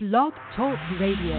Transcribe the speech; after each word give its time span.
Blog 0.00 0.32
Talk 0.54 0.78
Radio. 1.00 1.34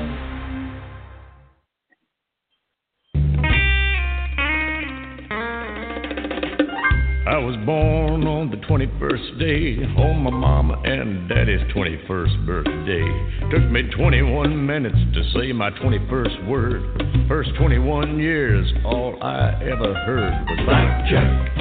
I 7.25 7.37
was 7.37 7.56
born 7.66 8.27
on 8.27 8.52
the 8.52 8.57
21st 8.68 9.39
day 9.39 9.82
on 10.04 10.23
my 10.23 10.30
mama 10.30 10.73
and 10.84 11.30
daddy's 11.30 11.61
21st 11.73 12.45
birthday. 12.45 13.50
Took 13.50 13.71
me 13.71 13.84
21 13.95 14.66
minutes 14.66 14.98
to 15.14 15.23
say 15.39 15.54
my 15.54 15.70
21st 15.71 16.46
word. 16.50 16.84
First 17.30 17.52
21 17.57 18.20
years, 18.20 18.70
all 18.84 19.23
I 19.23 19.54
ever 19.71 19.94
heard 20.04 20.34
was 20.50 20.60
blackjack. 20.66 21.55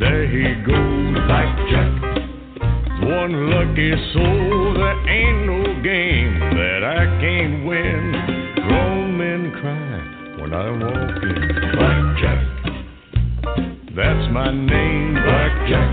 There 0.00 0.26
he 0.30 0.64
goes, 0.64 1.26
blackjack. 1.26 2.27
One 3.08 3.48
lucky 3.48 3.90
soul, 4.12 4.74
there 4.74 5.08
ain't 5.08 5.46
no 5.46 5.64
game 5.82 6.38
that 6.60 6.84
I 6.84 7.06
can't 7.22 7.64
win. 7.64 8.12
Grown 8.68 9.16
men 9.16 9.50
cry 9.58 10.00
when 10.38 10.52
I 10.52 10.68
walk 10.68 11.22
in. 11.22 11.72
Blackjack. 11.72 12.40
That's 13.96 14.28
my 14.30 14.52
name, 14.52 15.14
Blackjack. 15.24 15.90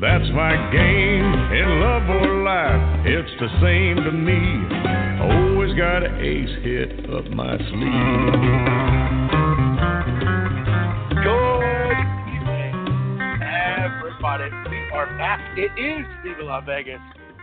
That's 0.00 0.30
my 0.32 0.56
game 0.72 1.34
in 1.52 1.80
love 1.82 2.08
or 2.16 2.42
life. 2.44 3.04
It's 3.04 3.30
the 3.38 3.48
same 3.60 3.96
to 4.04 4.10
me. 4.10 4.40
Always 5.20 5.76
got 5.76 6.02
an 6.02 6.16
ace 6.24 6.64
hit 6.64 7.10
up 7.12 7.28
my 7.30 7.58
sleeve. 7.58 8.32
Good 11.22 11.68
everybody. 13.44 14.67
Are 14.98 15.06
back. 15.16 15.56
It 15.56 15.70
is 15.80 16.04
Viva 16.24 16.42
Las 16.42 16.64
Vegas, 16.66 16.98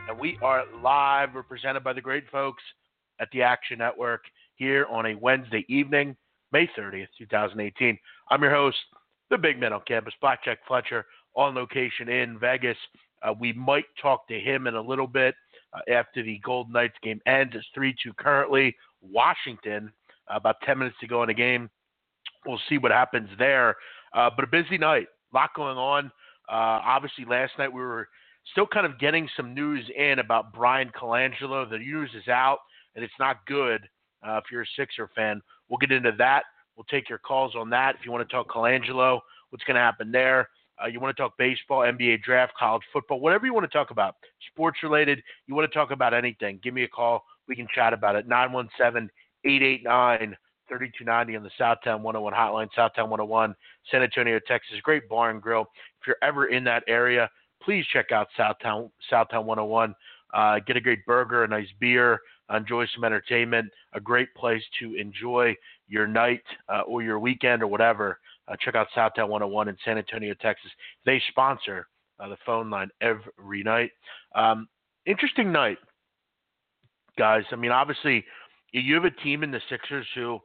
and 0.09 0.20
we 0.20 0.38
are 0.44 0.66
live. 0.84 1.30
We're 1.34 1.41
presented 1.41 1.86
by 1.86 1.94
the 1.94 2.02
great 2.02 2.26
folks 2.30 2.62
at 3.22 3.30
the 3.31 3.44
Action 3.44 3.78
Network 3.78 4.26
here 4.55 4.86
on 4.92 5.06
a 5.06 5.16
Wednesday 5.16 5.66
evening, 5.70 6.17
May 6.52 6.70
30th, 6.78 7.08
2018. 7.17 7.97
I'm 8.30 8.42
your 8.42 8.53
host, 8.53 8.75
the 9.30 9.38
big 9.38 9.58
man 9.58 9.72
on 9.72 9.80
campus, 9.88 10.14
Blackjack 10.20 10.67
Fletcher, 10.67 11.06
on 11.34 11.56
location 11.56 12.09
in 12.09 12.38
Vegas. 12.38 12.75
Uh, 13.23 13.34
we 13.39 13.53
might 13.53 13.86
talk 14.02 14.28
to 14.28 14.38
him 14.38 14.67
in 14.67 14.75
a 14.75 14.81
little 14.81 15.08
bit 15.08 15.34
uh, 15.73 15.94
after 15.94 16.23
the 16.23 16.42
Golden 16.44 16.73
Knights 16.73 16.97
game 17.03 17.22
ends. 17.25 17.53
It's 17.56 17.66
3 17.73 17.95
2 18.03 18.12
currently. 18.19 18.75
Washington, 19.02 19.94
uh, 20.30 20.36
about 20.36 20.58
10 20.66 20.80
minutes 20.80 20.97
to 21.00 21.08
go 21.08 21.23
in 21.23 21.28
the 21.28 21.34
game. 21.34 21.69
We'll 22.45 22.59
see 22.67 22.78
what 22.78 22.92
happens 22.92 23.30
there. 23.40 23.78
Uh, 24.14 24.30
but 24.36 24.44
a 24.44 24.47
busy 24.47 24.78
night, 24.78 25.08
a 25.34 25.38
lot 25.38 25.52
going 25.56 25.78
on. 25.78 26.12
Uh, 26.49 26.81
obviously, 26.85 27.25
last 27.25 27.53
night 27.57 27.71
we 27.71 27.81
were 27.81 28.07
still 28.51 28.67
kind 28.67 28.85
of 28.85 28.99
getting 28.99 29.27
some 29.35 29.53
news 29.53 29.89
in 29.97 30.19
about 30.19 30.53
Bryan 30.53 30.91
Colangelo. 30.99 31.69
The 31.69 31.77
news 31.77 32.11
is 32.15 32.27
out, 32.27 32.59
and 32.95 33.03
it's 33.03 33.13
not 33.19 33.45
good 33.47 33.81
uh, 34.25 34.38
if 34.38 34.45
you're 34.51 34.61
a 34.61 34.67
Sixer 34.77 35.09
fan. 35.16 35.41
We'll 35.69 35.77
get 35.77 35.91
into 35.91 36.11
that. 36.17 36.43
We'll 36.75 36.85
take 36.85 37.09
your 37.09 37.19
calls 37.19 37.55
on 37.55 37.69
that. 37.71 37.95
If 37.99 38.05
you 38.05 38.11
want 38.11 38.27
to 38.27 38.33
talk 38.33 38.49
Colangelo, 38.49 39.19
what's 39.49 39.63
going 39.63 39.75
to 39.75 39.81
happen 39.81 40.11
there? 40.11 40.49
Uh, 40.81 40.88
you 40.88 40.99
want 40.99 41.16
to 41.16 41.21
talk 41.21 41.38
baseball, 41.38 41.79
NBA 41.81 42.21
draft, 42.21 42.53
college 42.59 42.83
football, 42.91 43.21
whatever 43.21 43.45
you 43.45 43.53
want 43.53 43.69
to 43.69 43.75
talk 43.75 43.91
about, 43.91 44.16
sports 44.51 44.79
related. 44.83 45.21
You 45.47 45.55
want 45.55 45.71
to 45.71 45.73
talk 45.73 45.91
about 45.91 46.13
anything? 46.13 46.59
Give 46.61 46.73
me 46.73 46.83
a 46.83 46.88
call. 46.88 47.23
We 47.47 47.55
can 47.55 47.67
chat 47.73 47.93
about 47.93 48.16
it. 48.16 48.27
917 48.27 49.09
889 49.45 50.35
3290 50.67 51.38
on 51.38 51.44
the 51.44 51.49
Southtown 51.59 52.02
101 52.02 52.33
hotline, 52.33 52.67
Southtown 52.77 53.09
101, 53.09 53.55
San 53.91 54.03
Antonio, 54.03 54.39
Texas. 54.47 54.75
Great 54.83 55.07
bar 55.07 55.30
and 55.30 55.41
grill. 55.41 55.61
If 56.02 56.07
you're 56.07 56.17
ever 56.22 56.47
in 56.47 56.63
that 56.66 56.83
area, 56.88 57.30
please 57.61 57.85
check 57.91 58.11
out 58.11 58.27
Southtown 58.38 58.89
Southtown 59.11 59.45
101. 59.45 59.95
Uh, 60.33 60.59
get 60.66 60.75
a 60.75 60.81
great 60.81 61.05
burger, 61.05 61.44
a 61.44 61.47
nice 61.47 61.67
beer, 61.80 62.19
enjoy 62.53 62.85
some 62.94 63.03
entertainment. 63.03 63.72
A 63.94 63.99
great 63.99 64.33
place 64.35 64.63
to 64.80 64.95
enjoy 64.95 65.55
your 65.88 66.07
night 66.07 66.44
uh, 66.69 66.81
or 66.81 67.02
your 67.02 67.19
weekend 67.19 67.63
or 67.63 67.67
whatever. 67.67 68.19
Uh, 68.47 68.55
check 68.59 68.75
out 68.75 68.88
Southtown 68.95 69.29
101 69.29 69.69
in 69.69 69.78
San 69.84 69.97
Antonio, 69.97 70.34
Texas. 70.40 70.72
They 71.06 71.22
sponsor 71.29 71.88
uh, 72.19 72.29
the 72.29 72.38
phone 72.45 72.69
line 72.69 72.90
every 73.01 73.63
night. 73.63 73.91
Um, 74.35 74.67
interesting 75.06 75.51
night, 75.51 75.78
guys. 77.17 77.44
I 77.51 77.56
mean, 77.56 77.72
obviously, 77.72 78.23
you 78.72 78.94
have 78.95 79.06
a 79.06 79.11
team 79.11 79.44
in 79.44 79.51
the 79.51 79.61
Sixers 79.69 80.06
who 80.13 80.40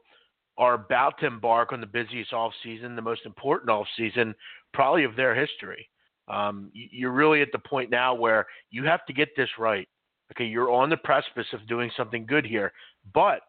are 0.61 0.75
about 0.75 1.17
to 1.17 1.25
embark 1.25 1.73
on 1.73 1.81
the 1.81 1.87
busiest 1.87 2.33
off 2.33 2.53
season, 2.63 2.95
the 2.95 3.01
most 3.01 3.25
important 3.25 3.71
off 3.71 3.87
season 3.97 4.35
probably 4.75 5.03
of 5.03 5.15
their 5.15 5.33
history. 5.33 5.89
Um, 6.27 6.69
you're 6.71 7.11
really 7.11 7.41
at 7.41 7.51
the 7.51 7.57
point 7.57 7.89
now 7.89 8.13
where 8.13 8.45
you 8.69 8.83
have 8.85 9.03
to 9.07 9.13
get 9.13 9.29
this 9.35 9.49
right. 9.57 9.87
Okay, 10.31 10.45
you're 10.45 10.71
on 10.71 10.91
the 10.91 10.97
precipice 10.97 11.47
of 11.51 11.67
doing 11.67 11.89
something 11.97 12.27
good 12.27 12.45
here, 12.45 12.71
but 13.11 13.41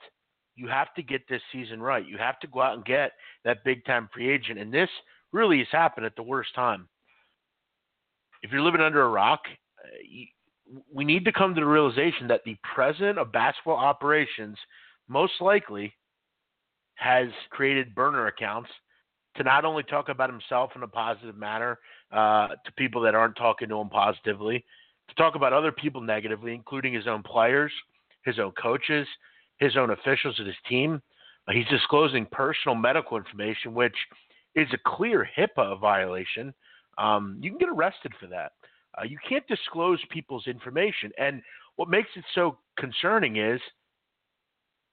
you 0.57 0.69
have 0.69 0.93
to 0.95 1.03
get 1.03 1.21
this 1.29 1.43
season 1.53 1.83
right. 1.83 2.07
You 2.07 2.17
have 2.17 2.41
to 2.41 2.47
go 2.47 2.63
out 2.63 2.77
and 2.77 2.85
get 2.85 3.13
that 3.45 3.63
big 3.63 3.85
time 3.85 4.09
free 4.13 4.31
agent, 4.31 4.59
and 4.59 4.73
this 4.73 4.89
really 5.33 5.59
has 5.59 5.69
happened 5.71 6.07
at 6.07 6.17
the 6.17 6.23
worst 6.23 6.55
time. 6.55 6.89
If 8.43 8.51
you're 8.51 8.63
living 8.63 8.81
under 8.81 9.03
a 9.03 9.09
rock, 9.09 9.41
uh, 9.85 10.79
we 10.91 11.05
need 11.05 11.27
to 11.27 11.33
come 11.33 11.55
to 11.55 11.61
the 11.61 11.67
realization 11.67 12.27
that 12.29 12.41
the 12.47 12.57
president 12.75 13.19
of 13.19 13.33
basketball 13.33 13.77
operations 13.77 14.57
most 15.09 15.35
likely 15.41 15.93
has 17.03 17.29
created 17.51 17.95
burner 17.95 18.29
accounts 18.29 18.71
to 19.37 19.43
not 19.43 19.65
only 19.65 19.83
talk 19.83 20.09
about 20.09 20.31
himself 20.31 20.71
in 20.77 20.83
a 20.83 20.89
positive 20.89 21.37
manner 21.37 21.79
uh, 22.13 22.49
to 22.65 22.73
people 22.77 23.01
that 23.03 23.15
aren't 23.15 23.37
talking 23.37 23.69
to 23.69 23.81
him 23.81 23.89
positively, 23.89 24.65
to 25.09 25.15
talk 25.17 25.35
about 25.35 25.53
other 25.53 25.73
people 25.73 26.01
negatively, 26.01 26.55
including 26.55 26.95
his 26.95 27.09
own 27.09 27.23
players, 27.23 27.73
his 28.25 28.39
own 28.39 28.53
coaches, 28.53 29.07
his 29.59 29.77
own 29.77 29.91
officials 29.91 30.37
at 30.39 30.47
his 30.47 30.57
team. 30.69 31.03
He's 31.51 31.67
disclosing 31.67 32.27
personal 32.31 32.77
medical 32.77 33.17
information, 33.17 33.75
which 33.75 33.97
is 34.55 34.69
a 34.73 34.79
clear 34.97 35.29
HIPAA 35.37 35.81
violation. 35.81 36.55
Um, 36.99 37.39
you 37.41 37.51
can 37.51 37.59
get 37.59 37.69
arrested 37.69 38.13
for 38.21 38.29
that. 38.29 38.53
Uh, 38.97 39.05
you 39.05 39.19
can't 39.29 39.47
disclose 39.49 39.99
people's 40.11 40.47
information. 40.47 41.11
And 41.19 41.43
what 41.77 41.89
makes 41.89 42.11
it 42.15 42.25
so 42.35 42.59
concerning 42.79 43.39
is 43.39 43.61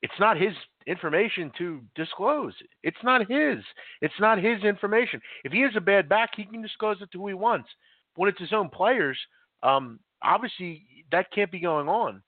it's 0.01 0.19
not 0.19 0.37
his 0.37 0.53
information 0.87 1.51
to 1.57 1.81
disclose. 1.95 2.53
It's 2.83 2.97
not 3.03 3.29
his. 3.29 3.63
It's 4.01 4.19
not 4.19 4.37
his 4.37 4.63
information. 4.63 5.21
If 5.43 5.51
he 5.51 5.61
has 5.61 5.71
a 5.75 5.81
bad 5.81 6.07
back, 6.07 6.31
he 6.35 6.45
can 6.45 6.61
disclose 6.61 6.97
it 7.01 7.11
to 7.11 7.19
who 7.19 7.27
he 7.27 7.33
wants. 7.33 7.69
But 8.15 8.21
when 8.21 8.29
it's 8.29 8.39
his 8.39 8.53
own 8.53 8.69
players, 8.69 9.17
um, 9.61 9.99
obviously 10.23 10.85
that 11.11 11.31
can't 11.31 11.51
be 11.51 11.59
going 11.59 11.87
on. 11.87 12.21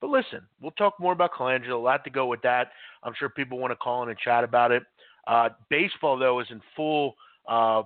But 0.00 0.10
listen, 0.10 0.40
we'll 0.60 0.72
talk 0.72 0.94
more 0.98 1.12
about 1.12 1.32
Colangelo. 1.32 1.74
A 1.74 1.76
lot 1.76 2.04
to 2.04 2.10
go 2.10 2.26
with 2.26 2.42
that. 2.42 2.68
I'm 3.02 3.14
sure 3.18 3.28
people 3.28 3.58
want 3.58 3.72
to 3.72 3.76
call 3.76 4.02
in 4.02 4.08
and 4.08 4.18
chat 4.18 4.42
about 4.42 4.72
it. 4.72 4.82
Uh, 5.26 5.50
baseball, 5.70 6.18
though, 6.18 6.40
is 6.40 6.48
in 6.50 6.60
full 6.74 7.14
uh, 7.48 7.82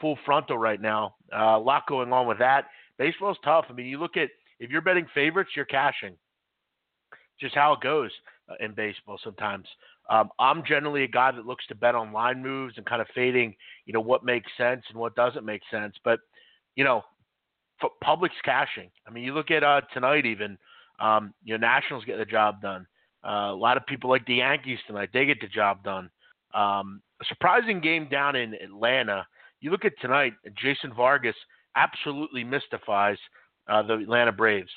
full 0.00 0.18
frontal 0.24 0.58
right 0.58 0.80
now. 0.80 1.14
Uh, 1.32 1.56
a 1.56 1.58
lot 1.58 1.86
going 1.86 2.12
on 2.12 2.26
with 2.26 2.38
that. 2.38 2.66
Baseball's 2.98 3.38
tough. 3.44 3.66
I 3.68 3.72
mean, 3.72 3.86
you 3.86 3.98
look 3.98 4.16
at 4.16 4.30
if 4.58 4.70
you're 4.70 4.80
betting 4.80 5.06
favorites, 5.14 5.50
you're 5.54 5.64
cashing. 5.64 6.16
Just 7.40 7.54
how 7.54 7.72
it 7.74 7.80
goes 7.80 8.10
uh, 8.48 8.54
in 8.60 8.72
baseball 8.72 9.18
sometimes. 9.22 9.66
Um, 10.10 10.30
I'm 10.38 10.62
generally 10.64 11.04
a 11.04 11.08
guy 11.08 11.32
that 11.32 11.46
looks 11.46 11.66
to 11.68 11.74
bet 11.74 11.94
on 11.94 12.12
line 12.12 12.42
moves 12.42 12.74
and 12.76 12.86
kind 12.86 13.00
of 13.00 13.08
fading, 13.14 13.54
you 13.86 13.92
know, 13.92 14.00
what 14.00 14.24
makes 14.24 14.50
sense 14.56 14.82
and 14.90 14.98
what 14.98 15.16
doesn't 15.16 15.44
make 15.44 15.62
sense. 15.70 15.94
But, 16.04 16.20
you 16.76 16.84
know, 16.84 17.02
public's 18.02 18.36
cashing. 18.44 18.90
I 19.06 19.10
mean, 19.10 19.24
you 19.24 19.34
look 19.34 19.50
at 19.50 19.64
uh, 19.64 19.82
tonight 19.92 20.26
even, 20.26 20.58
um, 21.00 21.34
you 21.42 21.56
know, 21.56 21.66
Nationals 21.66 22.04
get 22.04 22.18
the 22.18 22.24
job 22.24 22.60
done. 22.60 22.86
Uh, 23.26 23.52
a 23.52 23.56
lot 23.56 23.76
of 23.76 23.86
people 23.86 24.10
like 24.10 24.26
the 24.26 24.34
Yankees 24.34 24.78
tonight; 24.86 25.08
they 25.12 25.24
get 25.24 25.40
the 25.40 25.48
job 25.48 25.82
done. 25.82 26.10
Um, 26.52 27.00
a 27.20 27.24
surprising 27.26 27.80
game 27.80 28.08
down 28.10 28.36
in 28.36 28.54
Atlanta. 28.54 29.26
You 29.60 29.70
look 29.70 29.84
at 29.84 29.92
tonight, 30.00 30.34
Jason 30.62 30.92
Vargas 30.94 31.34
absolutely 31.74 32.44
mystifies 32.44 33.16
uh, 33.68 33.82
the 33.82 33.94
Atlanta 33.94 34.30
Braves. 34.30 34.70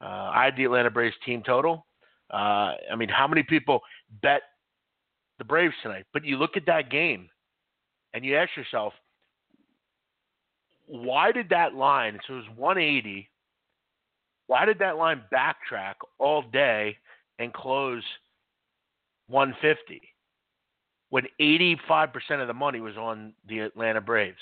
Uh, 0.00 0.30
I 0.34 0.44
had 0.46 0.56
the 0.56 0.64
Atlanta 0.64 0.90
Braves 0.90 1.14
team 1.24 1.42
total. 1.44 1.86
Uh, 2.34 2.74
I 2.90 2.96
mean, 2.96 3.08
how 3.08 3.28
many 3.28 3.44
people 3.44 3.80
bet 4.20 4.42
the 5.38 5.44
Braves 5.44 5.74
tonight? 5.82 6.04
But 6.12 6.24
you 6.24 6.36
look 6.36 6.56
at 6.56 6.66
that 6.66 6.90
game, 6.90 7.28
and 8.12 8.24
you 8.24 8.36
ask 8.36 8.50
yourself, 8.56 8.92
why 10.86 11.32
did 11.32 11.48
that 11.50 11.74
line? 11.74 12.18
So 12.26 12.34
it 12.34 12.36
was 12.36 12.46
180. 12.56 13.28
Why 14.46 14.64
did 14.64 14.78
that 14.80 14.96
line 14.96 15.22
backtrack 15.32 15.94
all 16.18 16.42
day 16.42 16.96
and 17.38 17.52
close 17.52 18.02
150 19.28 20.00
when 21.10 21.24
85% 21.40 22.08
of 22.40 22.48
the 22.48 22.54
money 22.54 22.80
was 22.80 22.96
on 22.96 23.32
the 23.48 23.60
Atlanta 23.60 24.00
Braves? 24.00 24.36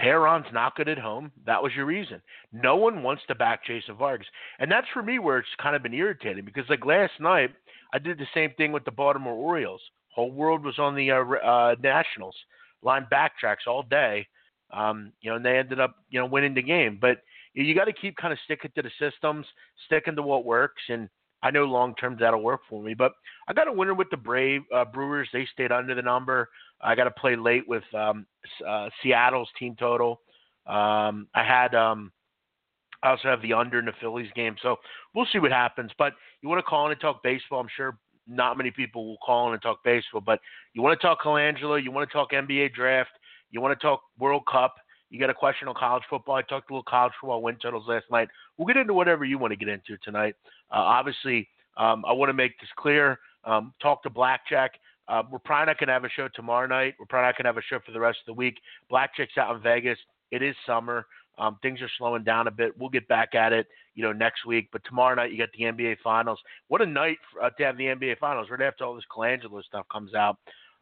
Teheran's 0.00 0.52
not 0.52 0.76
good 0.76 0.88
at 0.88 0.98
home. 0.98 1.30
That 1.46 1.62
was 1.62 1.72
your 1.74 1.84
reason. 1.84 2.22
No 2.52 2.76
one 2.76 3.02
wants 3.02 3.22
to 3.28 3.34
back 3.34 3.64
Jason 3.66 3.96
Vargas. 3.96 4.26
And 4.58 4.70
that's 4.70 4.86
for 4.94 5.02
me 5.02 5.18
where 5.18 5.38
it's 5.38 5.48
kind 5.60 5.76
of 5.76 5.82
been 5.82 5.94
irritating 5.94 6.44
because, 6.44 6.64
like 6.68 6.86
last 6.86 7.12
night, 7.20 7.50
I 7.92 7.98
did 7.98 8.18
the 8.18 8.26
same 8.32 8.52
thing 8.56 8.72
with 8.72 8.84
the 8.84 8.90
Baltimore 8.90 9.34
Orioles. 9.34 9.82
Whole 10.14 10.30
world 10.30 10.64
was 10.64 10.78
on 10.78 10.94
the 10.94 11.10
uh, 11.10 11.22
uh, 11.22 11.74
Nationals. 11.82 12.36
Line 12.82 13.06
backtracks 13.12 13.66
all 13.66 13.82
day, 13.82 14.26
um, 14.72 15.12
you 15.20 15.30
know, 15.30 15.36
and 15.36 15.44
they 15.44 15.58
ended 15.58 15.80
up, 15.80 15.96
you 16.08 16.18
know, 16.18 16.26
winning 16.26 16.54
the 16.54 16.62
game. 16.62 16.98
But 16.98 17.18
you 17.52 17.74
got 17.74 17.84
to 17.84 17.92
keep 17.92 18.16
kind 18.16 18.32
of 18.32 18.38
sticking 18.44 18.70
to 18.74 18.82
the 18.82 18.90
systems, 18.98 19.44
sticking 19.86 20.16
to 20.16 20.22
what 20.22 20.46
works, 20.46 20.82
and 20.88 21.10
I 21.42 21.50
know 21.50 21.64
long 21.64 21.94
term 21.96 22.16
that'll 22.18 22.42
work 22.42 22.60
for 22.68 22.82
me. 22.82 22.94
But 22.94 23.12
I 23.48 23.52
got 23.52 23.68
a 23.68 23.72
winner 23.72 23.94
with 23.94 24.08
the 24.10 24.16
Brave 24.16 24.62
uh, 24.74 24.84
Brewers. 24.84 25.28
They 25.32 25.46
stayed 25.52 25.72
under 25.72 25.94
the 25.94 26.02
number. 26.02 26.48
I 26.82 26.94
got 26.94 27.04
to 27.04 27.10
play 27.10 27.36
late 27.36 27.68
with 27.68 27.84
um, 27.94 28.26
uh, 28.66 28.88
Seattle's 29.02 29.48
team 29.58 29.76
total. 29.78 30.20
Um, 30.66 31.28
I 31.34 31.44
had 31.44 31.74
um, 31.74 32.12
I 33.02 33.10
also 33.10 33.28
have 33.28 33.42
the 33.42 33.52
under 33.52 33.78
in 33.78 33.86
the 33.86 33.92
Phillies 34.00 34.30
game, 34.34 34.56
so 34.62 34.76
we'll 35.14 35.26
see 35.32 35.38
what 35.38 35.52
happens. 35.52 35.90
But 35.98 36.12
you 36.42 36.48
want 36.48 36.58
to 36.58 36.68
call 36.68 36.86
in 36.86 36.92
and 36.92 37.00
talk 37.00 37.22
baseball? 37.22 37.60
I'm 37.60 37.68
sure 37.76 37.98
not 38.26 38.56
many 38.56 38.70
people 38.70 39.06
will 39.06 39.18
call 39.24 39.48
in 39.48 39.54
and 39.54 39.62
talk 39.62 39.82
baseball, 39.84 40.20
but 40.20 40.40
you 40.74 40.82
want 40.82 40.98
to 40.98 41.06
talk 41.06 41.22
Colangelo, 41.22 41.82
you 41.82 41.90
want 41.90 42.08
to 42.08 42.12
talk 42.12 42.32
NBA 42.32 42.74
draft, 42.74 43.10
you 43.50 43.60
want 43.60 43.78
to 43.78 43.82
talk 43.84 44.02
World 44.18 44.42
Cup. 44.50 44.74
You 45.08 45.18
got 45.18 45.30
a 45.30 45.34
question 45.34 45.66
on 45.66 45.74
college 45.74 46.04
football. 46.08 46.36
I 46.36 46.42
talked 46.42 46.70
a 46.70 46.72
little 46.72 46.84
college 46.84 47.12
football 47.20 47.42
win 47.42 47.56
totals 47.60 47.88
last 47.88 48.04
night. 48.12 48.28
We'll 48.56 48.66
get 48.66 48.76
into 48.76 48.94
whatever 48.94 49.24
you 49.24 49.38
want 49.38 49.50
to 49.50 49.56
get 49.56 49.68
into 49.68 49.96
tonight. 50.04 50.36
Uh, 50.70 50.78
obviously, 50.78 51.48
um, 51.76 52.04
I 52.06 52.12
want 52.12 52.28
to 52.28 52.34
make 52.34 52.58
this 52.60 52.68
clear. 52.76 53.18
Um, 53.44 53.72
talk 53.82 54.04
to 54.04 54.10
Blackjack. 54.10 54.72
Uh, 55.10 55.24
we're 55.28 55.40
probably 55.40 55.66
not 55.66 55.78
going 55.78 55.88
to 55.88 55.92
have 55.92 56.04
a 56.04 56.08
show 56.08 56.28
tomorrow 56.34 56.68
night. 56.68 56.94
We're 56.98 57.06
probably 57.06 57.26
not 57.26 57.36
going 57.36 57.44
to 57.44 57.48
have 57.48 57.56
a 57.56 57.62
show 57.62 57.80
for 57.84 57.90
the 57.90 57.98
rest 57.98 58.18
of 58.20 58.26
the 58.26 58.38
week. 58.38 58.58
Blackjack's 58.88 59.36
out 59.36 59.56
in 59.56 59.60
Vegas. 59.60 59.98
It 60.30 60.40
is 60.40 60.54
summer. 60.64 61.06
Um, 61.36 61.58
things 61.62 61.80
are 61.82 61.90
slowing 61.98 62.22
down 62.22 62.46
a 62.46 62.50
bit. 62.50 62.78
We'll 62.78 62.90
get 62.90 63.08
back 63.08 63.34
at 63.34 63.52
it, 63.52 63.66
you 63.96 64.04
know, 64.04 64.12
next 64.12 64.46
week. 64.46 64.68
But 64.72 64.82
tomorrow 64.84 65.16
night 65.16 65.32
you 65.32 65.38
got 65.38 65.48
the 65.56 65.64
NBA 65.64 65.96
Finals. 66.04 66.38
What 66.68 66.80
a 66.80 66.86
night 66.86 67.16
for, 67.32 67.42
uh, 67.42 67.50
to 67.50 67.64
have 67.64 67.76
the 67.76 67.86
NBA 67.86 68.18
Finals 68.18 68.48
right 68.50 68.60
after 68.60 68.84
all 68.84 68.94
this 68.94 69.04
Colangelo 69.10 69.64
stuff 69.64 69.84
comes 69.90 70.14
out. 70.14 70.36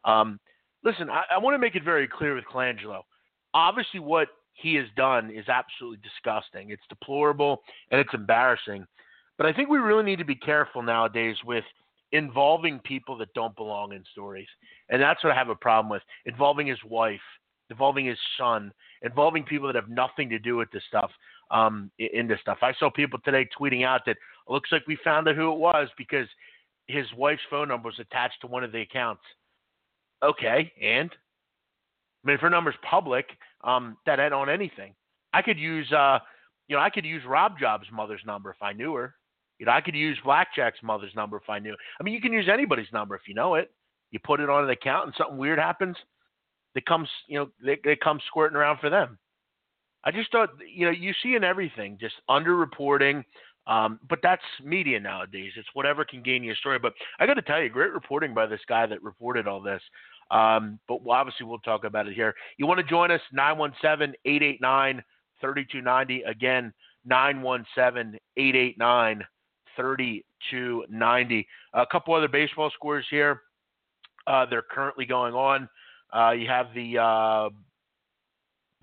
Um, 0.05 0.39
listen, 0.83 1.09
I, 1.09 1.23
I 1.31 1.37
want 1.39 1.55
to 1.55 1.59
make 1.59 1.75
it 1.75 1.83
very 1.83 2.07
clear 2.07 2.35
with 2.35 2.45
Colangelo. 2.45 3.01
Obviously, 3.55 3.99
what 3.99 4.27
he 4.53 4.75
has 4.75 4.85
done 4.95 5.31
is 5.31 5.47
absolutely 5.47 5.99
disgusting. 6.03 6.69
It's 6.69 6.83
deplorable 6.87 7.63
and 7.89 7.99
it's 7.99 8.13
embarrassing. 8.13 8.85
But 9.37 9.47
I 9.47 9.53
think 9.53 9.69
we 9.69 9.79
really 9.79 10.03
need 10.03 10.19
to 10.19 10.25
be 10.25 10.35
careful 10.35 10.83
nowadays 10.83 11.37
with 11.45 11.63
involving 12.11 12.79
people 12.79 13.17
that 13.17 13.33
don't 13.33 13.55
belong 13.55 13.93
in 13.93 14.03
stories. 14.11 14.47
And 14.89 15.01
that's 15.01 15.23
what 15.23 15.31
I 15.31 15.35
have 15.35 15.49
a 15.49 15.55
problem 15.55 15.89
with. 15.89 16.01
Involving 16.25 16.67
his 16.67 16.79
wife, 16.83 17.19
involving 17.69 18.05
his 18.05 18.17
son, 18.37 18.71
involving 19.01 19.43
people 19.43 19.67
that 19.67 19.75
have 19.75 19.89
nothing 19.89 20.29
to 20.29 20.39
do 20.39 20.55
with 20.55 20.71
this 20.71 20.83
stuff 20.87 21.11
um, 21.51 21.91
in 21.99 22.27
this 22.27 22.39
stuff. 22.41 22.59
I 22.61 22.73
saw 22.79 22.89
people 22.89 23.19
today 23.23 23.47
tweeting 23.59 23.85
out 23.85 24.01
that 24.05 24.17
looks 24.47 24.71
like 24.71 24.87
we 24.87 24.97
found 25.03 25.27
out 25.27 25.35
who 25.35 25.51
it 25.51 25.57
was 25.57 25.89
because 25.97 26.27
his 26.87 27.05
wife's 27.15 27.41
phone 27.49 27.67
number 27.67 27.87
was 27.87 27.99
attached 27.99 28.41
to 28.41 28.47
one 28.47 28.63
of 28.63 28.71
the 28.71 28.81
accounts. 28.81 29.21
Okay, 30.23 30.71
and 30.81 31.09
I 31.11 32.27
mean, 32.27 32.35
if 32.35 32.41
her 32.41 32.49
number's 32.49 32.75
public, 32.89 33.25
um, 33.63 33.95
that 34.05 34.19
ain't 34.19 34.33
on 34.33 34.49
anything. 34.49 34.93
I 35.33 35.41
could 35.41 35.57
use, 35.57 35.89
uh, 35.91 36.19
you 36.67 36.75
know, 36.75 36.81
I 36.81 36.89
could 36.89 37.05
use 37.05 37.23
Rob 37.25 37.57
Job's 37.59 37.87
mother's 37.91 38.21
number 38.25 38.49
if 38.49 38.61
I 38.61 38.73
knew 38.73 38.93
her. 38.95 39.15
You 39.59 39.65
know, 39.65 39.73
I 39.73 39.81
could 39.81 39.95
use 39.95 40.17
Blackjack's 40.23 40.81
mother's 40.81 41.13
number 41.15 41.37
if 41.37 41.49
I 41.49 41.59
knew. 41.59 41.75
I 41.99 42.03
mean, 42.03 42.13
you 42.13 42.21
can 42.21 42.33
use 42.33 42.49
anybody's 42.51 42.91
number 42.91 43.15
if 43.15 43.27
you 43.27 43.35
know 43.35 43.55
it. 43.55 43.71
You 44.11 44.19
put 44.23 44.39
it 44.39 44.49
on 44.49 44.63
an 44.63 44.69
account, 44.69 45.05
and 45.05 45.15
something 45.17 45.37
weird 45.37 45.59
happens 45.59 45.95
they 46.75 46.81
come, 46.81 47.07
you 47.27 47.39
know, 47.39 47.49
they, 47.63 47.77
they 47.83 47.95
come 47.95 48.19
squirting 48.27 48.57
around 48.57 48.79
for 48.79 48.89
them. 48.89 49.17
I 50.03 50.11
just 50.11 50.31
thought, 50.31 50.49
you 50.73 50.85
know, 50.85 50.91
you 50.91 51.13
see 51.21 51.35
in 51.35 51.43
everything 51.43 51.97
just 51.99 52.15
underreporting, 52.29 53.23
um, 53.67 53.99
but 54.07 54.19
that's 54.23 54.41
media 54.63 54.99
nowadays. 54.99 55.51
It's 55.57 55.67
whatever 55.73 56.05
can 56.05 56.23
gain 56.23 56.43
you 56.43 56.53
a 56.53 56.55
story. 56.55 56.79
But 56.79 56.93
I 57.19 57.25
got 57.25 57.33
to 57.33 57.41
tell 57.41 57.61
you, 57.61 57.69
great 57.69 57.91
reporting 57.91 58.33
by 58.33 58.45
this 58.45 58.61
guy 58.67 58.85
that 58.85 59.03
reported 59.03 59.47
all 59.47 59.61
this. 59.61 59.81
Um, 60.31 60.79
but 60.87 60.99
obviously, 61.09 61.45
we'll 61.45 61.59
talk 61.59 61.83
about 61.83 62.07
it 62.07 62.13
here. 62.13 62.33
You 62.57 62.65
want 62.65 62.79
to 62.79 62.85
join 62.85 63.11
us? 63.11 63.21
917 63.33 64.15
889 64.25 65.03
3290. 65.41 66.23
Again, 66.23 66.73
917 67.05 68.19
889 68.37 69.25
3290. 69.79 71.47
A 71.73 71.85
couple 71.85 72.13
other 72.13 72.27
baseball 72.27 72.69
scores 72.75 73.05
here. 73.09 73.41
Uh, 74.27 74.45
they're 74.49 74.61
currently 74.61 75.05
going 75.05 75.33
on. 75.33 75.69
Uh, 76.13 76.31
you 76.31 76.47
have 76.47 76.67
the 76.75 76.97
uh, 76.97 77.49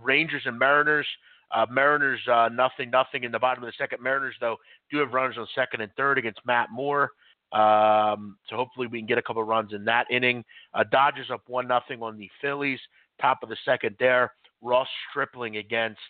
Rangers 0.03 0.43
and 0.47 0.59
Mariners. 0.59 1.07
Uh, 1.55 1.67
Mariners 1.71 2.21
uh, 2.33 2.49
nothing 2.53 2.91
nothing 2.91 3.25
in 3.25 3.31
the 3.31 3.39
bottom 3.39 3.63
of 3.63 3.69
the 3.69 3.75
second. 3.79 4.03
Mariners 4.03 4.35
though 4.41 4.57
do 4.91 4.99
have 4.99 5.13
runners 5.13 5.37
on 5.39 5.47
second 5.55 5.81
and 5.83 5.93
third 5.97 6.19
against 6.19 6.41
Matt 6.47 6.69
Moore. 6.73 7.11
Um, 7.53 8.37
so 8.49 8.57
hopefully 8.57 8.89
we 8.89 8.99
can 8.99 9.07
get 9.07 9.19
a 9.19 9.23
couple 9.23 9.43
runs 9.45 9.73
in 9.73 9.85
that 9.85 10.11
inning. 10.11 10.45
Dodgers 10.91 11.31
up 11.33 11.43
one 11.47 11.69
nothing 11.69 12.03
on 12.03 12.17
the 12.17 12.29
Phillies. 12.41 12.81
Top 13.21 13.39
of 13.43 13.49
the 13.49 13.57
second 13.65 13.97
there. 14.01 14.33
Ross 14.63 14.89
Stripling 15.11 15.59
against 15.59 16.01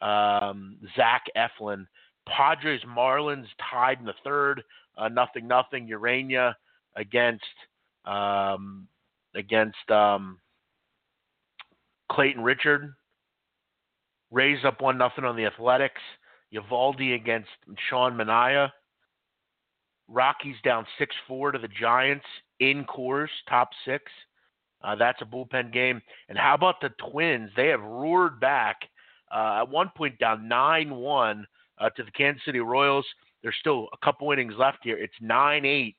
um, 0.00 0.76
Zach 0.96 1.24
Eflin. 1.36 1.86
Padres 2.30 2.80
Marlins 2.86 3.46
tied 3.70 3.98
in 3.98 4.06
the 4.06 4.14
third. 4.24 4.62
Uh, 4.96 5.08
nothing 5.08 5.46
nothing. 5.46 5.88
Urena 5.88 6.54
against 6.96 7.44
um, 8.04 8.86
against 9.34 9.90
um, 9.90 10.38
Clayton 12.10 12.42
Richard. 12.42 12.94
Rays 14.30 14.58
up 14.64 14.80
one 14.80 14.96
nothing 14.98 15.24
on 15.24 15.36
the 15.36 15.46
Athletics. 15.46 16.00
Eovaldi 16.54 17.14
against 17.14 17.48
Sean 17.88 18.14
Manaea. 18.14 18.70
Rockies 20.08 20.56
down 20.64 20.86
six 20.98 21.14
four 21.26 21.52
to 21.52 21.58
the 21.58 21.68
Giants 21.68 22.24
in 22.58 22.84
Coors, 22.84 23.28
top 23.48 23.70
six. 23.84 24.04
Uh, 24.82 24.94
that's 24.94 25.20
a 25.20 25.24
bullpen 25.24 25.72
game. 25.72 26.00
And 26.28 26.38
how 26.38 26.54
about 26.54 26.80
the 26.80 26.90
Twins? 27.10 27.50
They 27.56 27.68
have 27.68 27.82
roared 27.82 28.40
back 28.40 28.76
uh, 29.34 29.60
at 29.60 29.68
one 29.68 29.90
point 29.94 30.18
down 30.18 30.48
nine 30.48 30.90
one 30.94 31.46
uh, 31.80 31.90
to 31.90 32.02
the 32.04 32.10
Kansas 32.12 32.44
City 32.44 32.60
Royals. 32.60 33.06
There's 33.42 33.56
still 33.58 33.88
a 33.92 34.04
couple 34.04 34.30
innings 34.30 34.54
left 34.58 34.78
here. 34.82 34.98
It's 34.98 35.14
nine 35.20 35.64
eight 35.64 35.96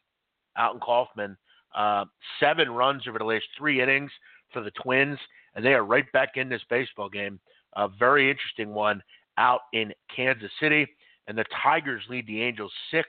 out 0.57 0.75
in 0.75 0.79
Kauffman. 0.79 1.35
Uh, 1.75 2.05
seven 2.39 2.71
runs 2.71 3.03
over 3.07 3.17
the 3.17 3.25
last 3.25 3.45
three 3.57 3.81
innings 3.81 4.11
for 4.51 4.61
the 4.61 4.71
Twins 4.71 5.17
and 5.55 5.65
they 5.65 5.73
are 5.73 5.83
right 5.83 6.09
back 6.11 6.37
in 6.37 6.49
this 6.49 6.61
baseball 6.69 7.09
game. 7.09 7.39
A 7.75 7.87
very 7.87 8.29
interesting 8.29 8.73
one 8.73 9.01
out 9.37 9.61
in 9.73 9.93
Kansas 10.13 10.51
City, 10.59 10.87
and 11.27 11.37
the 11.37 11.45
Tigers 11.63 12.03
lead 12.09 12.27
the 12.27 12.41
Angels 12.41 12.71
six 12.91 13.07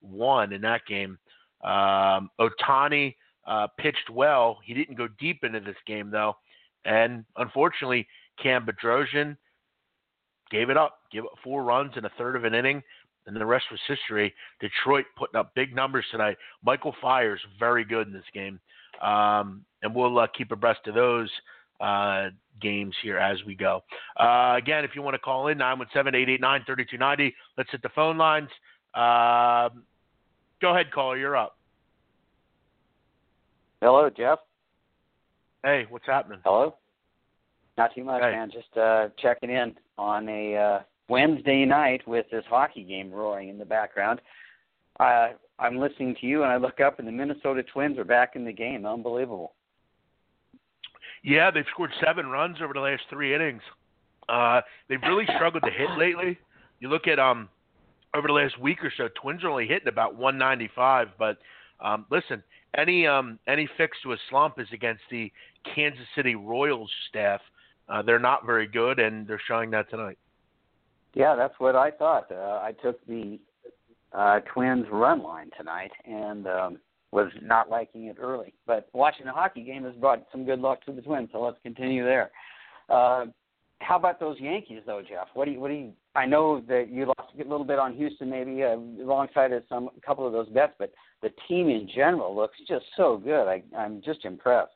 one 0.00 0.52
in 0.52 0.60
that 0.62 0.82
game. 0.86 1.18
Um, 1.62 2.30
Ohtani 2.40 3.14
uh, 3.46 3.68
pitched 3.78 4.10
well. 4.10 4.58
He 4.64 4.74
didn't 4.74 4.96
go 4.96 5.08
deep 5.18 5.44
into 5.44 5.60
this 5.60 5.76
game 5.86 6.10
though, 6.10 6.36
and 6.84 7.24
unfortunately, 7.36 8.06
Cam 8.42 8.66
Bedrosian 8.66 9.36
gave 10.50 10.70
it 10.70 10.76
up. 10.76 10.98
Gave 11.12 11.24
up 11.24 11.32
four 11.44 11.62
runs 11.62 11.92
in 11.96 12.04
a 12.04 12.10
third 12.16 12.36
of 12.36 12.44
an 12.44 12.54
inning, 12.54 12.82
and 13.26 13.36
the 13.36 13.44
rest 13.44 13.66
was 13.70 13.80
history. 13.86 14.34
Detroit 14.60 15.04
putting 15.16 15.38
up 15.38 15.54
big 15.54 15.74
numbers 15.74 16.04
tonight. 16.10 16.36
Michael 16.64 16.94
Fiers 17.00 17.40
very 17.58 17.84
good 17.84 18.06
in 18.06 18.12
this 18.12 18.24
game, 18.32 18.58
um, 19.02 19.64
and 19.82 19.94
we'll 19.94 20.18
uh, 20.18 20.26
keep 20.36 20.50
abreast 20.52 20.86
of 20.86 20.94
those 20.94 21.30
uh, 21.80 22.30
games 22.60 22.94
here 23.02 23.18
as 23.18 23.38
we 23.44 23.54
go. 23.54 23.82
Uh, 24.18 24.54
again, 24.56 24.84
if 24.84 24.92
you 24.94 25.02
want 25.02 25.14
to 25.14 25.18
call 25.18 25.48
in, 25.48 25.58
917-889-3290. 25.58 27.32
Let's 27.58 27.70
hit 27.70 27.82
the 27.82 27.88
phone 27.90 28.16
lines. 28.16 28.48
Uh, 28.94 29.68
go 30.60 30.72
ahead, 30.72 30.92
caller. 30.92 31.16
You're 31.16 31.36
up. 31.36 31.58
Hello, 33.80 34.08
Jeff. 34.08 34.38
Hey, 35.64 35.86
what's 35.90 36.06
happening? 36.06 36.38
Hello. 36.44 36.76
Not 37.76 37.94
too 37.94 38.04
much, 38.04 38.22
hey. 38.22 38.30
man. 38.30 38.50
Just 38.50 38.76
uh, 38.76 39.08
checking 39.18 39.50
in 39.50 39.74
on 39.98 40.28
a 40.28 40.56
uh, 40.56 40.78
Wednesday 41.08 41.64
night 41.64 42.06
with 42.06 42.26
this 42.30 42.44
hockey 42.48 42.84
game 42.84 43.10
roaring 43.10 43.48
in 43.48 43.58
the 43.58 43.64
background. 43.64 44.20
Uh, 44.98 45.28
I'm 45.58 45.78
listening 45.78 46.16
to 46.20 46.26
you, 46.26 46.42
and 46.42 46.52
I 46.52 46.56
look 46.56 46.80
up, 46.80 46.98
and 46.98 47.06
the 47.06 47.12
Minnesota 47.12 47.62
Twins 47.62 47.98
are 47.98 48.04
back 48.04 48.36
in 48.36 48.44
the 48.44 48.52
game. 48.52 48.86
Unbelievable. 48.86 49.54
Yeah, 51.22 51.50
they've 51.50 51.64
scored 51.72 51.90
seven 52.04 52.26
runs 52.26 52.56
over 52.62 52.72
the 52.72 52.80
last 52.80 53.02
three 53.08 53.34
innings. 53.34 53.62
Uh, 54.28 54.60
they've 54.88 55.02
really 55.02 55.24
struggled 55.36 55.62
to 55.64 55.70
hit 55.70 55.90
lately. 55.98 56.38
You 56.80 56.88
look 56.88 57.06
at 57.06 57.18
um 57.18 57.48
over 58.14 58.26
the 58.26 58.32
last 58.34 58.58
week 58.58 58.84
or 58.84 58.92
so, 58.96 59.08
Twins 59.20 59.42
are 59.44 59.50
only 59.50 59.66
hitting 59.66 59.88
about 59.88 60.16
195. 60.16 61.08
But 61.18 61.38
um, 61.80 62.06
listen, 62.10 62.42
any 62.76 63.06
um 63.06 63.38
any 63.46 63.68
fix 63.76 63.96
to 64.02 64.12
a 64.12 64.16
slump 64.30 64.58
is 64.58 64.68
against 64.72 65.02
the 65.10 65.30
Kansas 65.74 66.06
City 66.16 66.34
Royals 66.34 66.90
staff. 67.08 67.40
Uh, 67.88 68.02
they're 68.02 68.18
not 68.18 68.46
very 68.46 68.66
good, 68.66 68.98
and 68.98 69.26
they're 69.26 69.42
showing 69.46 69.70
that 69.70 69.90
tonight. 69.90 70.18
Yeah, 71.14 71.36
that's 71.36 71.54
what 71.58 71.76
I 71.76 71.90
thought. 71.90 72.30
Uh, 72.30 72.60
I 72.62 72.72
took 72.82 73.04
the 73.06 73.38
uh, 74.12 74.40
Twins 74.52 74.86
run 74.90 75.22
line 75.22 75.50
tonight, 75.56 75.90
and 76.06 76.46
um, 76.46 76.78
was 77.10 77.30
not 77.42 77.68
liking 77.68 78.06
it 78.06 78.16
early. 78.20 78.54
But 78.66 78.88
watching 78.92 79.26
the 79.26 79.32
hockey 79.32 79.62
game 79.62 79.84
has 79.84 79.94
brought 79.94 80.24
some 80.32 80.44
good 80.44 80.60
luck 80.60 80.84
to 80.86 80.92
the 80.92 81.02
Twins, 81.02 81.28
so 81.32 81.42
let's 81.42 81.58
continue 81.62 82.04
there. 82.04 82.30
Uh, 82.88 83.26
how 83.80 83.96
about 83.96 84.20
those 84.20 84.36
Yankees, 84.40 84.82
though, 84.86 85.02
Jeff? 85.02 85.28
What 85.34 85.46
do 85.46 85.52
you? 85.52 85.60
What 85.60 85.68
do 85.68 85.74
you? 85.74 85.92
I 86.14 86.26
know 86.26 86.62
that 86.68 86.88
you 86.90 87.06
lost 87.06 87.32
a 87.34 87.38
little 87.38 87.64
bit 87.64 87.78
on 87.78 87.94
Houston, 87.94 88.30
maybe 88.30 88.62
uh, 88.62 88.76
alongside 89.02 89.52
of 89.52 89.64
some 89.68 89.90
a 89.96 90.00
couple 90.00 90.26
of 90.26 90.32
those 90.32 90.48
bets, 90.48 90.74
but 90.78 90.92
the 91.22 91.30
team 91.48 91.68
in 91.68 91.88
general 91.94 92.34
looks 92.34 92.58
just 92.68 92.84
so 92.96 93.16
good. 93.16 93.48
I, 93.48 93.62
I'm 93.76 94.02
just 94.04 94.24
impressed. 94.24 94.72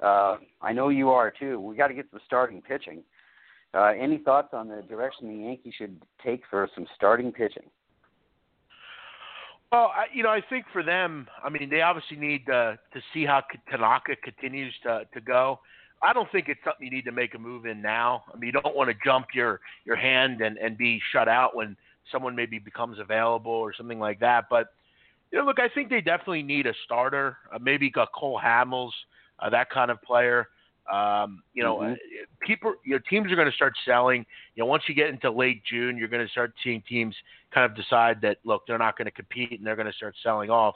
Uh, 0.00 0.36
I 0.62 0.72
know 0.72 0.88
you 0.88 1.10
are 1.10 1.32
too. 1.36 1.60
We 1.60 1.76
got 1.76 1.88
to 1.88 1.94
get 1.94 2.10
the 2.12 2.20
starting 2.26 2.62
pitching. 2.62 2.98
Uh, 2.98 3.02
any 3.74 4.18
thoughts 4.18 4.48
on 4.52 4.68
the 4.68 4.82
direction 4.82 5.28
the 5.28 5.44
Yankees 5.44 5.74
should 5.76 6.00
take 6.24 6.42
for 6.50 6.68
some 6.74 6.86
starting 6.94 7.32
pitching? 7.32 7.70
Well, 9.70 9.92
I, 9.94 10.06
you 10.14 10.22
know, 10.22 10.30
I 10.30 10.40
think 10.48 10.64
for 10.72 10.82
them, 10.82 11.28
I 11.44 11.50
mean, 11.50 11.68
they 11.68 11.82
obviously 11.82 12.16
need 12.16 12.48
uh, 12.48 12.76
to 12.92 13.00
see 13.12 13.26
how 13.26 13.42
Tanaka 13.70 14.16
continues 14.16 14.72
to 14.84 15.02
to 15.12 15.20
go. 15.20 15.60
I 16.02 16.12
don't 16.12 16.30
think 16.30 16.48
it's 16.48 16.60
something 16.64 16.86
you 16.86 16.90
need 16.90 17.04
to 17.04 17.12
make 17.12 17.34
a 17.34 17.38
move 17.38 17.66
in 17.66 17.82
now. 17.82 18.24
I 18.32 18.38
mean, 18.38 18.52
you 18.54 18.60
don't 18.60 18.76
want 18.76 18.88
to 18.88 18.96
jump 19.04 19.26
your 19.34 19.60
your 19.84 19.96
hand 19.96 20.40
and 20.40 20.56
and 20.56 20.78
be 20.78 21.00
shut 21.12 21.28
out 21.28 21.54
when 21.54 21.76
someone 22.10 22.34
maybe 22.34 22.58
becomes 22.58 22.98
available 22.98 23.52
or 23.52 23.74
something 23.74 23.98
like 23.98 24.20
that. 24.20 24.46
But 24.48 24.72
you 25.30 25.38
know, 25.38 25.44
look, 25.44 25.60
I 25.60 25.68
think 25.68 25.90
they 25.90 26.00
definitely 26.00 26.42
need 26.42 26.66
a 26.66 26.72
starter, 26.86 27.36
uh, 27.52 27.58
maybe 27.60 27.92
a 27.94 28.06
Cole 28.06 28.40
Hamels, 28.42 28.92
uh, 29.38 29.50
that 29.50 29.68
kind 29.68 29.90
of 29.90 30.00
player. 30.02 30.48
Um, 30.92 31.42
you 31.54 31.62
know, 31.62 31.78
mm-hmm. 31.78 31.92
Uh, 31.92 32.46
people, 32.46 32.74
your 32.84 32.98
know, 32.98 33.04
teams 33.10 33.30
are 33.30 33.36
going 33.36 33.50
to 33.50 33.54
start 33.54 33.74
selling. 33.84 34.24
You 34.54 34.62
know, 34.62 34.66
once 34.66 34.84
you 34.88 34.94
get 34.94 35.08
into 35.08 35.30
late 35.30 35.62
June, 35.64 35.96
you're 35.96 36.08
going 36.08 36.24
to 36.24 36.30
start 36.30 36.54
seeing 36.64 36.82
teams 36.88 37.14
kind 37.52 37.70
of 37.70 37.76
decide 37.76 38.20
that 38.22 38.38
look, 38.44 38.66
they're 38.66 38.78
not 38.78 38.96
going 38.96 39.06
to 39.06 39.10
compete 39.10 39.52
and 39.52 39.66
they're 39.66 39.76
going 39.76 39.86
to 39.86 39.92
start 39.92 40.14
selling 40.22 40.50
off. 40.50 40.74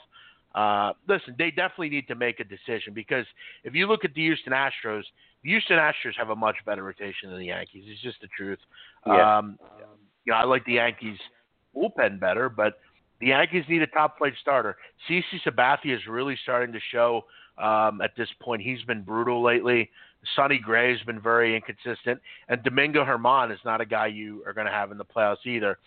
Uh, 0.54 0.92
listen, 1.08 1.34
they 1.38 1.50
definitely 1.50 1.88
need 1.88 2.06
to 2.08 2.14
make 2.14 2.40
a 2.40 2.44
decision 2.44 2.92
because 2.92 3.24
if 3.64 3.74
you 3.74 3.86
look 3.86 4.04
at 4.04 4.12
the 4.14 4.20
Houston 4.20 4.52
Astros, 4.52 5.02
the 5.42 5.50
Houston 5.50 5.78
Astros 5.78 6.14
have 6.18 6.28
a 6.28 6.36
much 6.36 6.56
better 6.66 6.82
rotation 6.82 7.30
than 7.30 7.38
the 7.38 7.46
Yankees. 7.46 7.84
It's 7.86 8.02
just 8.02 8.20
the 8.20 8.28
truth. 8.36 8.58
Yeah. 9.06 9.38
Um, 9.38 9.58
you 10.24 10.32
know, 10.32 10.38
I 10.38 10.44
like 10.44 10.64
the 10.66 10.74
Yankees 10.74 11.18
bullpen 11.74 12.20
better, 12.20 12.48
but 12.48 12.80
the 13.20 13.28
Yankees 13.28 13.64
need 13.68 13.82
a 13.82 13.86
top 13.86 14.18
flight 14.18 14.34
starter. 14.40 14.76
CC 15.08 15.22
Sabathia 15.46 15.94
is 15.94 16.06
really 16.06 16.36
starting 16.42 16.72
to 16.72 16.80
show 16.90 17.24
um, 17.62 18.00
at 18.02 18.14
this 18.16 18.28
point. 18.40 18.60
He's 18.60 18.82
been 18.82 19.02
brutal 19.02 19.42
lately. 19.42 19.90
Sonny 20.36 20.58
Gray 20.58 20.92
has 20.92 21.04
been 21.04 21.20
very 21.20 21.56
inconsistent, 21.56 22.20
and 22.48 22.62
Domingo 22.62 23.04
German 23.04 23.50
is 23.50 23.58
not 23.64 23.80
a 23.80 23.86
guy 23.86 24.06
you 24.06 24.42
are 24.46 24.52
going 24.52 24.66
to 24.66 24.72
have 24.72 24.92
in 24.92 24.98
the 24.98 25.04
playoffs 25.04 25.44
either. 25.46 25.78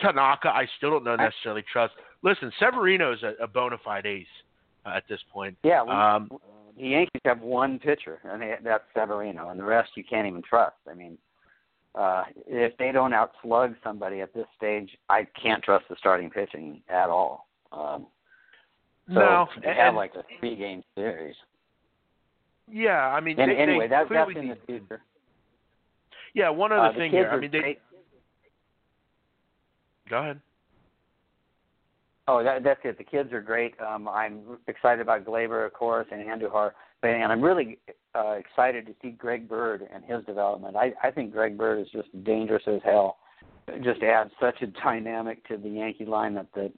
Tanaka, 0.00 0.48
I 0.48 0.66
still 0.76 0.90
don't 0.90 1.04
know 1.04 1.16
necessarily 1.16 1.64
trust. 1.72 1.94
Listen, 2.22 2.52
Severino's 2.60 3.22
a, 3.22 3.34
a 3.42 3.48
bona 3.48 3.76
fide 3.84 4.06
ace 4.06 4.26
uh, 4.86 4.90
at 4.90 5.04
this 5.08 5.20
point. 5.32 5.56
Yeah, 5.64 5.82
we, 5.82 5.90
um, 5.90 6.28
the 6.76 6.88
Yankees 6.88 7.20
have 7.24 7.40
one 7.40 7.80
pitcher, 7.80 8.20
and 8.24 8.40
they, 8.40 8.54
that's 8.62 8.84
Severino, 8.94 9.48
and 9.48 9.58
the 9.58 9.64
rest 9.64 9.90
you 9.96 10.04
can't 10.04 10.28
even 10.28 10.42
trust. 10.42 10.76
I 10.88 10.94
mean, 10.94 11.18
uh, 11.96 12.24
if 12.46 12.76
they 12.76 12.92
don't 12.92 13.12
outslug 13.12 13.74
somebody 13.82 14.20
at 14.20 14.32
this 14.34 14.46
stage, 14.56 14.96
I 15.08 15.26
can't 15.40 15.64
trust 15.64 15.86
the 15.90 15.96
starting 15.98 16.30
pitching 16.30 16.80
at 16.88 17.08
all. 17.08 17.48
Um, 17.72 18.06
so 19.08 19.14
no, 19.14 19.46
they 19.62 19.74
have 19.74 19.94
like 19.94 20.14
a 20.14 20.22
three 20.38 20.56
game 20.56 20.82
series. 20.94 21.34
Yeah, 22.70 23.08
I 23.08 23.20
mean, 23.20 23.38
and 23.40 23.50
they, 23.50 23.56
anyway, 23.56 23.86
they 23.86 23.90
that, 23.90 24.06
that's 24.10 24.30
in 24.36 24.48
the 24.48 24.58
future. 24.66 25.00
Yeah, 26.34 26.50
one 26.50 26.72
other 26.72 26.88
uh, 26.88 26.94
thing 26.94 27.10
here. 27.10 27.30
I 27.30 27.38
mean, 27.38 27.50
they. 27.50 27.60
Great. 27.60 27.78
Go 30.10 30.18
ahead. 30.18 30.40
Oh, 32.26 32.44
that, 32.44 32.62
that's 32.62 32.80
it. 32.84 32.98
The 32.98 33.04
kids 33.04 33.32
are 33.32 33.40
great. 33.40 33.74
Um, 33.80 34.06
I'm 34.06 34.40
excited 34.66 35.00
about 35.00 35.24
Gleyber, 35.24 35.64
of 35.64 35.72
course, 35.72 36.06
and 36.12 36.20
Andujar, 36.20 36.72
and 37.02 37.32
I'm 37.32 37.40
really 37.40 37.78
uh, 38.14 38.32
excited 38.32 38.84
to 38.86 38.94
see 39.00 39.12
Greg 39.12 39.48
Bird 39.48 39.88
and 39.92 40.04
his 40.04 40.24
development. 40.26 40.76
I, 40.76 40.92
I 41.02 41.10
think 41.10 41.32
Greg 41.32 41.56
Bird 41.56 41.80
is 41.80 41.88
just 41.90 42.08
dangerous 42.24 42.62
as 42.66 42.80
hell. 42.84 43.16
Just 43.82 44.02
adds 44.02 44.30
such 44.40 44.60
a 44.60 44.66
dynamic 44.66 45.46
to 45.48 45.56
the 45.56 45.70
Yankee 45.70 46.04
lineup 46.04 46.46
that 46.54 46.70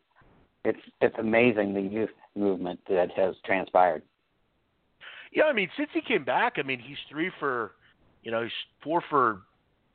it's 0.64 0.81
it's 1.00 1.17
amazing 1.19 1.75
the 1.75 1.81
youth 1.81 2.11
movement 2.35 2.81
that 2.88 3.11
has 3.17 3.35
transpired. 3.45 4.02
Yeah, 5.33 5.45
I 5.45 5.52
mean, 5.52 5.69
since 5.76 5.90
he 5.95 6.00
came 6.00 6.25
back, 6.25 6.55
I 6.59 6.62
mean, 6.62 6.81
he's 6.81 6.97
three 7.09 7.31
for, 7.38 7.73
you 8.25 8.33
know, 8.33 8.43
he's 8.43 8.52
four 8.83 9.02
for 9.09 9.43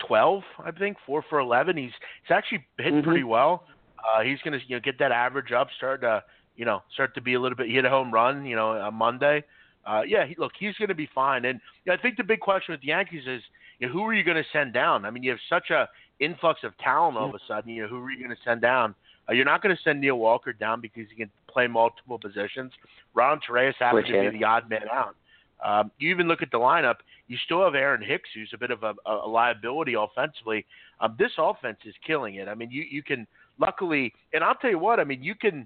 twelve, 0.05 0.43
I 0.63 0.72
think, 0.72 0.98
four 1.05 1.24
for 1.29 1.39
eleven. 1.39 1.77
He's 1.77 1.91
he's 2.24 2.31
actually 2.31 2.65
hit 2.77 2.93
mm-hmm. 2.93 3.03
pretty 3.07 3.24
well. 3.24 3.65
Uh, 4.00 4.22
he's 4.22 4.39
going 4.43 4.57
to 4.57 4.65
you 4.67 4.75
know 4.75 4.81
get 4.81 5.00
that 5.00 5.12
average 5.12 5.51
up, 5.51 5.67
start 5.77 6.01
to 6.01 6.24
you 6.55 6.65
know 6.65 6.81
start 6.93 7.13
to 7.15 7.22
be 7.22 7.34
a 7.34 7.39
little 7.39 7.55
bit. 7.55 7.67
He 7.67 7.74
hit 7.74 7.86
a 7.86 7.89
home 7.89 8.13
run, 8.13 8.45
you 8.45 8.55
know, 8.55 8.72
on 8.72 8.93
Monday. 8.93 9.43
Uh, 9.86 10.01
yeah, 10.07 10.25
he, 10.25 10.36
look, 10.38 10.53
he's 10.57 10.75
going 10.75 10.89
to 10.89 10.95
be 10.95 11.10
fine. 11.13 11.45
And 11.45 11.60
you 11.84 11.91
know, 11.91 11.98
I 11.98 12.01
think 12.01 12.17
the 12.17 12.24
big 12.24 12.39
question 12.39 12.74
with 12.74 12.81
the 12.81 12.88
Yankees 12.88 13.24
is, 13.27 13.41
you 13.79 13.88
know, 13.88 13.93
who 13.93 14.03
are 14.03 14.13
you 14.13 14.24
going 14.24 14.38
to 14.38 14.50
send 14.51 14.74
down? 14.74 15.05
I 15.05 15.12
mean, 15.12 15.22
you 15.22 15.31
have 15.31 15.39
such 15.50 15.69
a 15.69 15.88
influx 16.19 16.62
of 16.63 16.77
talent 16.77 17.17
all 17.17 17.29
of 17.29 17.36
a 17.36 17.39
sudden. 17.48 17.72
You 17.72 17.84
know, 17.84 17.89
who 17.89 18.03
are 18.03 18.12
you 18.12 18.24
going 18.24 18.36
to 18.36 18.41
send 18.43 18.62
down? 18.62 18.95
Uh, 19.27 19.34
you're 19.34 19.46
not 19.46 19.62
going 19.62 19.75
to 19.75 19.82
send 19.82 20.01
Neil 20.01 20.17
Walker 20.17 20.53
down 20.53 20.82
because 20.82 21.05
he 21.10 21.15
can 21.15 21.29
play 21.48 21.67
multiple 21.67 22.20
positions. 22.20 22.72
Ron 23.13 23.39
Torreyes 23.48 23.74
happens 23.79 24.08
to 24.08 24.29
be 24.29 24.38
the 24.38 24.44
odd 24.44 24.70
man 24.70 24.88
out. 24.91 25.15
Um, 25.63 25.91
you 25.98 26.10
even 26.10 26.27
look 26.27 26.41
at 26.41 26.51
the 26.51 26.58
lineup. 26.58 26.96
You 27.27 27.38
still 27.46 27.63
have 27.63 27.75
Aaron 27.75 28.03
Hicks, 28.03 28.29
who's 28.36 28.51
a 28.53 28.58
bit 28.58 28.72
of 28.72 28.84
a, 28.84 28.94
a 29.05 29.27
liability 29.27 29.96
offensively. 29.98 30.65
Um, 31.00 31.15
this 31.17 31.32
offense 31.38 31.77
is 31.86 31.96
killing 32.05 32.36
it. 32.36 32.48
I 32.48 32.55
mean, 32.55 32.70
you 32.70 32.84
you 32.84 33.01
can 33.01 33.25
luckily, 33.60 34.13
and 34.34 34.44
I'll 34.44 34.55
tell 34.55 34.70
you 34.70 34.79
what. 34.79 35.00
I 35.00 35.03
mean, 35.03 35.24
you 35.24 35.34
can 35.34 35.65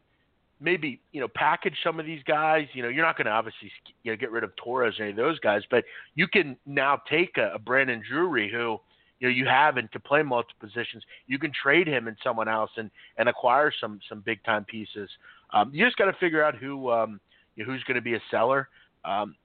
maybe 0.62 1.01
you 1.12 1.20
know 1.20 1.28
package 1.36 1.75
some 1.84 2.00
of 2.00 2.06
these 2.06 2.22
guys. 2.24 2.68
You 2.74 2.84
know, 2.84 2.89
you're 2.89 3.06
not 3.06 3.18
going 3.18 3.25
to 3.25 3.32
obviously 3.32 3.72
you 4.04 4.12
know 4.12 4.16
get 4.16 4.32
rid 4.32 4.44
of 4.44 4.56
Torres 4.56 5.00
or 5.00 5.04
any 5.04 5.12
of 5.12 5.18
those 5.18 5.39
guys, 5.39 5.63
but 5.70 5.84
you 6.16 6.28
can 6.28 6.56
now 6.66 7.01
take 7.10 7.38
a, 7.38 7.54
a 7.56 7.60
Brandon 7.60 8.01
Drury 8.08 8.50
who 8.50 8.80
you 9.20 9.28
know 9.28 9.34
you 9.34 9.46
have 9.46 9.78
and 9.78 9.92
to 9.92 10.00
play 10.00 10.22
multiple 10.24 10.56
positions. 10.60 11.04
You 11.28 11.40
can 11.40 11.52
trade 11.52 11.88
him 11.88 12.08
and 12.08 12.18
someone 12.24 12.48
else 12.48 12.72
and 12.78 12.90
and 13.18 13.30
acquire 13.30 13.72
some 13.80 14.00
some 14.08 14.22
big 14.22 14.44
time 14.44 14.66
pieces. 14.66 15.10
Um, 15.54 15.72
you 15.74 15.86
just 15.86 15.98
got 15.98 16.06
to 16.06 16.14
figure 16.20 16.44
out 16.44 16.56
who 16.56 16.92
um, 16.92 17.20
you 17.56 17.66
know, 17.66 17.72
who's 17.72 17.84
going 17.84 17.96
to 17.96 18.02
be 18.02 18.16
a 18.16 18.22
seller. 18.32 18.70
Um, 19.06 19.36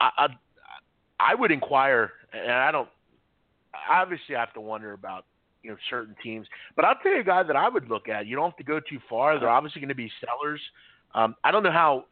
I, 0.00 0.10
I 0.18 0.26
I 1.20 1.34
would 1.34 1.50
inquire, 1.50 2.12
and 2.32 2.52
I 2.52 2.70
don't. 2.70 2.88
Obviously, 3.90 4.36
I 4.36 4.40
have 4.40 4.52
to 4.54 4.60
wonder 4.60 4.92
about 4.92 5.24
you 5.62 5.70
know 5.70 5.76
certain 5.90 6.14
teams. 6.22 6.46
But 6.76 6.84
I'll 6.84 6.96
tell 7.02 7.12
you 7.12 7.20
a 7.20 7.24
guy 7.24 7.42
that 7.42 7.56
I 7.56 7.68
would 7.68 7.88
look 7.88 8.08
at. 8.08 8.26
You 8.26 8.36
don't 8.36 8.50
have 8.50 8.58
to 8.58 8.64
go 8.64 8.80
too 8.80 8.98
far. 9.08 9.38
They're 9.38 9.48
obviously 9.48 9.80
going 9.80 9.88
to 9.88 9.94
be 9.94 10.10
sellers. 10.24 10.60
Um, 11.14 11.34
I 11.44 11.50
don't 11.50 11.62
know 11.62 11.72
how. 11.72 12.04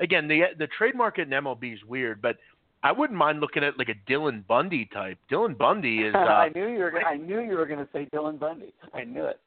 Again, 0.00 0.28
the 0.28 0.42
the 0.58 0.68
trade 0.78 0.94
market 0.94 1.22
in 1.22 1.30
MLB 1.30 1.74
is 1.74 1.84
weird, 1.84 2.20
but 2.20 2.36
I 2.82 2.92
wouldn't 2.92 3.18
mind 3.18 3.40
looking 3.40 3.62
at 3.62 3.78
like 3.78 3.88
a 3.88 4.10
Dylan 4.10 4.46
Bundy 4.46 4.88
type. 4.92 5.18
Dylan 5.30 5.56
Bundy 5.56 5.98
is. 5.98 6.14
Uh, 6.20 6.24
I 6.24 6.50
knew 6.54 6.68
you 6.68 6.78
were. 6.78 6.90
Gonna, 6.90 7.06
I 7.06 7.16
knew 7.16 7.40
you 7.40 7.56
were 7.56 7.66
going 7.66 7.78
to 7.78 7.88
say 7.92 8.08
Dylan 8.12 8.38
Bundy. 8.38 8.72
I 8.94 9.04
knew 9.04 9.24
it. 9.24 9.40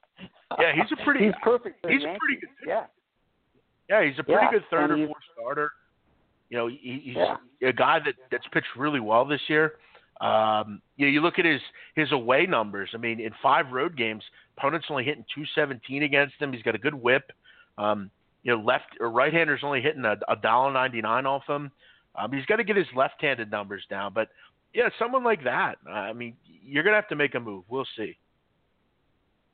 Yeah, 0.60 0.74
he's 0.74 0.92
a 0.92 1.04
pretty. 1.04 1.26
he's 1.26 1.34
perfect. 1.42 1.86
He's 1.88 2.04
a 2.04 2.18
pretty 2.20 2.42
good. 2.42 2.50
Yeah. 2.68 2.86
Yeah, 3.90 4.06
he's 4.06 4.18
a 4.18 4.24
pretty 4.24 4.42
yeah, 4.42 4.52
good 4.52 4.64
third 4.70 4.92
or 4.92 5.08
fourth 5.08 5.24
starter. 5.34 5.72
You 6.50 6.58
know, 6.58 6.68
he, 6.68 7.02
he's 7.04 7.16
yeah. 7.16 7.36
a 7.68 7.74
guy 7.74 8.00
that 8.06 8.14
that's 8.32 8.46
pitched 8.54 8.68
really 8.78 9.00
well 9.00 9.26
this 9.26 9.42
year. 9.48 9.74
Um, 10.22 10.82
you 10.96 11.06
know, 11.06 11.12
you 11.12 11.22
look 11.22 11.40
at 11.40 11.46
his 11.46 11.62
his 11.96 12.12
away 12.12 12.46
numbers. 12.46 12.90
I 12.94 12.98
mean, 12.98 13.20
in 13.20 13.32
five 13.42 13.72
road 13.72 13.98
games, 13.98 14.24
opponents 14.58 14.88
only 14.90 15.04
hitting 15.04 15.26
217 15.36 16.04
against 16.04 16.36
him. 16.40 16.54
He's 16.54 16.62
got 16.62 16.76
a 16.76 16.80
good 16.80 16.94
whip. 16.94 17.32
Um, 17.78 18.10
you 18.44 18.56
know, 18.56 18.62
left 18.62 18.86
or 19.00 19.10
right-handers 19.10 19.62
only 19.64 19.82
hitting 19.82 20.06
a, 20.06 20.16
a 20.30 20.36
dollar 20.36 20.72
ninety-nine 20.72 21.26
off 21.26 21.44
him. 21.48 21.72
Um, 22.16 22.32
he's 22.32 22.46
got 22.46 22.58
to 22.58 22.64
get 22.64 22.76
his 22.76 22.88
left-handed 22.96 23.50
numbers 23.50 23.84
down. 23.90 24.14
But 24.14 24.30
yeah, 24.74 24.90
someone 25.00 25.24
like 25.24 25.44
that. 25.44 25.76
I 25.90 26.14
mean, 26.14 26.36
you're 26.46 26.84
gonna 26.84 26.96
have 26.96 27.10
to 27.10 27.16
make 27.16 27.36
a 27.36 27.40
move. 27.40 27.64
We'll 27.70 27.88
see. 27.98 28.18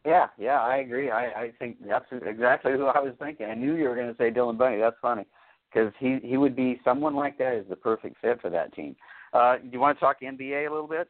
Yeah, 0.06 0.28
yeah, 0.38 0.62
I 0.62 0.78
agree. 0.78 1.12
I, 1.12 1.26
I 1.26 1.52
think 1.60 1.78
that's 1.86 2.06
exactly 2.26 2.72
who 2.72 2.86
I 2.86 3.00
was 3.00 3.14
thinking. 3.20 3.48
I 3.48 3.54
knew 3.54 3.76
you 3.76 3.90
were 3.90 3.96
going 3.96 4.08
to 4.08 4.18
say 4.18 4.32
Dylan 4.32 4.58
Bundy. 4.58 4.80
That's 4.80 4.96
funny 5.02 5.26
because 5.72 5.92
he 6.00 6.20
he 6.24 6.38
would 6.38 6.56
be 6.56 6.80
someone 6.84 7.16
like 7.16 7.38
that 7.38 7.54
is 7.54 7.66
the 7.70 7.76
perfect 7.76 8.16
fit 8.22 8.40
for 8.42 8.50
that 8.50 8.74
team. 8.74 8.96
Uh, 9.34 9.58
do 9.58 9.70
you 9.72 9.80
want 9.80 9.98
to 9.98 10.00
talk 10.00 10.22
NBA 10.22 10.68
a 10.68 10.72
little 10.72 10.88
bit? 10.88 11.10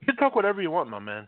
You 0.00 0.06
can 0.06 0.16
talk 0.16 0.36
whatever 0.36 0.62
you 0.62 0.70
want, 0.70 0.90
my 0.90 0.98
man. 0.98 1.26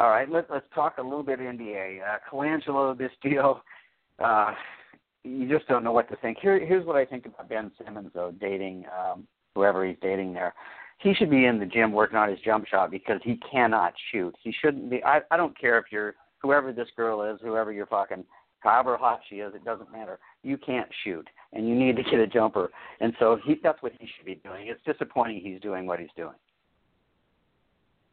All 0.00 0.10
right, 0.10 0.30
let, 0.30 0.48
let's 0.48 0.66
talk 0.74 0.98
a 0.98 1.02
little 1.02 1.24
bit 1.24 1.40
NBA. 1.40 2.00
Uh, 2.02 2.18
Colangelo, 2.30 2.96
this 2.96 3.10
deal, 3.22 3.62
uh, 4.22 4.52
you 5.24 5.48
just 5.48 5.68
don't 5.68 5.84
know 5.84 5.92
what 5.92 6.08
to 6.10 6.16
think. 6.16 6.38
Here, 6.40 6.64
here's 6.64 6.86
what 6.86 6.96
I 6.96 7.04
think 7.04 7.26
about 7.26 7.48
Ben 7.48 7.70
Simmons, 7.82 8.10
though, 8.14 8.32
dating 8.40 8.84
um, 8.96 9.26
whoever 9.54 9.84
he's 9.86 9.96
dating 10.00 10.32
there. 10.32 10.54
He 10.98 11.14
should 11.14 11.30
be 11.30 11.46
in 11.46 11.58
the 11.60 11.66
gym 11.66 11.92
working 11.92 12.16
on 12.16 12.28
his 12.28 12.40
jump 12.40 12.66
shot 12.66 12.90
because 12.90 13.20
he 13.22 13.38
cannot 13.50 13.94
shoot. 14.10 14.34
He 14.42 14.52
shouldn't 14.60 14.90
be. 14.90 15.02
I, 15.04 15.20
I 15.30 15.36
don't 15.36 15.58
care 15.58 15.78
if 15.78 15.86
you're 15.92 16.14
whoever 16.40 16.72
this 16.72 16.88
girl 16.96 17.22
is, 17.22 17.38
whoever 17.42 17.72
you're 17.72 17.86
fucking, 17.86 18.24
however 18.60 18.96
hot 18.96 19.20
she 19.28 19.36
is, 19.36 19.54
it 19.54 19.64
doesn't 19.64 19.92
matter. 19.92 20.18
You 20.42 20.56
can't 20.56 20.88
shoot 21.04 21.28
and 21.52 21.68
you 21.68 21.74
need 21.74 21.96
to 21.96 22.02
get 22.02 22.20
a 22.20 22.26
jumper. 22.26 22.70
And 23.00 23.12
so 23.18 23.38
he, 23.44 23.56
that's 23.62 23.82
what 23.82 23.92
he 23.98 24.08
should 24.16 24.26
be 24.26 24.36
doing. 24.36 24.68
It's 24.68 24.80
disappointing 24.84 25.40
he's 25.40 25.60
doing 25.60 25.86
what 25.86 26.00
he's 26.00 26.08
doing. 26.16 26.34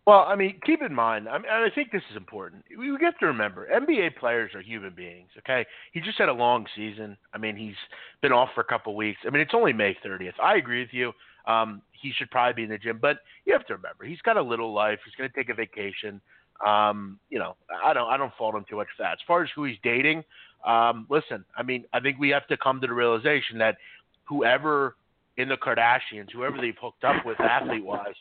Well, 0.06 0.26
I 0.28 0.36
mean, 0.36 0.60
keep 0.64 0.84
in 0.84 0.94
mind, 0.94 1.28
I, 1.28 1.40
mean, 1.40 1.50
I 1.50 1.68
think 1.74 1.92
this 1.92 2.04
is 2.12 2.18
important. 2.18 2.64
We 2.78 2.96
have 3.02 3.18
to 3.18 3.26
remember, 3.26 3.68
NBA 3.68 4.18
players 4.18 4.52
are 4.54 4.62
human 4.62 4.94
beings. 4.96 5.30
Okay, 5.40 5.66
he 5.94 6.00
just 6.00 6.20
had 6.20 6.30
a 6.30 6.34
long 6.34 6.68
season. 6.76 7.18
I 7.34 7.40
mean, 7.40 7.56
he's 7.56 7.76
been 8.22 8.32
off 8.32 8.50
for 8.54 8.62
a 8.62 8.66
couple 8.66 8.96
weeks. 8.96 9.20
I 9.26 9.32
mean, 9.32 9.42
it's 9.42 9.54
only 9.56 9.74
May 9.74 9.98
30th. 10.06 10.40
I 10.42 10.58
agree 10.58 10.82
with 10.82 10.94
you. 10.94 11.12
Um, 11.48 11.82
he 11.92 12.12
should 12.16 12.30
probably 12.30 12.54
be 12.54 12.64
in 12.64 12.70
the 12.70 12.78
gym, 12.78 13.00
but 13.02 13.18
you 13.46 13.54
have 13.54 13.66
to 13.68 13.74
remember, 13.74 14.06
he's 14.06 14.22
got 14.22 14.38
a 14.38 14.42
little 14.42 14.74
life. 14.74 15.00
He's 15.06 15.16
going 15.16 15.30
to 15.30 15.36
take 15.36 15.50
a 15.50 15.56
vacation. 15.56 16.22
Um, 16.66 17.20
you 17.30 17.40
know, 17.40 17.56
I 17.84 17.94
don't, 17.94 18.08
I 18.08 18.18
don't 18.18 18.34
fault 18.38 18.54
him 18.54 18.66
too 18.70 18.76
much 18.76 18.88
for 18.96 19.04
that. 19.04 19.14
As 19.14 19.20
far 19.28 19.44
as 19.44 19.50
who 19.56 19.64
he's 19.64 19.78
dating, 19.84 20.24
um, 20.66 21.08
listen, 21.10 21.44
I 21.58 21.64
mean, 21.64 21.86
I 21.94 22.00
think 22.00 22.20
we 22.20 22.30
have 22.30 22.48
to 22.48 22.58
come 22.58 22.80
to 22.82 22.88
the 22.88 22.94
realization 22.94 23.58
that 23.58 23.78
whoever 24.26 24.96
in 25.38 25.50
the 25.50 25.58
Kardashians, 25.58 26.32
whoever 26.32 26.58
they've 26.60 26.78
hooked 26.80 27.04
up 27.04 27.26
with 27.26 27.40
athlete 27.40 27.84
wise, 27.84 28.14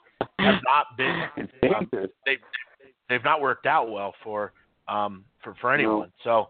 have 0.45 0.63
not 0.65 0.97
been 0.97 1.49
um, 1.75 1.89
they've 2.27 2.39
they've 3.09 3.25
not 3.25 3.41
worked 3.41 3.67
out 3.67 3.91
well 3.91 4.15
for 4.23 4.53
um 4.89 5.25
for 5.43 5.55
for 5.61 5.73
anyone. 5.73 6.13
So 6.23 6.49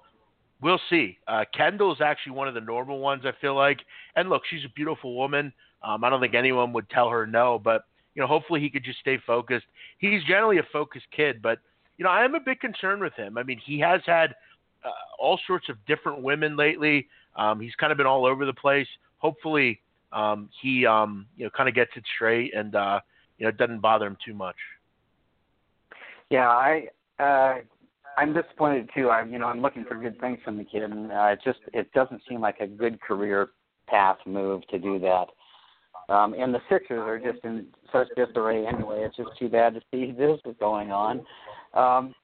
we'll 0.61 0.81
see. 0.91 1.19
Uh, 1.29 1.45
Kendall's 1.57 2.01
actually 2.01 2.33
one 2.33 2.49
of 2.49 2.55
the 2.55 2.61
normal 2.61 2.99
ones. 2.99 3.25
I 3.25 3.33
feel 3.41 3.55
like, 3.55 3.79
and 4.17 4.29
look, 4.29 4.43
she's 4.49 4.65
a 4.65 4.73
beautiful 4.75 5.17
woman. 5.17 5.53
Um, 5.83 6.03
I 6.05 6.11
don't 6.11 6.21
think 6.21 6.35
anyone 6.35 6.73
would 6.73 6.89
tell 6.91 7.11
her 7.11 7.27
no, 7.27 7.61
but 7.63 7.85
you 8.15 8.23
know, 8.23 8.27
hopefully 8.27 8.61
he 8.61 8.71
could 8.71 8.85
just 8.85 8.99
stay 9.01 9.19
focused. 9.27 9.67
He's 9.99 10.23
generally 10.25 10.59
a 10.59 10.67
focused 10.73 11.07
kid, 11.15 11.43
but 11.43 11.59
you 11.99 12.05
know, 12.05 12.11
I 12.11 12.25
am 12.25 12.35
a 12.35 12.41
bit 12.41 12.61
concerned 12.61 13.03
with 13.03 13.13
him. 13.15 13.39
I 13.39 13.43
mean, 13.43 13.61
he 13.65 13.79
has 13.81 14.01
had 14.07 14.35
uh, 14.85 14.91
all 15.19 15.39
sorts 15.47 15.69
of 15.69 15.77
different 15.87 16.23
women 16.23 16.57
lately. 16.57 17.09
Um, 17.37 17.61
he's 17.61 17.75
kind 17.75 17.93
of 17.93 17.99
been 17.99 18.07
all 18.07 18.25
over 18.27 18.47
the 18.47 18.55
place. 18.55 18.89
Hopefully, 19.19 19.81
um, 20.13 20.49
he 20.63 20.87
um, 20.87 21.27
you 21.37 21.45
know 21.45 21.51
kind 21.57 21.69
of 21.69 21.75
gets 21.75 21.91
it 21.97 22.05
straight 22.15 22.55
and 22.55 22.75
uh, 22.75 23.01
you 23.39 23.45
know 23.45 23.51
it 23.51 23.57
doesn't 23.57 23.81
bother 23.81 24.07
him 24.07 24.17
too 24.25 24.35
much. 24.35 24.57
Yeah, 26.31 26.49
I 26.49 26.89
uh 27.19 27.57
I'm 28.17 28.33
disappointed 28.33 28.91
too. 28.95 29.11
I'm 29.11 29.33
you 29.33 29.39
know, 29.39 29.47
I'm 29.47 29.63
looking 29.63 29.85
for 29.85 29.97
good 29.97 30.21
things 30.21 30.39
from 30.45 30.57
the 30.57 30.65
kid 30.65 30.83
and 30.83 31.11
uh 31.13 31.27
it 31.33 31.41
just 31.45 31.61
it 31.73 31.93
doesn't 31.93 32.23
seem 32.29 32.41
like 32.41 32.61
a 32.61 32.67
good 32.67 33.01
career 33.01 33.49
path 33.87 34.19
move 34.27 34.67
to 34.69 34.79
do 34.79 34.99
that. 35.01 35.27
Um 36.13 36.35
and 36.35 36.55
the 36.55 36.61
Sixers 36.69 37.01
are 37.01 37.19
just 37.19 37.45
in 37.45 37.67
such 37.93 38.09
disarray 38.17 38.67
anyway. 38.67 39.05
It's 39.05 39.17
just 39.17 39.31
too 39.39 39.49
bad 39.49 39.75
to 39.75 39.81
see 39.91 40.13
this 40.13 40.41
is 40.45 40.55
going 40.59 40.91
on. 40.91 41.25
Um 41.75 42.15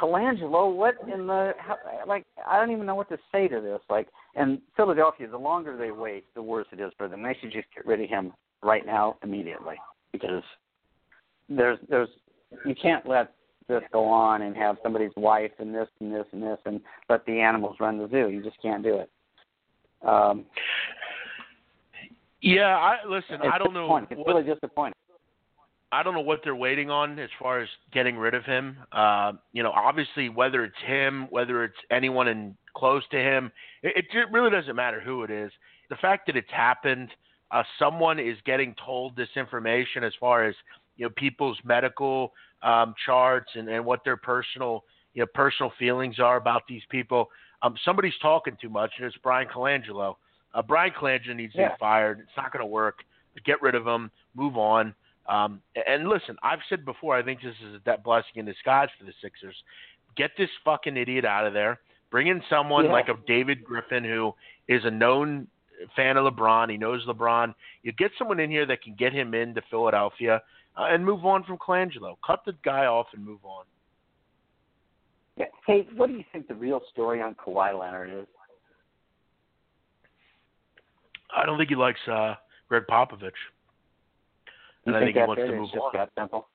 Colangelo, 0.00 0.74
what 0.74 0.94
in 1.12 1.26
the 1.26 1.52
how, 1.58 1.76
like? 2.06 2.24
I 2.46 2.58
don't 2.58 2.70
even 2.70 2.86
know 2.86 2.94
what 2.94 3.08
to 3.10 3.18
say 3.30 3.48
to 3.48 3.60
this. 3.60 3.80
Like, 3.90 4.08
and 4.34 4.58
Philadelphia, 4.76 5.28
the 5.28 5.36
longer 5.36 5.76
they 5.76 5.90
wait, 5.90 6.24
the 6.34 6.42
worse 6.42 6.66
it 6.72 6.80
is 6.80 6.92
for 6.96 7.08
them. 7.08 7.22
They 7.22 7.36
should 7.40 7.52
just 7.52 7.66
get 7.74 7.86
rid 7.86 8.00
of 8.00 8.08
him 8.08 8.32
right 8.62 8.86
now, 8.86 9.16
immediately, 9.22 9.76
because 10.12 10.42
there's 11.48 11.78
there's 11.88 12.08
you 12.64 12.74
can't 12.74 13.06
let 13.08 13.34
this 13.68 13.82
go 13.92 14.04
on 14.04 14.42
and 14.42 14.56
have 14.56 14.76
somebody's 14.82 15.12
wife 15.16 15.52
and 15.58 15.74
this 15.74 15.88
and 16.00 16.12
this 16.12 16.26
and 16.32 16.42
this 16.42 16.58
and 16.66 16.80
let 17.08 17.24
the 17.26 17.40
animals 17.40 17.76
run 17.80 17.98
the 17.98 18.08
zoo. 18.08 18.28
You 18.28 18.42
just 18.42 18.60
can't 18.60 18.82
do 18.82 18.96
it. 18.98 19.10
Um, 20.06 20.44
Yeah, 22.40 22.76
I 22.76 23.06
listen. 23.08 23.40
I 23.42 23.58
don't 23.58 23.72
know. 23.72 23.82
disappointing. 23.82 24.08
It's 24.10 24.18
what- 24.18 24.34
really 24.36 24.42
disappointing. 24.54 24.94
I 25.94 26.02
don't 26.02 26.14
know 26.14 26.20
what 26.20 26.40
they're 26.42 26.56
waiting 26.56 26.88
on 26.88 27.18
as 27.18 27.28
far 27.38 27.60
as 27.60 27.68
getting 27.92 28.16
rid 28.16 28.32
of 28.32 28.44
him. 28.44 28.78
Uh, 28.92 29.32
you 29.52 29.62
know, 29.62 29.72
obviously, 29.72 30.30
whether 30.30 30.64
it's 30.64 30.78
him, 30.86 31.26
whether 31.28 31.64
it's 31.64 31.76
anyone 31.90 32.28
in 32.28 32.56
close 32.74 33.06
to 33.10 33.18
him, 33.18 33.52
it, 33.82 34.06
it 34.10 34.26
really 34.32 34.50
doesn't 34.50 34.74
matter 34.74 35.00
who 35.00 35.22
it 35.22 35.30
is. 35.30 35.52
The 35.90 35.96
fact 35.96 36.26
that 36.28 36.36
it's 36.36 36.50
happened, 36.50 37.10
uh, 37.10 37.14
someone 37.78 38.18
is 38.18 38.36
getting 38.44 38.74
told 38.84 39.14
this 39.16 39.28
information 39.36 40.04
as 40.04 40.12
far 40.18 40.44
as 40.44 40.54
you 40.96 41.06
know 41.06 41.10
people's 41.16 41.58
medical 41.64 42.32
um, 42.62 42.94
charts 43.04 43.50
and, 43.54 43.68
and 43.68 43.84
what 43.84 44.04
their 44.04 44.16
personal 44.16 44.84
you 45.14 45.20
know 45.22 45.26
personal 45.34 45.72
feelings 45.78 46.18
are 46.18 46.36
about 46.36 46.62
these 46.68 46.82
people. 46.90 47.28
Um, 47.62 47.74
somebody's 47.84 48.16
talking 48.20 48.56
too 48.60 48.68
much, 48.68 48.92
and 48.98 49.06
it's 49.06 49.16
Bryan 49.18 49.48
Colangelo. 49.54 50.16
Uh, 50.54 50.62
Bryan 50.62 50.92
Colangelo 50.98 51.36
needs 51.36 51.52
to 51.54 51.60
Yeah. 51.60 51.68
be 51.70 51.74
fired. 51.78 52.20
It's 52.20 52.36
not 52.36 52.52
going 52.52 52.60
to 52.62 52.66
work. 52.66 53.04
Get 53.44 53.62
rid 53.62 53.74
of 53.74 53.86
him. 53.86 54.10
Move 54.34 54.56
on. 54.58 54.94
Um, 55.26 55.62
and 55.86 56.08
listen, 56.08 56.36
I've 56.42 56.58
said 56.68 56.84
before, 56.84 57.16
I 57.16 57.22
think 57.22 57.40
this 57.40 57.54
is 57.66 57.76
a 57.76 57.80
that 57.84 58.02
blessing 58.02 58.32
in 58.36 58.44
disguise 58.44 58.88
for 58.98 59.04
the 59.04 59.12
Sixers. 59.22 59.54
Get 60.16 60.32
this 60.36 60.50
fucking 60.64 60.96
idiot 60.96 61.24
out 61.24 61.46
of 61.46 61.52
there. 61.52 61.80
Bring 62.10 62.26
in 62.26 62.42
someone 62.50 62.86
Yeah. 62.86 62.92
like 62.92 63.08
a 63.08 63.16
David 63.26 63.64
Griffin 63.64 64.04
who 64.04 64.34
is 64.68 64.84
a 64.84 64.90
known 64.90 65.46
fan 65.96 66.16
of 66.16 66.32
LeBron. 66.32 66.70
He 66.70 66.76
knows 66.76 67.04
LeBron. 67.06 67.54
You 67.82 67.92
get 67.92 68.10
someone 68.18 68.40
in 68.40 68.50
here 68.50 68.66
that 68.66 68.82
can 68.82 68.94
get 68.94 69.12
him 69.12 69.34
into 69.34 69.62
Philadelphia 69.70 70.42
uh, 70.76 70.86
and 70.88 71.04
move 71.04 71.24
on 71.24 71.44
from 71.44 71.58
Colangelo. 71.58 72.16
Cut 72.26 72.42
the 72.46 72.54
guy 72.64 72.86
off 72.86 73.06
and 73.14 73.24
move 73.24 73.44
on. 73.44 73.64
Yeah. 75.36 75.46
Hey, 75.66 75.86
what 75.96 76.08
do 76.08 76.14
you 76.14 76.24
think 76.32 76.48
the 76.48 76.54
real 76.54 76.80
story 76.92 77.22
on 77.22 77.34
Kawhi 77.34 77.78
Leonard 77.78 78.10
is? 78.10 78.26
I 81.34 81.46
don't 81.46 81.56
think 81.56 81.70
he 81.70 81.76
likes 81.76 82.00
uh, 82.10 82.34
Gregg 82.68 82.84
Popovich. 82.90 83.30
You 84.84 84.94
And 84.94 84.96
I 84.96 85.00
think 85.00 85.14
think 85.14 85.24
he 85.24 85.28
wants 85.28 85.42
to 85.42 85.56
move 85.56 85.70
on. 85.80 85.90
that 85.94 86.10
simple. 86.18 86.48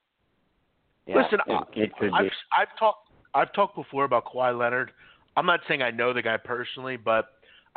Yeah, 1.06 1.22
Listen, 1.22 1.38
it, 1.46 1.84
it 1.84 1.96
could 1.96 2.10
I've. 2.12 2.30
I've 2.56 2.78
talked 2.78 3.08
I've 3.34 3.52
talked 3.54 3.74
before 3.74 4.04
about 4.04 4.26
Kawhi 4.26 4.56
Leonard. 4.56 4.92
I'm 5.36 5.46
not 5.46 5.60
saying 5.66 5.82
I 5.82 5.90
know 5.90 6.12
the 6.12 6.22
guy 6.22 6.36
personally, 6.36 6.96
but 6.96 7.26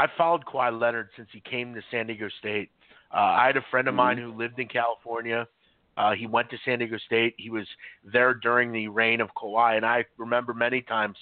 I 0.02 0.08
followed 0.18 0.46
Kawhi 0.46 0.80
Leonard 0.82 1.10
since 1.16 1.30
he 1.32 1.42
came 1.42 1.76
to 1.76 1.82
San 1.92 2.08
Diego 2.08 2.28
State. 2.40 2.72
Uh, 3.14 3.18
I 3.18 3.46
had 3.46 3.56
a 3.56 3.66
friend 3.70 3.88
of 3.88 3.94
mine 3.94 4.18
who 4.18 4.34
lived 4.34 4.58
in 4.58 4.68
California. 4.68 5.48
Uh, 5.96 6.14
he 6.14 6.26
went 6.26 6.50
to 6.50 6.58
San 6.66 6.80
Diego 6.80 6.98
State. 7.06 7.36
He 7.38 7.52
was 7.52 7.68
there 8.04 8.34
during 8.34 8.72
the 8.72 8.88
reign 8.88 9.22
of 9.22 9.30
Kawhi, 9.38 9.78
and 9.78 9.86
I 9.86 10.06
remember 10.18 10.56
many 10.56 10.82
times 10.82 11.18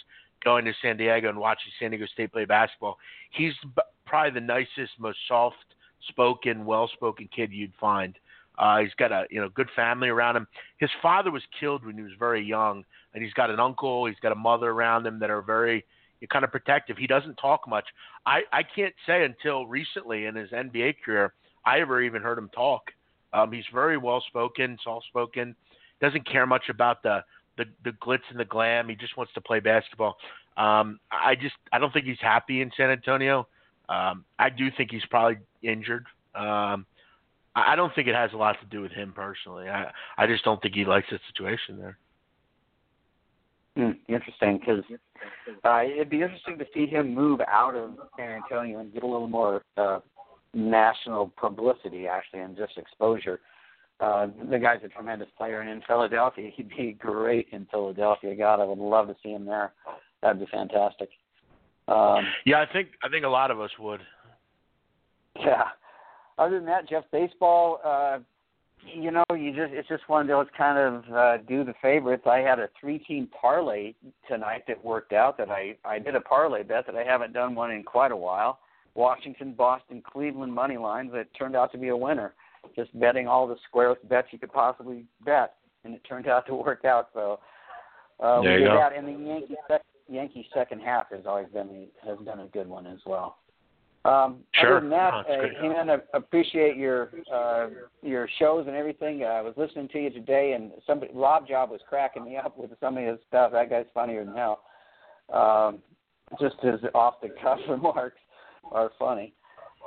going 0.45 0.63
to 0.63 0.71
San 0.81 0.95
Diego 0.95 1.27
and 1.27 1.37
watching 1.37 1.73
San 1.77 1.91
Diego 1.91 2.05
State 2.05 2.31
play 2.31 2.45
basketball. 2.45 2.97
He's 3.31 3.51
b- 3.75 3.81
probably 4.05 4.39
the 4.39 4.45
nicest, 4.45 4.93
most 4.97 5.17
soft-spoken, 5.27 6.63
well-spoken 6.63 7.27
kid 7.35 7.51
you'd 7.51 7.73
find. 7.81 8.17
Uh, 8.57 8.77
he's 8.79 8.93
got 8.97 9.11
a 9.11 9.25
you 9.29 9.41
know 9.41 9.49
good 9.49 9.69
family 9.75 10.07
around 10.07 10.37
him. 10.37 10.47
His 10.77 10.89
father 11.01 11.31
was 11.31 11.43
killed 11.59 11.85
when 11.85 11.97
he 11.97 12.01
was 12.01 12.13
very 12.17 12.41
young, 12.41 12.85
and 13.13 13.21
he's 13.21 13.33
got 13.33 13.49
an 13.49 13.59
uncle, 13.59 14.05
he's 14.05 14.19
got 14.21 14.31
a 14.31 14.35
mother 14.35 14.69
around 14.69 15.05
him 15.05 15.19
that 15.19 15.29
are 15.29 15.41
very 15.41 15.83
kind 16.27 16.43
of 16.43 16.51
protective. 16.51 16.97
He 16.97 17.07
doesn't 17.07 17.35
talk 17.35 17.67
much. 17.67 17.85
I 18.25 18.41
I 18.51 18.63
can't 18.63 18.93
say 19.05 19.23
until 19.23 19.67
recently 19.67 20.25
in 20.25 20.35
his 20.35 20.49
NBA 20.51 20.95
career 21.03 21.33
I 21.65 21.79
ever 21.79 22.01
even 22.01 22.21
heard 22.21 22.37
him 22.37 22.49
talk. 22.49 22.91
Um, 23.33 23.51
he's 23.51 23.65
very 23.73 23.97
well 23.97 24.23
spoken, 24.27 24.77
soft 24.83 25.05
spoken. 25.07 25.55
Doesn't 26.01 26.27
care 26.27 26.47
much 26.47 26.69
about 26.69 27.03
the, 27.03 27.23
the 27.57 27.65
the 27.83 27.91
glitz 27.91 28.21
and 28.29 28.39
the 28.39 28.45
glam. 28.45 28.89
He 28.89 28.95
just 28.95 29.17
wants 29.17 29.33
to 29.33 29.41
play 29.41 29.59
basketball. 29.59 30.17
Um, 30.57 30.99
I 31.11 31.35
just 31.35 31.55
I 31.71 31.79
don't 31.79 31.93
think 31.93 32.05
he's 32.05 32.19
happy 32.21 32.61
in 32.61 32.71
San 32.75 32.89
Antonio. 32.89 33.47
Um, 33.87 34.25
I 34.37 34.49
do 34.49 34.69
think 34.75 34.91
he's 34.91 35.05
probably 35.09 35.37
injured. 35.63 36.05
Um, 36.35 36.85
I 37.55 37.75
don't 37.75 37.93
think 37.95 38.07
it 38.07 38.15
has 38.15 38.31
a 38.33 38.37
lot 38.37 38.59
to 38.61 38.65
do 38.67 38.81
with 38.81 38.91
him 38.91 39.13
personally. 39.13 39.67
I 39.69 39.91
I 40.17 40.27
just 40.27 40.43
don't 40.43 40.61
think 40.61 40.75
he 40.75 40.85
likes 40.85 41.07
the 41.11 41.19
situation 41.27 41.77
there. 41.77 41.97
Hmm, 43.79 43.91
interesting, 44.09 44.59
because 44.59 44.83
uh, 45.63 45.81
it'd 45.83 46.09
be 46.09 46.21
interesting 46.21 46.57
to 46.57 46.65
see 46.73 46.85
him 46.85 47.15
move 47.15 47.39
out 47.47 47.75
of 47.75 47.91
San 48.17 48.31
Antonio 48.31 48.79
and 48.79 48.93
get 48.93 49.03
a 49.03 49.07
little 49.07 49.29
more 49.29 49.63
uh, 49.77 49.99
national 50.53 51.31
publicity, 51.37 52.05
actually, 52.05 52.41
and 52.41 52.57
just 52.57 52.77
exposure. 52.77 53.39
Uh, 54.01 54.27
the 54.51 54.59
guy's 54.59 54.81
a 54.83 54.89
tremendous 54.89 55.29
player, 55.37 55.61
and 55.61 55.69
in 55.69 55.81
Philadelphia, 55.87 56.51
he'd 56.55 56.69
be 56.75 56.91
great 56.99 57.47
in 57.53 57.65
Philadelphia. 57.71 58.35
God, 58.35 58.59
I 58.59 58.65
would 58.65 58.77
love 58.77 59.07
to 59.07 59.15
see 59.23 59.29
him 59.29 59.45
there. 59.45 59.71
That'd 60.21 60.41
be 60.41 60.47
fantastic. 60.51 61.07
Um, 61.87 62.27
Yeah, 62.45 62.59
I 62.59 62.65
think 62.73 62.89
I 63.01 63.07
think 63.07 63.23
a 63.23 63.29
lot 63.29 63.49
of 63.49 63.61
us 63.61 63.71
would. 63.79 64.01
yeah. 65.39 65.69
Other 66.37 66.57
than 66.57 66.65
that, 66.65 66.89
Jeff, 66.89 67.05
baseball. 67.13 67.79
Uh, 67.85 68.19
you 68.85 69.11
know, 69.11 69.23
you 69.31 69.51
just 69.51 69.73
it's 69.73 69.87
just 69.87 70.07
one 70.07 70.21
of 70.21 70.27
those 70.27 70.47
kind 70.57 70.77
of 70.77 71.13
uh, 71.13 71.37
do 71.47 71.63
the 71.63 71.73
favorites. 71.81 72.23
I 72.25 72.37
had 72.39 72.59
a 72.59 72.69
three-team 72.79 73.29
parlay 73.39 73.93
tonight 74.27 74.63
that 74.67 74.83
worked 74.83 75.13
out. 75.13 75.37
That 75.37 75.49
I 75.49 75.75
I 75.85 75.99
did 75.99 76.15
a 76.15 76.21
parlay 76.21 76.63
bet 76.63 76.85
that 76.85 76.95
I 76.95 77.03
haven't 77.03 77.33
done 77.33 77.55
one 77.55 77.71
in 77.71 77.83
quite 77.83 78.11
a 78.11 78.17
while. 78.17 78.59
Washington, 78.95 79.53
Boston, 79.53 80.01
Cleveland 80.05 80.53
money 80.53 80.77
lines 80.77 81.11
that 81.13 81.27
turned 81.37 81.55
out 81.55 81.71
to 81.71 81.77
be 81.77 81.89
a 81.89 81.95
winner. 81.97 82.33
Just 82.75 82.97
betting 82.99 83.27
all 83.27 83.47
the 83.47 83.55
squarest 83.67 84.07
bets 84.09 84.27
you 84.31 84.39
could 84.39 84.51
possibly 84.51 85.05
bet, 85.23 85.55
and 85.83 85.93
it 85.93 86.01
turned 86.07 86.27
out 86.27 86.45
to 86.47 86.55
work 86.55 86.83
out. 86.85 87.09
So 87.13 87.39
uh, 88.19 88.41
There 88.41 88.53
we 88.55 88.63
you 88.63 88.65
did 88.65 88.73
go. 88.73 88.77
that, 88.77 88.93
and 88.97 89.07
the 89.07 89.27
Yankee 89.29 89.55
sec- 89.69 89.85
Yankee 90.09 90.47
second 90.53 90.81
half 90.81 91.05
has 91.11 91.21
always 91.25 91.47
been 91.53 91.69
a, 91.69 92.07
has 92.07 92.17
been 92.19 92.39
a 92.39 92.47
good 92.47 92.67
one 92.67 92.85
as 92.87 92.99
well. 93.05 93.37
Um, 94.05 94.39
Sure. 94.53 94.77
Other 94.77 94.81
than 94.81 94.89
that, 94.91 95.13
it's 95.27 95.55
uh, 95.57 95.61
hey 95.61 95.91
I 96.13 96.17
appreciate 96.17 96.77
your 96.77 97.11
uh, 97.33 97.67
your 98.01 98.29
shows 98.39 98.65
and 98.67 98.75
everything. 98.75 99.23
Uh, 99.23 99.27
I 99.27 99.41
was 99.41 99.53
listening 99.57 99.89
to 99.89 99.99
you 99.99 100.09
today, 100.09 100.53
and 100.53 100.71
somebody 100.87 101.11
Rob 101.13 101.47
Job 101.47 101.69
was 101.69 101.81
cracking 101.87 102.23
me 102.23 102.37
up 102.37 102.57
with 102.57 102.71
some 102.79 102.97
of 102.97 103.05
his 103.05 103.19
stuff. 103.27 103.51
That 103.51 103.69
guy's 103.69 103.85
funnier 103.93 104.23
than 104.23 104.35
hell. 104.35 104.61
Um, 105.33 105.79
just 106.39 106.55
his 106.61 106.79
off 106.95 107.15
the 107.21 107.29
cuff 107.41 107.59
remarks 107.69 108.19
are 108.71 108.91
funny. 108.97 109.33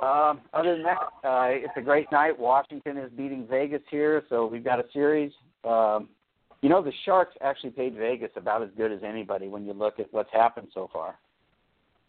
Um, 0.01 0.41
other 0.53 0.75
than 0.75 0.83
that, 0.83 0.97
uh, 1.23 1.47
it's 1.49 1.73
a 1.77 1.81
great 1.81 2.11
night. 2.11 2.37
Washington 2.37 2.97
is 2.97 3.11
beating 3.11 3.47
Vegas 3.49 3.81
here, 3.89 4.23
so 4.29 4.45
we've 4.45 4.63
got 4.63 4.79
a 4.79 4.85
series. 4.91 5.31
Um, 5.63 6.09
you 6.61 6.69
know, 6.69 6.81
the 6.81 6.93
Sharks 7.05 7.35
actually 7.41 7.71
paid 7.71 7.95
Vegas 7.95 8.31
about 8.35 8.63
as 8.63 8.69
good 8.77 8.91
as 8.91 8.99
anybody 9.03 9.47
when 9.47 9.65
you 9.65 9.73
look 9.73 9.99
at 9.99 10.07
what's 10.11 10.31
happened 10.31 10.67
so 10.73 10.89
far. 10.91 11.15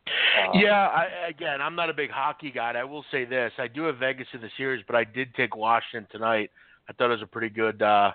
Um, 0.07 0.61
Yeah, 0.61 0.89
I, 0.89 1.29
again, 1.29 1.61
I'm 1.61 1.75
not 1.75 1.91
a 1.91 1.95
big 1.95 2.11
hockey 2.11 2.51
guy. 2.51 2.73
I 2.73 2.85
will 2.85 3.05
say 3.11 3.25
this: 3.25 3.53
I 3.59 3.69
do 3.69 3.85
have 3.85 3.99
Vegas 3.99 4.27
in 4.33 4.41
the 4.41 4.51
series, 4.57 4.85
but 4.87 4.97
I 4.97 5.05
did 5.05 5.35
take 5.35 5.57
Washington 5.57 6.07
tonight. 6.11 6.51
I 6.89 6.93
thought 6.93 7.07
it 7.07 7.15
was 7.15 7.23
a 7.23 7.27
pretty 7.27 7.49
good, 7.49 7.81
uh, 7.81 8.13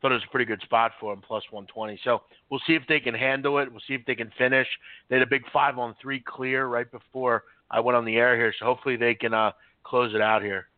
thought 0.00 0.12
it 0.12 0.14
was 0.14 0.24
a 0.26 0.30
pretty 0.30 0.44
good 0.44 0.60
spot 0.62 0.92
for 1.00 1.12
them, 1.12 1.22
plus 1.26 1.42
120. 1.50 1.98
So 2.04 2.22
we'll 2.50 2.60
see 2.66 2.74
if 2.74 2.82
they 2.88 3.00
can 3.00 3.14
handle 3.14 3.58
it. 3.58 3.70
We'll 3.70 3.82
see 3.88 3.94
if 3.94 4.06
they 4.06 4.14
can 4.14 4.30
finish. 4.38 4.68
They 5.08 5.16
had 5.16 5.26
a 5.26 5.30
big 5.30 5.42
five 5.52 5.78
on 5.78 5.96
three 6.00 6.20
clear 6.20 6.66
right 6.66 6.90
before 6.90 7.44
I 7.70 7.80
went 7.80 7.96
on 7.96 8.04
the 8.04 8.16
air 8.16 8.36
here, 8.36 8.54
so 8.58 8.66
hopefully 8.66 8.96
they 8.96 9.14
can 9.14 9.34
uh, 9.34 9.52
close 9.82 10.14
it 10.14 10.20
out 10.20 10.42
here. 10.42 10.68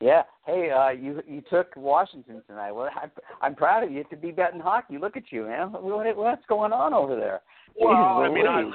Yeah. 0.00 0.22
Hey, 0.46 0.70
uh, 0.70 0.88
you 0.90 1.22
you 1.28 1.42
took 1.50 1.76
Washington 1.76 2.42
tonight. 2.46 2.72
Well, 2.72 2.88
I'm, 3.00 3.10
I'm 3.42 3.54
proud 3.54 3.84
of 3.84 3.92
you 3.92 4.02
to 4.04 4.16
be 4.16 4.32
betting 4.32 4.60
hockey. 4.60 4.96
Look 4.96 5.16
at 5.16 5.30
you, 5.30 5.44
man. 5.44 5.72
What, 5.72 6.16
what's 6.16 6.46
going 6.48 6.72
on 6.72 6.94
over 6.94 7.14
there? 7.14 7.42
Well, 7.78 7.92
Jeez 7.92 8.30
I 8.30 8.34
mean, 8.34 8.46
I, 8.46 8.62
listen, 8.62 8.74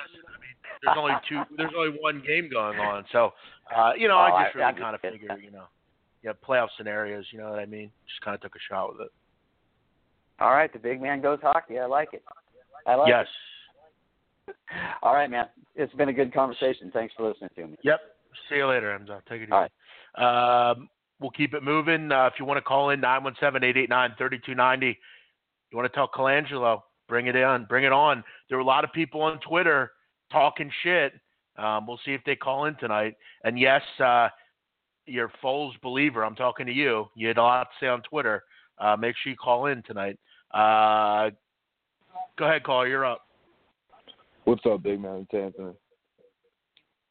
there's 0.86 0.98
only 0.98 1.14
two. 1.28 1.42
There's 1.58 1.72
only 1.78 1.98
one 2.00 2.22
game 2.26 2.50
going 2.52 2.80
on, 2.80 3.06
so 3.12 3.34
uh, 3.76 3.92
you 3.98 4.08
know, 4.08 4.16
Oh, 4.16 4.20
I 4.20 4.30
I- 4.32 4.44
just 4.46 4.56
really 4.56 4.68
I 4.68 4.72
kind 4.74 4.96
of 4.96 5.02
figured, 5.02 5.22
figure, 5.22 5.36
that. 5.36 5.44
you 5.44 5.52
know, 5.52 5.66
yeah, 6.24 6.32
playoff 6.48 6.68
scenarios. 6.78 7.26
You 7.32 7.40
know 7.40 7.50
what 7.50 7.60
I 7.60 7.66
mean? 7.66 7.92
Just 8.08 8.22
kind 8.22 8.36
of 8.36 8.42
took 8.42 8.56
a 8.56 8.60
shot 8.70 8.92
with 8.92 9.02
it. 9.02 9.12
All 10.40 10.52
right, 10.52 10.72
the 10.72 10.80
big 10.80 11.02
man 11.02 11.22
goes 11.22 11.40
hockey. 11.42 11.80
I 11.80 11.86
like 11.86 12.10
it. 12.14 12.24
I 12.86 12.96
like 12.96 13.08
yes. 13.08 13.26
it. 14.48 14.56
Yes. 14.70 14.86
All 15.04 15.14
right, 15.14 15.30
man. 15.30 15.46
It's 15.76 15.94
been 15.94 16.10
a 16.10 16.14
good 16.14 16.34
conversation. 16.34 16.92
Thanks 16.94 17.14
for 17.16 17.28
listening 17.28 17.50
to 17.56 17.68
me. 17.68 17.78
Yep. 17.84 18.00
See 18.50 18.56
you 18.58 18.68
later, 18.68 18.98
Emza. 18.98 19.22
Take 19.30 19.42
it 19.42 19.44
easy. 19.46 19.52
All 19.52 19.68
right. 20.18 20.72
Um, 20.72 20.90
we'll 21.20 21.32
keep 21.32 21.54
it 21.54 21.64
moving. 21.64 22.12
Uh, 22.12 22.28
if 22.28 22.34
you 22.38 22.46
want 22.46 22.58
to 22.58 22.62
call 22.62 22.90
in, 22.92 23.02
917-889-3290. 23.02 24.96
You 25.72 25.78
want 25.78 25.92
to 25.92 25.96
tell 25.96 26.08
Colangelo, 26.08 26.82
bring 27.08 27.28
it 27.28 27.36
in. 27.36 27.66
Bring 27.68 27.86
it 27.86 27.92
on. 27.92 28.24
There 28.50 28.58
were 28.58 28.64
a 28.64 28.68
lot 28.68 28.84
of 28.84 28.92
people 28.94 29.22
on 29.22 29.40
Twitter 29.40 29.92
talking 30.32 30.72
shit. 30.84 31.14
Um, 31.58 31.88
we'll 31.88 32.00
see 32.06 32.12
if 32.14 32.22
they 32.26 32.36
call 32.36 32.66
in 32.66 32.76
tonight. 32.76 33.16
And 33.44 33.58
yes, 33.58 33.82
uh, 34.04 34.30
you're 35.06 35.32
Foles 35.44 35.80
believer. 35.82 36.24
I'm 36.26 36.36
talking 36.36 36.66
to 36.66 36.74
you. 36.74 37.06
You 37.16 37.28
had 37.30 37.38
a 37.38 37.42
lot 37.44 37.64
to 37.64 37.86
say 37.86 37.88
on 37.88 38.02
Twitter. 38.02 38.44
Uh, 38.78 38.96
make 38.98 39.16
sure 39.24 39.32
you 39.32 39.38
call 39.38 39.68
in 39.68 39.82
tonight. 39.84 40.18
Uh, 40.52 41.30
go 42.38 42.46
ahead, 42.46 42.64
call. 42.64 42.86
You're 42.88 43.06
up. 43.06 43.22
What's 44.44 44.66
up, 44.66 44.84
big 44.84 45.00
man? 45.00 45.26
It's 45.30 45.34
Anthony. 45.34 45.74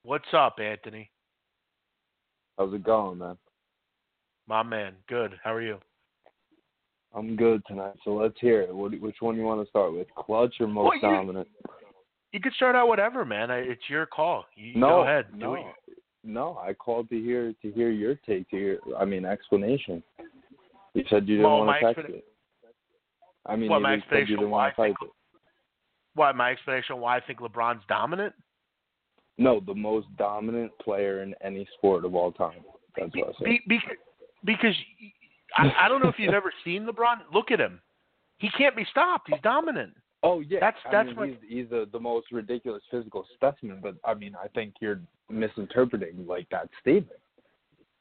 What's 0.03 0.29
up, 0.33 0.57
Anthony? 0.61 1.11
How's 2.59 2.75
it 2.75 2.85
going, 2.85 3.19
man? 3.19 3.37
My 4.47 4.63
man. 4.63 4.93
Good. 5.09 5.33
How 5.43 5.55
are 5.55 5.63
you? 5.63 5.79
I'm 7.17 7.37
good 7.37 7.63
tonight, 7.67 7.95
so 8.05 8.15
let's 8.15 8.35
hear 8.41 8.63
it. 8.63 8.75
What, 8.75 8.93
which 9.01 9.17
one 9.21 9.37
you 9.37 9.43
want 9.45 9.63
to 9.65 9.71
start 9.71 9.93
with, 9.95 10.09
clutch 10.17 10.55
or 10.61 10.67
most 10.67 10.85
Well, 10.85 10.95
you- 10.97 11.01
dominant? 11.17 11.49
You 12.35 12.41
can 12.41 12.51
start 12.57 12.75
out 12.75 12.89
whatever, 12.89 13.25
man. 13.25 13.53
I- 13.53 13.59
It's 13.59 13.89
your 13.89 14.07
call. 14.07 14.45
You 14.57 14.75
no, 14.75 14.89
go 14.89 15.03
ahead. 15.03 15.27
No, 15.33 15.55
it. 15.55 15.65
no. 16.25 16.59
I 16.61 16.75
called 16.75 17.09
to 17.11 17.21
hear 17.21 17.53
to 17.63 17.71
hear 17.71 17.91
your 17.93 18.17
take, 18.27 18.51
to 18.51 18.57
hear. 18.57 18.79
I 18.99 19.05
mean, 19.05 19.25
explanation. 19.25 20.03
You 20.95 21.05
said 21.09 21.29
you 21.29 21.37
didn't 21.37 21.49
Well, 21.49 21.65
want 21.65 21.81
to 21.81 21.95
text 21.95 22.11
it. 22.13 22.25
I 23.47 23.55
mean, 23.55 23.71
Well, 23.71 23.79
you 23.79 23.83
my 23.85 23.93
you 23.93 23.99
explanation 23.99 24.37
didn't 24.39 24.51
why 24.51 24.65
want 24.65 24.75
to 24.77 24.83
I 24.83 24.87
think- 24.87 24.97
it. 25.03 25.11
What 26.17 26.35
my 26.35 26.51
explanation 26.51 26.99
why 26.99 27.17
I 27.17 27.21
think 27.21 27.39
LeBron's 27.39 27.85
dominant? 27.89 28.35
No, 29.39 29.61
the 29.61 29.75
most 29.75 30.09
dominant 30.17 30.73
player 30.81 31.23
in 31.23 31.37
any 31.41 31.67
sport 31.79 32.05
of 32.05 32.17
all 32.17 32.33
time. 32.33 32.65
That's 32.97 33.15
what 33.15 33.29
I 33.29 33.33
said. 33.39 33.45
Be, 33.45 33.61
be, 33.69 33.81
because 34.45 34.75
I, 35.57 35.73
I 35.83 35.89
don't 35.89 36.03
know 36.03 36.09
if 36.09 36.19
you've 36.19 36.35
ever 36.35 36.53
seen 36.65 36.85
LeBron. 36.87 37.19
Look 37.33 37.53
at 37.53 37.61
him. 37.61 37.81
He 38.39 38.49
can't 38.59 38.75
be 38.77 38.85
stopped. 38.91 39.29
He's 39.31 39.41
dominant. 39.43 39.95
Oh 40.25 40.41
yeah, 40.41 40.59
That's- 40.59 40.83
I 40.87 40.91
that's 40.91 41.07
mean, 41.09 41.17
what- 41.17 41.29
he's 41.29 41.37
he's 41.49 41.69
the 41.69 41.87
the 41.93 42.01
most 42.01 42.33
ridiculous 42.33 42.83
physical 42.91 43.27
specimen. 43.35 43.79
But 43.83 43.95
I 44.05 44.15
mean, 44.15 44.35
I 44.43 44.49
think 44.49 44.75
you're 44.81 45.01
misinterpreting 45.31 46.27
like 46.27 46.49
that 46.51 46.69
statement. 46.81 47.21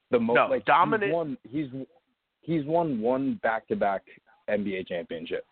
The 0.09 0.19
most 0.19 0.35
No, 0.35 0.47
like 0.47 0.65
dominant- 0.65 1.03
He's 1.11 1.13
won 1.13 1.37
he's 1.43 1.67
he's 2.41 2.65
won 2.65 3.01
one 3.01 3.35
back 3.43 3.67
to 3.67 3.75
back 3.75 4.03
NBA 4.49 4.87
championship. 4.87 5.45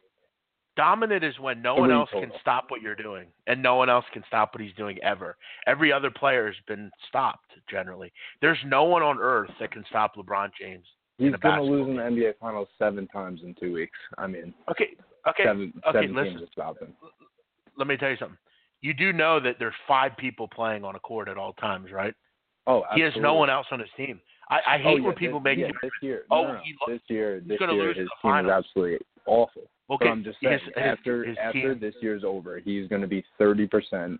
Dominant 0.78 1.24
is 1.26 1.38
when 1.40 1.62
no 1.62 1.76
one 1.76 1.90
Three 1.90 1.96
else 1.98 2.10
can 2.12 2.32
stop 2.40 2.72
what 2.72 2.82
you're 2.82 2.96
doing, 2.96 3.28
and 3.48 3.62
no 3.62 3.76
one 3.76 3.90
else 3.90 4.06
can 4.14 4.24
stop 4.28 4.54
what 4.56 4.62
he's 4.64 4.74
doing 4.76 4.98
ever. 5.04 5.36
Every 5.68 5.92
other 5.92 6.10
player 6.10 6.46
has 6.48 6.56
been 6.66 6.90
stopped 7.10 7.52
generally. 7.70 8.14
There's 8.42 8.58
no 8.66 8.86
one 8.86 9.04
on 9.04 9.20
earth 9.20 9.52
that 9.60 9.72
can 9.72 9.84
stop 9.90 10.16
LeBron 10.16 10.52
James. 10.58 10.88
He's 11.18 11.36
gonna 11.36 11.62
lose 11.62 11.88
in 11.90 11.98
the 11.98 12.02
NBA 12.04 12.34
Finals 12.40 12.70
seven 12.80 13.06
times 13.08 13.42
in 13.44 13.54
two 13.56 13.74
weeks. 13.74 13.98
I 14.18 14.28
mean, 14.28 14.54
Okay, 14.70 14.96
okay. 15.28 15.44
seven 15.46 15.74
okay, 15.88 16.08
listen. 16.08 16.38
teams 16.38 16.50
stop 16.52 16.80
him. 16.80 16.94
Let 17.78 17.88
me 17.88 17.98
tell 17.98 18.10
you 18.10 18.18
something. 18.18 18.38
You 18.82 18.94
do 18.94 19.14
know 19.14 19.40
that 19.40 19.56
there's 19.60 19.74
five 19.88 20.12
people 20.18 20.48
playing 20.48 20.84
on 20.84 20.96
a 20.96 21.00
court 21.00 21.28
at 21.28 21.38
all 21.38 21.54
times, 21.54 21.92
right? 21.92 22.14
Oh, 22.68 22.84
He 22.96 23.02
has 23.02 23.14
no 23.18 23.34
one 23.36 23.50
else 23.50 23.68
on 23.72 23.80
his 23.80 23.90
team. 23.98 24.20
I, 24.50 24.56
I 24.56 24.76
Oh, 24.76 24.84
hate 24.84 25.00
yeah, 25.02 25.08
when 25.08 25.16
people 25.16 25.40
this, 25.40 25.44
make 25.46 25.58
yeah, 25.60 25.68
this 25.82 25.92
year. 26.02 26.24
Oh, 26.30 26.44
no, 26.44 26.54
no, 26.54 26.60
he 26.64 26.76
this 26.92 27.02
year, 27.08 27.40
this 27.46 27.60
year, 27.60 27.72
lose 27.72 27.98
his 27.98 28.08
team 28.22 28.36
is 28.46 28.52
absolutely 28.52 29.00
awful. 29.26 29.64
Okay, 29.90 30.06
But 30.06 30.08
I'm 30.08 30.24
just 30.24 30.38
saying, 30.44 30.60
his, 30.64 30.74
after 30.78 31.24
his 31.24 31.38
after 31.42 31.74
team, 31.74 31.80
this 31.80 31.96
year's 32.02 32.24
over, 32.24 32.60
he's 32.60 32.88
going 32.88 33.02
to 33.02 33.08
be 33.08 33.24
thirty 33.38 33.68
percent 33.68 34.20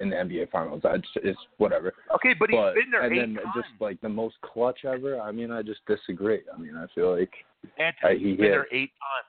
in 0.00 0.10
the 0.10 0.16
NBA 0.16 0.50
Finals. 0.50 0.82
I 0.84 0.96
just, 0.98 1.16
it's 1.16 1.38
whatever. 1.58 1.92
okay, 2.14 2.34
but 2.38 2.50
he's 2.50 2.58
been 2.74 2.90
there 2.90 3.02
and 3.02 3.12
eight 3.14 3.18
then 3.20 3.34
times. 3.34 3.48
just 3.54 3.68
like 3.80 4.00
the 4.02 4.08
most 4.08 4.36
clutch 4.42 4.80
ever. 4.84 5.20
I 5.20 5.32
mean, 5.32 5.50
I 5.50 5.62
just 5.62 5.80
disagree. 5.86 6.40
I 6.54 6.58
mean, 6.58 6.76
I 6.76 6.86
feel 6.94 7.18
like 7.18 7.32
Anthony, 7.78 8.04
uh, 8.04 8.08
he 8.18 8.28
he's 8.30 8.36
been 8.36 8.44
hit. 8.46 8.50
there 8.52 8.66
eight 8.72 8.90
times. 9.00 9.26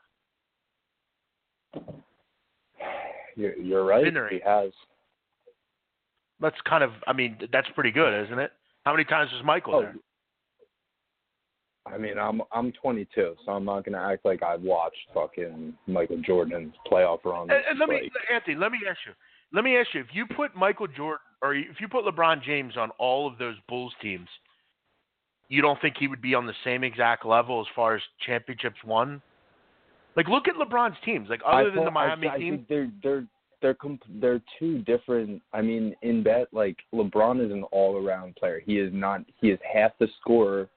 You're, 3.36 3.56
you're 3.58 3.86
right. 3.86 4.14
There 4.14 4.30
He 4.30 4.40
has. 4.46 4.72
That's 6.40 6.56
kind 6.68 6.84
of, 6.84 6.92
I 7.08 7.14
mean, 7.14 7.38
that's 7.52 7.68
pretty 7.74 7.92
good, 7.92 8.26
isn't 8.26 8.40
it? 8.40 8.52
How 8.84 8.94
many 8.94 9.06
times 9.06 9.32
was 9.34 9.44
Michael 9.44 9.76
Oh, 9.76 9.82
there? 9.82 9.96
I 11.94 11.98
mean, 11.98 12.18
I'm 12.18 12.42
I'm 12.52 12.72
22, 12.74 13.36
so 13.46 13.52
I'm 13.52 13.66
not 13.66 13.86
gonna 13.86 14.02
act 14.02 14.26
like 14.26 14.44
I've 14.44 14.62
watched 14.62 14.98
fucking 15.14 15.74
Michael 15.88 16.22
Jordan's 16.22 16.74
playoff 16.92 17.24
runs. 17.24 17.50
And, 17.50 17.62
and 17.70 17.80
let 17.80 17.90
me, 17.90 18.10
Anthony, 18.34 18.56
let 18.56 18.72
me 18.72 18.80
ask 18.90 19.00
you. 19.06 19.14
Let 19.54 19.64
me 19.64 19.78
ask 19.78 19.94
you: 19.94 20.02
If 20.02 20.08
you 20.14 20.26
put 20.26 20.56
Michael 20.56 20.88
Jordan, 20.88 21.20
or 21.42 21.56
if 21.56 21.80
you 21.80 21.88
put 21.88 22.04
LeBron 22.04 22.44
James 22.44 22.76
on 22.78 22.90
all 23.00 23.28
of 23.28 23.38
those 23.38 23.56
Bulls 23.70 23.94
teams, 24.02 24.28
you 25.50 25.62
don't 25.62 25.80
think 25.82 25.96
he 25.98 26.08
would 26.08 26.22
be 26.22 26.36
on 26.36 26.46
the 26.46 26.54
same 26.64 26.84
exact 26.84 27.26
level 27.26 27.62
as 27.62 27.68
far 27.76 27.96
as 27.96 28.02
championships 28.26 28.84
won? 28.86 29.22
Like, 30.18 30.28
look 30.28 30.48
at 30.48 30.56
LeBron's 30.56 30.98
teams. 31.06 31.30
Like, 31.30 31.42
I 31.46 31.62
other 31.62 31.72
than 31.72 31.86
the 31.86 31.92
Miami 31.92 32.28
I, 32.28 32.34
I 32.34 32.38
team, 32.40 32.58
think 32.58 32.68
they're 32.68 32.92
they're 33.04 33.28
they're 33.62 33.76
comp- 33.76 34.04
they're 34.20 34.42
two 34.60 34.80
different. 34.80 35.42
I 35.54 35.62
mean, 35.62 35.96
in 36.02 36.24
bet, 36.24 36.48
like 36.52 36.78
LeBron 36.94 37.46
is 37.46 37.52
an 37.52 37.64
all-around 37.72 38.36
player. 38.36 38.60
He 38.66 38.80
is 38.80 38.92
not. 38.94 39.22
He 39.40 39.50
is 39.50 39.60
half 39.72 39.92
the 40.00 40.08
scorer. 40.20 40.68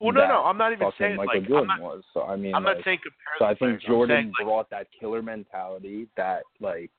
well, 0.00 0.12
no, 0.12 0.26
no, 0.26 0.44
I'm 0.44 0.56
not 0.56 0.72
even 0.72 0.90
saying 0.96 1.16
Michael 1.16 1.40
like 1.40 1.48
Jordan 1.48 1.70
I'm 1.72 1.80
not. 1.80 1.96
was. 1.96 2.02
So 2.14 2.22
I 2.22 2.36
mean, 2.36 2.54
I'm 2.54 2.62
like, 2.62 2.76
not 2.78 2.84
saying 2.84 2.98
compare. 3.02 3.34
so 3.38 3.44
I 3.44 3.54
think 3.54 3.82
I'm 3.82 3.90
Jordan 3.90 4.16
saying, 4.16 4.32
like, 4.38 4.46
brought 4.46 4.70
that 4.70 4.86
killer 4.98 5.22
mentality, 5.22 6.06
that 6.16 6.42
like 6.60 6.90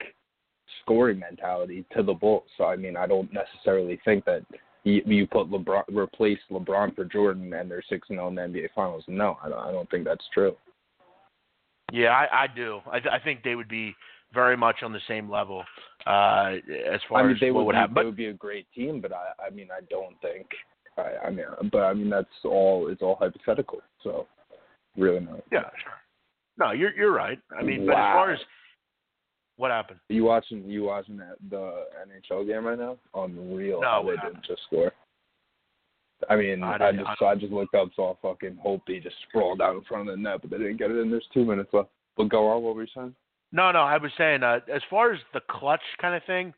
scoring 0.81 1.19
mentality 1.19 1.85
to 1.95 2.03
the 2.03 2.13
Bulls. 2.13 2.43
So 2.57 2.65
I 2.65 2.75
mean, 2.75 2.97
I 2.97 3.07
don't 3.07 3.31
necessarily 3.33 4.01
think 4.03 4.25
that 4.25 4.45
you, 4.83 5.01
you 5.05 5.27
put 5.27 5.49
LeBron 5.49 5.83
replace 5.93 6.39
LeBron 6.51 6.93
for 6.93 7.05
Jordan 7.05 7.53
and 7.53 7.71
they're 7.71 7.83
six 7.87 8.09
and 8.09 8.17
zero 8.17 8.27
in 8.27 8.35
the 8.35 8.41
NBA 8.41 8.67
Finals. 8.75 9.05
No, 9.07 9.37
I 9.41 9.47
don't, 9.49 9.59
I 9.59 9.71
don't 9.71 9.89
think 9.89 10.03
that's 10.03 10.25
true. 10.33 10.55
Yeah, 11.91 12.09
I, 12.09 12.43
I 12.43 12.47
do. 12.47 12.79
I, 12.91 12.97
I 12.97 13.19
think 13.23 13.43
they 13.43 13.55
would 13.55 13.67
be 13.67 13.95
very 14.33 14.57
much 14.57 14.77
on 14.81 14.93
the 14.93 14.99
same 15.07 15.29
level 15.29 15.63
uh, 16.07 16.53
as 16.91 16.99
far 17.07 17.19
I 17.19 17.23
mean, 17.23 17.35
as 17.35 17.39
they 17.39 17.51
what 17.51 17.65
would, 17.65 17.67
would 17.67 17.75
happen. 17.75 17.93
they 17.93 17.99
But 17.99 18.05
would 18.07 18.15
be 18.15 18.27
a 18.27 18.33
great 18.33 18.65
team, 18.73 18.99
but 18.99 19.11
I, 19.13 19.47
I 19.47 19.49
mean, 19.49 19.67
I 19.71 19.81
don't 19.89 20.19
think. 20.21 20.47
I, 20.97 21.27
I 21.27 21.29
mean, 21.29 21.45
but 21.71 21.79
I 21.83 21.93
mean, 21.93 22.09
that's 22.09 22.27
all. 22.45 22.87
It's 22.89 23.01
all 23.01 23.15
hypothetical. 23.19 23.79
So, 24.03 24.27
really 24.97 25.19
not. 25.19 25.43
yeah, 25.51 25.61
sure. 25.61 25.93
No, 26.57 26.71
you're 26.71 26.95
you're 26.95 27.13
right. 27.13 27.39
I 27.57 27.63
mean, 27.63 27.85
but 27.85 27.93
as 27.93 28.13
far 28.13 28.31
as 28.31 28.39
what 29.57 29.71
happened, 29.71 29.99
Are 30.09 30.13
You 30.13 30.23
watching? 30.25 30.69
You 30.69 30.83
watching 30.83 31.17
that 31.17 31.35
the 31.49 31.85
NHL 32.31 32.47
game 32.47 32.65
right 32.65 32.77
now? 32.77 32.97
Unreal. 33.15 33.81
No, 33.81 34.03
they 34.05 34.17
didn't 34.27 34.45
just 34.45 34.61
score. 34.67 34.91
I 36.29 36.35
mean, 36.35 36.63
I 36.63 36.75
I, 36.75 36.91
just 36.91 37.21
I- 37.21 37.25
I, 37.25 37.35
just 37.35 37.51
looked 37.53 37.75
up, 37.75 37.89
saw 37.95 38.15
fucking 38.21 38.57
Holtby 38.65 39.01
just 39.03 39.15
sprawled 39.29 39.61
out 39.61 39.75
in 39.75 39.81
front 39.83 40.09
of 40.09 40.15
the 40.15 40.21
net, 40.21 40.41
but 40.41 40.49
they 40.51 40.57
didn't 40.57 40.77
get 40.77 40.91
it 40.91 40.97
in. 40.97 41.09
There's 41.11 41.27
two 41.33 41.45
minutes 41.45 41.69
left. 41.73 41.89
But 42.17 42.29
go 42.29 42.47
on. 42.49 42.61
What 42.63 42.75
were 42.75 42.83
you 42.83 42.87
saying? 42.95 43.15
No, 43.51 43.71
no, 43.71 43.79
I 43.81 43.97
was 43.97 44.11
saying 44.17 44.43
uh, 44.43 44.59
as 44.73 44.81
far 44.89 45.11
as 45.13 45.19
the 45.33 45.41
clutch 45.49 45.81
kind 46.01 46.15
of 46.15 46.23
thing. 46.25 46.53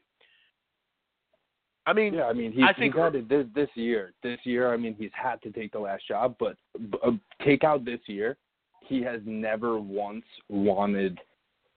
I 1.88 1.94
mean, 1.94 2.14
Yeah, 2.16 2.24
I 2.26 2.34
mean, 2.34 2.52
he's, 2.52 2.64
I 2.64 2.74
think- 2.74 2.96
he's 2.96 3.02
had 3.02 3.16
it 3.16 3.30
this 3.30 3.46
this 3.54 3.70
year. 3.76 4.14
This 4.24 4.40
year, 4.44 4.74
I 4.74 4.78
mean, 4.78 4.96
he's 4.98 5.12
had 5.14 5.42
to 5.44 5.52
take 5.52 5.72
the 5.72 5.80
last 5.80 6.08
job, 6.08 6.36
but 6.40 6.58
uh, 7.04 7.12
take 7.44 7.64
out 7.64 7.86
this 7.86 8.00
year, 8.08 8.38
he 8.82 9.02
has 9.04 9.22
never 9.26 9.80
once 9.80 10.26
wanted 10.50 11.20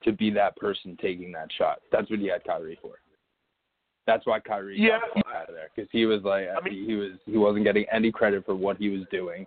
to 0.05 0.13
be 0.13 0.31
that 0.31 0.57
person 0.57 0.97
taking 1.01 1.33
that 1.33 1.49
shot. 1.59 1.81
That's 1.93 2.09
what 2.11 2.21
he 2.21 2.29
had 2.29 2.45
Kyrie 2.45 2.79
for. 2.81 2.93
That's 4.09 4.25
why 4.27 4.41
Kyrie 4.41 4.81
Yeah. 4.81 5.01
got 5.15 5.27
out 5.37 5.49
of 5.51 5.55
there 5.55 5.69
because 5.77 5.89
he 5.93 6.07
was 6.07 6.23
like 6.25 6.47
I 6.49 6.59
mean- 6.65 6.87
he 6.87 6.95
was 6.97 7.13
he 7.27 7.37
wasn't 7.37 7.65
getting 7.65 7.85
any 7.93 8.11
credit 8.11 8.45
for 8.47 8.55
what 8.55 8.79
he 8.79 8.89
was 8.89 9.03
doing, 9.11 9.45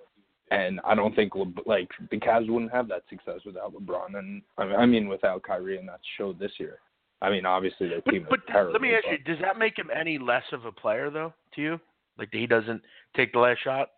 and 0.51 0.79
I 0.83 0.93
don't 0.93 1.15
think 1.15 1.33
Le, 1.35 1.51
like 1.65 1.89
the 2.11 2.19
Cavs 2.19 2.47
wouldn't 2.47 2.71
have 2.71 2.87
that 2.89 3.01
success 3.09 3.39
without 3.43 3.73
LeBron 3.73 4.19
and 4.19 4.43
I 4.59 4.65
mean, 4.65 4.75
I 4.75 4.85
mean 4.85 5.07
without 5.07 5.41
Kyrie, 5.41 5.79
and 5.79 5.89
that 5.89 5.99
showed 6.15 6.37
this 6.37 6.51
year. 6.59 6.77
I 7.23 7.31
mean, 7.31 7.43
obviously 7.45 7.87
their 7.89 8.01
but 8.05 8.11
team 8.11 8.27
but 8.29 8.45
terrible. 8.47 8.73
let 8.73 8.81
me 8.81 8.93
ask 8.93 9.03
but- 9.05 9.11
you: 9.13 9.17
Does 9.25 9.39
that 9.41 9.57
make 9.57 9.77
him 9.79 9.89
any 9.93 10.19
less 10.19 10.43
of 10.53 10.65
a 10.65 10.71
player, 10.71 11.09
though, 11.09 11.33
to 11.55 11.61
you? 11.61 11.79
Like 12.19 12.29
he 12.31 12.45
doesn't 12.45 12.83
take 13.15 13.33
the 13.33 13.39
last 13.39 13.63
shot, 13.63 13.89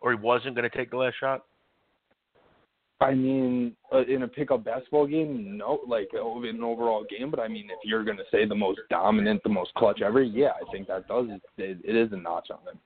or 0.00 0.10
he 0.10 0.16
wasn't 0.18 0.56
going 0.56 0.68
to 0.68 0.76
take 0.76 0.90
the 0.90 0.96
last 0.96 1.14
shot? 1.20 1.44
I 3.02 3.14
mean, 3.14 3.74
uh, 3.92 4.04
in 4.04 4.22
a 4.22 4.28
pickup 4.28 4.64
basketball 4.64 5.06
game, 5.06 5.56
no, 5.56 5.80
like 5.86 6.08
in 6.14 6.56
an 6.56 6.62
overall 6.62 7.04
game. 7.08 7.30
But 7.30 7.40
I 7.40 7.48
mean, 7.48 7.66
if 7.66 7.78
you're 7.84 8.04
gonna 8.04 8.22
say 8.30 8.46
the 8.46 8.54
most 8.54 8.80
dominant, 8.90 9.42
the 9.42 9.48
most 9.50 9.74
clutch 9.74 10.00
ever, 10.02 10.22
yeah, 10.22 10.50
I 10.50 10.70
think 10.72 10.88
that 10.88 11.08
does 11.08 11.26
it, 11.30 11.42
it 11.84 11.96
is 11.96 12.12
a 12.12 12.16
notch 12.16 12.48
on 12.50 12.58
him. 12.66 12.78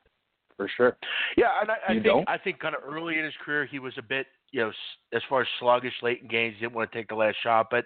for 0.57 0.69
sure. 0.77 0.97
Yeah, 1.37 1.61
and 1.61 1.71
I, 1.71 1.75
I 1.89 1.93
You 1.93 2.01
think 2.01 2.05
don't? 2.05 2.29
I 2.29 2.39
think 2.39 2.59
kind 2.59 2.75
of 2.75 2.83
early 2.87 3.19
in 3.19 3.25
his 3.25 3.35
career 3.45 3.67
he 3.67 3.79
was 3.79 3.95
a 3.99 4.03
bit, 4.03 4.27
you 4.53 4.61
know, 4.61 4.73
as 5.13 5.23
far 5.29 5.43
as 5.43 5.49
sluggish 5.61 5.95
late 6.03 6.23
in 6.23 6.29
games, 6.29 6.55
he 6.59 6.65
didn't 6.65 6.75
want 6.75 6.91
to 6.91 6.99
take 6.99 7.09
the 7.09 7.15
last 7.15 7.37
shot. 7.43 7.69
But 7.71 7.85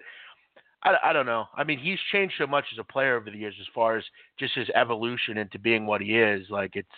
I, 0.83 0.95
I 1.05 1.13
don't 1.13 1.27
know. 1.27 1.47
I 1.57 1.65
mean, 1.65 1.79
he's 1.79 1.99
changed 2.13 2.35
so 2.39 2.47
much 2.47 2.65
as 2.73 2.79
a 2.79 2.85
player 2.85 3.17
over 3.17 3.31
the 3.31 3.39
years, 3.39 3.55
as 3.61 3.67
far 3.75 3.97
as 3.97 4.05
just 4.39 4.55
his 4.55 4.69
evolution 4.75 5.37
into 5.39 5.59
being 5.59 5.87
what 5.87 6.01
he 6.01 6.19
is. 6.19 6.47
Like 6.49 6.73
it's, 6.75 6.89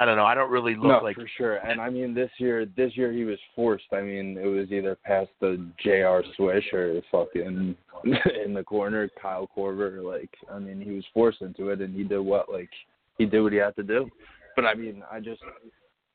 I 0.00 0.06
don't 0.06 0.16
know. 0.16 0.24
I 0.24 0.34
don't 0.34 0.50
really 0.50 0.74
look 0.74 0.86
no, 0.86 1.00
like 1.02 1.14
for 1.14 1.28
sure. 1.36 1.56
And 1.56 1.78
I 1.78 1.90
mean, 1.90 2.14
this 2.14 2.30
year, 2.38 2.64
this 2.74 2.96
year 2.96 3.12
he 3.12 3.24
was 3.24 3.38
forced. 3.54 3.84
I 3.92 4.00
mean, 4.00 4.38
it 4.42 4.46
was 4.46 4.72
either 4.72 4.96
past 5.04 5.28
the 5.40 5.62
J.R. 5.84 6.24
Swish 6.36 6.64
or 6.72 7.02
fucking 7.12 7.76
in 8.44 8.54
the 8.54 8.64
corner, 8.64 9.10
Kyle 9.20 9.48
Korver. 9.54 10.02
Like, 10.02 10.30
I 10.50 10.58
mean, 10.58 10.80
he 10.80 10.92
was 10.92 11.04
forced 11.12 11.42
into 11.42 11.68
it, 11.68 11.82
and 11.82 11.94
he 11.94 12.02
did 12.02 12.20
what? 12.20 12.50
Like, 12.50 12.70
he 13.18 13.26
did 13.26 13.42
what 13.42 13.52
he 13.52 13.58
had 13.58 13.76
to 13.76 13.82
do. 13.82 14.08
But 14.56 14.64
I 14.64 14.72
mean, 14.72 15.02
I 15.12 15.20
just, 15.20 15.42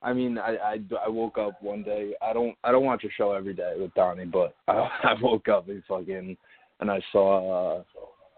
I 0.02 0.14
mean, 0.14 0.40
I, 0.40 0.56
I, 0.56 0.80
I 1.06 1.08
woke 1.08 1.38
up 1.38 1.62
one 1.62 1.84
day. 1.84 2.14
I 2.24 2.34
don't, 2.34 2.56
I 2.64 2.72
don't 2.72 2.86
watch 2.86 3.04
a 3.04 3.12
show 3.16 3.34
every 3.34 3.54
day 3.54 3.74
with 3.78 3.94
Donnie, 3.94 4.26
but 4.26 4.56
I, 4.68 4.74
I 5.04 5.16
woke 5.22 5.48
up 5.48 5.70
and 5.70 5.84
fucking, 5.88 6.36
and 6.80 6.92
I 6.92 7.00
saw. 7.12 7.78
uh 7.78 7.84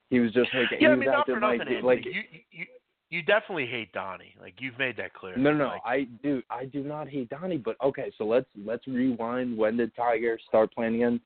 he 0.09 0.19
was 0.19 0.31
just 0.31 0.49
like 0.53 0.67
yeah. 0.71 0.77
he 0.79 0.85
I 0.85 0.95
mean, 0.95 1.09
was 1.09 1.15
acting 1.19 1.39
nothing, 1.41 1.59
like 1.59 1.59
Anthony. 1.59 1.81
like 1.81 2.05
you, 2.05 2.21
you 2.51 2.65
you 3.09 3.21
definitely 3.21 3.65
hate 3.65 3.91
Donnie. 3.93 4.35
Like 4.39 4.55
you've 4.59 4.77
made 4.77 4.97
that 4.97 5.13
clear. 5.13 5.37
No, 5.37 5.53
no, 5.53 5.67
Like, 5.67 5.81
I 5.85 6.07
do. 6.23 6.41
I 6.49 6.65
do 6.65 6.83
not 6.83 7.07
hate 7.07 7.29
Donnie, 7.29 7.57
but 7.57 7.75
okay. 7.83 8.11
So 8.17 8.25
let's 8.25 8.47
let's 8.65 8.85
rewind. 8.87 9.57
When 9.57 9.77
did 9.77 9.95
Tiger 9.95 10.37
start 10.47 10.73
playing 10.73 10.95
again? 10.95 11.19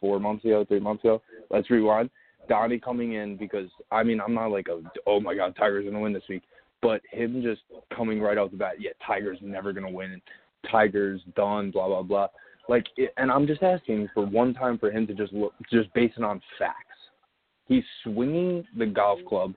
Four 0.00 0.20
months 0.20 0.44
ago, 0.44 0.64
three 0.66 0.80
months 0.80 1.04
ago. 1.04 1.22
Let's 1.50 1.70
rewind. 1.70 2.10
Donnie 2.48 2.78
coming 2.78 3.14
in 3.14 3.36
because 3.36 3.68
I 3.90 4.02
mean 4.02 4.20
I'm 4.20 4.34
not 4.34 4.50
like 4.50 4.68
a 4.68 4.82
oh 5.06 5.20
my 5.20 5.34
god 5.34 5.56
Tiger's 5.56 5.84
gonna 5.86 6.00
win 6.00 6.12
this 6.12 6.24
week, 6.28 6.42
but 6.82 7.00
him 7.10 7.42
just 7.42 7.62
coming 7.96 8.20
right 8.20 8.36
off 8.36 8.50
the 8.50 8.56
bat. 8.56 8.74
Yeah, 8.80 8.90
Tiger's 9.06 9.38
never 9.40 9.72
gonna 9.72 9.90
win. 9.90 10.20
Tiger's 10.70 11.22
done. 11.36 11.70
Blah 11.70 11.88
blah 11.88 12.02
blah. 12.02 12.28
Like, 12.68 12.86
it, 12.96 13.12
and 13.18 13.30
I'm 13.30 13.46
just 13.46 13.62
asking 13.62 14.08
for 14.14 14.24
one 14.24 14.54
time 14.54 14.78
for 14.78 14.90
him 14.90 15.06
to 15.06 15.14
just 15.14 15.32
look, 15.32 15.52
just 15.70 15.92
based 15.92 16.16
it 16.16 16.24
on 16.24 16.40
facts. 16.58 16.78
He's 17.66 17.84
swinging 18.02 18.64
the 18.76 18.86
golf 18.86 19.20
club 19.28 19.54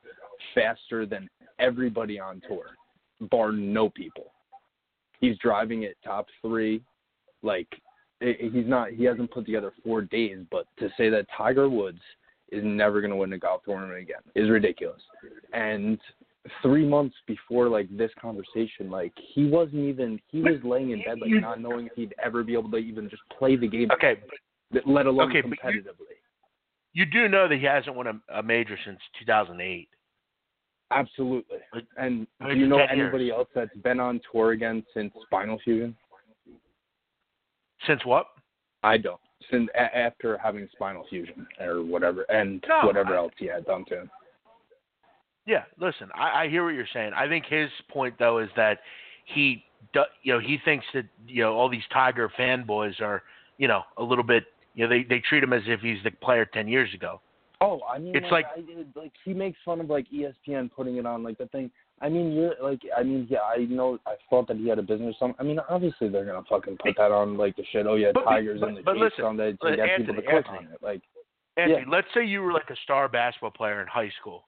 faster 0.53 1.05
than 1.05 1.29
everybody 1.59 2.19
on 2.19 2.41
tour, 2.47 2.65
bar 3.31 3.51
no 3.51 3.89
people. 3.89 4.31
He's 5.19 5.37
driving 5.39 5.83
it 5.83 5.97
top 6.03 6.27
three, 6.41 6.81
like 7.41 7.67
i- 8.21 8.37
he's 8.39 8.67
not. 8.67 8.91
He 8.91 9.03
hasn't 9.03 9.31
put 9.31 9.45
together 9.45 9.71
four 9.83 10.01
days, 10.01 10.39
but 10.51 10.65
to 10.79 10.89
say 10.97 11.09
that 11.09 11.27
Tiger 11.35 11.69
Woods 11.69 12.01
is 12.51 12.63
never 12.63 13.01
going 13.01 13.11
to 13.11 13.17
win 13.17 13.33
a 13.33 13.37
golf 13.37 13.61
tournament 13.65 13.99
again 13.99 14.21
is 14.35 14.49
ridiculous. 14.49 15.01
And 15.53 15.99
three 16.61 16.85
months 16.87 17.15
before 17.27 17.67
like 17.67 17.87
this 17.97 18.11
conversation, 18.21 18.89
like 18.89 19.11
he 19.33 19.45
wasn't 19.49 19.83
even. 19.83 20.19
He 20.27 20.41
was 20.41 20.63
laying 20.63 20.91
in 20.91 20.99
bed 21.03 21.19
like 21.19 21.31
not 21.41 21.59
knowing 21.61 21.87
if 21.87 21.93
he'd 21.95 22.13
ever 22.23 22.43
be 22.43 22.53
able 22.53 22.71
to 22.71 22.77
even 22.77 23.09
just 23.09 23.23
play 23.37 23.55
the 23.55 23.67
game, 23.67 23.89
okay, 23.91 24.17
but 24.71 24.87
let 24.87 25.07
alone 25.07 25.29
Okay, 25.29 25.41
but 25.41 25.49
you- 25.73 25.81
competitively. 25.81 26.15
you 26.93 27.05
do 27.05 27.27
know 27.27 27.47
that 27.47 27.57
he 27.57 27.65
hasn't 27.65 27.95
won 27.95 28.07
a, 28.07 28.21
a 28.39 28.43
major 28.43 28.77
since 28.85 28.99
2008. 29.19 29.89
Absolutely. 30.91 31.57
And 31.97 32.25
do 32.47 32.55
you 32.55 32.67
know 32.67 32.77
10 32.87 32.97
years. 32.97 33.05
anybody 33.05 33.31
else 33.31 33.49
that's 33.53 33.75
been 33.83 33.99
on 33.99 34.21
tour 34.31 34.51
again 34.51 34.83
since 34.93 35.13
Spinal 35.25 35.59
Fusion? 35.63 35.95
Since 37.85 38.05
what? 38.05 38.27
I 38.83 38.97
don't. 38.97 39.19
Since 39.51 39.69
a- 39.75 39.95
after 39.97 40.37
having 40.37 40.67
Spinal 40.71 41.05
Fusion 41.09 41.45
or 41.59 41.83
whatever, 41.83 42.23
and 42.29 42.63
No, 42.67 42.81
whatever 42.85 43.13
I- 43.15 43.17
else 43.17 43.33
he 43.37 43.47
had 43.47 43.65
done 43.65 43.85
to 43.85 44.01
him. 44.01 44.11
Yeah, 45.45 45.63
listen, 45.79 46.09
I, 46.13 46.43
I 46.43 46.47
hear 46.49 46.65
what 46.65 46.73
you're 46.73 46.87
saying. 46.93 47.13
I 47.15 47.27
think 47.27 47.45
his 47.45 47.69
point 47.89 48.15
though 48.19 48.39
is 48.39 48.49
that 48.57 48.79
he, 49.25 49.63
you 50.23 50.33
know, 50.33 50.39
he 50.39 50.57
thinks 50.65 50.85
that 50.93 51.05
you 51.25 51.41
know 51.43 51.53
all 51.53 51.69
these 51.69 51.85
Tiger 51.93 52.29
fanboys 52.37 52.99
are, 53.01 53.23
you 53.57 53.67
know, 53.67 53.83
a 53.97 54.03
little 54.03 54.25
bit, 54.25 54.45
you 54.75 54.83
know, 54.83 54.89
they 54.89 55.03
they 55.03 55.19
treat 55.19 55.43
him 55.43 55.53
as 55.53 55.61
if 55.65 55.79
he's 55.79 56.03
the 56.03 56.11
player 56.11 56.43
ten 56.45 56.67
years 56.67 56.93
ago. 56.93 57.21
Oh, 57.59 57.81
I 57.91 57.97
mean, 57.97 58.15
It's 58.15 58.31
like, 58.31 58.45
like- 58.55 58.65
I 58.95 58.99
like 58.99 59.11
he 59.25 59.33
makes 59.33 59.57
fun 59.65 59.79
of 59.79 59.89
like 59.89 60.05
ESPN 60.13 60.69
putting 60.71 60.97
it 60.97 61.05
on 61.05 61.23
like 61.23 61.37
the 61.37 61.47
thing. 61.47 61.71
I 62.01 62.09
mean, 62.09 62.31
you're 62.33 62.53
like, 62.61 62.79
I 62.95 63.01
mean, 63.01 63.25
yeah, 63.29 63.39
I 63.41 63.65
know. 63.65 63.97
I 64.05 64.13
thought 64.29 64.47
that 64.49 64.57
he 64.57 64.67
had 64.67 64.77
a 64.77 64.83
business. 64.83 65.15
Some, 65.19 65.33
I 65.39 65.43
mean, 65.43 65.59
obviously 65.67 66.09
they're 66.09 66.25
gonna 66.25 66.43
fucking 66.47 66.77
put 66.77 66.95
that 66.97 67.11
on 67.11 67.35
like 67.37 67.55
the 67.55 67.63
shit. 67.71 67.87
Oh 67.87 67.95
yeah, 67.95 68.11
But- 68.13 68.25
Tigers 68.25 68.59
but- 68.59 68.69
in 68.69 68.75
the 68.75 68.81
but 68.83 68.93
Chase 68.93 69.01
listen, 69.03 69.23
Sunday 69.25 69.53
to 69.53 69.67
uh, 69.67 69.75
get 69.75 69.79
Anthony, 69.89 70.05
people 70.05 70.15
to 70.15 70.21
click 70.21 70.35
Anthony. 70.45 70.57
on 70.67 70.73
it. 70.73 70.83
Like, 70.83 71.01
Anthony, 71.57 71.79
Yeah. 71.87 71.91
let's 71.91 72.07
say 72.13 72.23
you 72.23 72.41
were 72.43 72.53
like 72.53 72.69
a 72.69 72.75
star 72.83 73.07
basketball 73.09 73.49
player 73.51 73.81
in 73.81 73.87
high 73.87 74.11
school. 74.21 74.43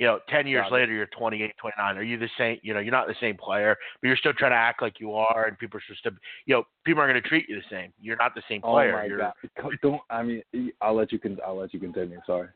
You 0.00 0.06
know, 0.06 0.18
ten 0.30 0.46
years 0.46 0.62
Got 0.70 0.76
it. 0.76 0.80
later, 0.80 0.92
you're 0.94 1.06
28, 1.08 1.52
29. 1.58 1.98
Are 1.98 2.02
you 2.02 2.16
the 2.16 2.30
same? 2.38 2.56
You 2.62 2.72
know, 2.72 2.80
you're 2.80 2.90
not 2.90 3.06
the 3.06 3.14
same 3.20 3.36
player, 3.36 3.76
but 4.00 4.08
you're 4.08 4.16
still 4.16 4.32
trying 4.32 4.52
to 4.52 4.56
act 4.56 4.80
like 4.80 4.98
you 4.98 5.12
are, 5.12 5.44
and 5.44 5.58
people 5.58 5.76
are 5.76 5.82
supposed 5.86 6.02
to, 6.04 6.12
you 6.46 6.54
know, 6.54 6.64
people 6.86 7.02
aren't 7.02 7.12
going 7.12 7.22
to 7.22 7.28
treat 7.28 7.50
you 7.50 7.56
the 7.56 7.62
same. 7.70 7.92
You're 8.00 8.16
not 8.16 8.34
the 8.34 8.40
same 8.48 8.62
oh 8.64 8.72
player. 8.72 8.94
oh 8.94 8.96
my 8.96 9.04
you're, 9.04 9.18
god, 9.18 9.34
don't. 9.82 10.00
I 10.08 10.22
mean, 10.22 10.42
I'll 10.80 10.94
let 10.96 11.12
you. 11.12 11.18
Con- 11.18 11.36
I'll 11.46 11.58
let 11.58 11.74
you 11.74 11.80
continue. 11.80 12.18
Sorry. 12.26 12.48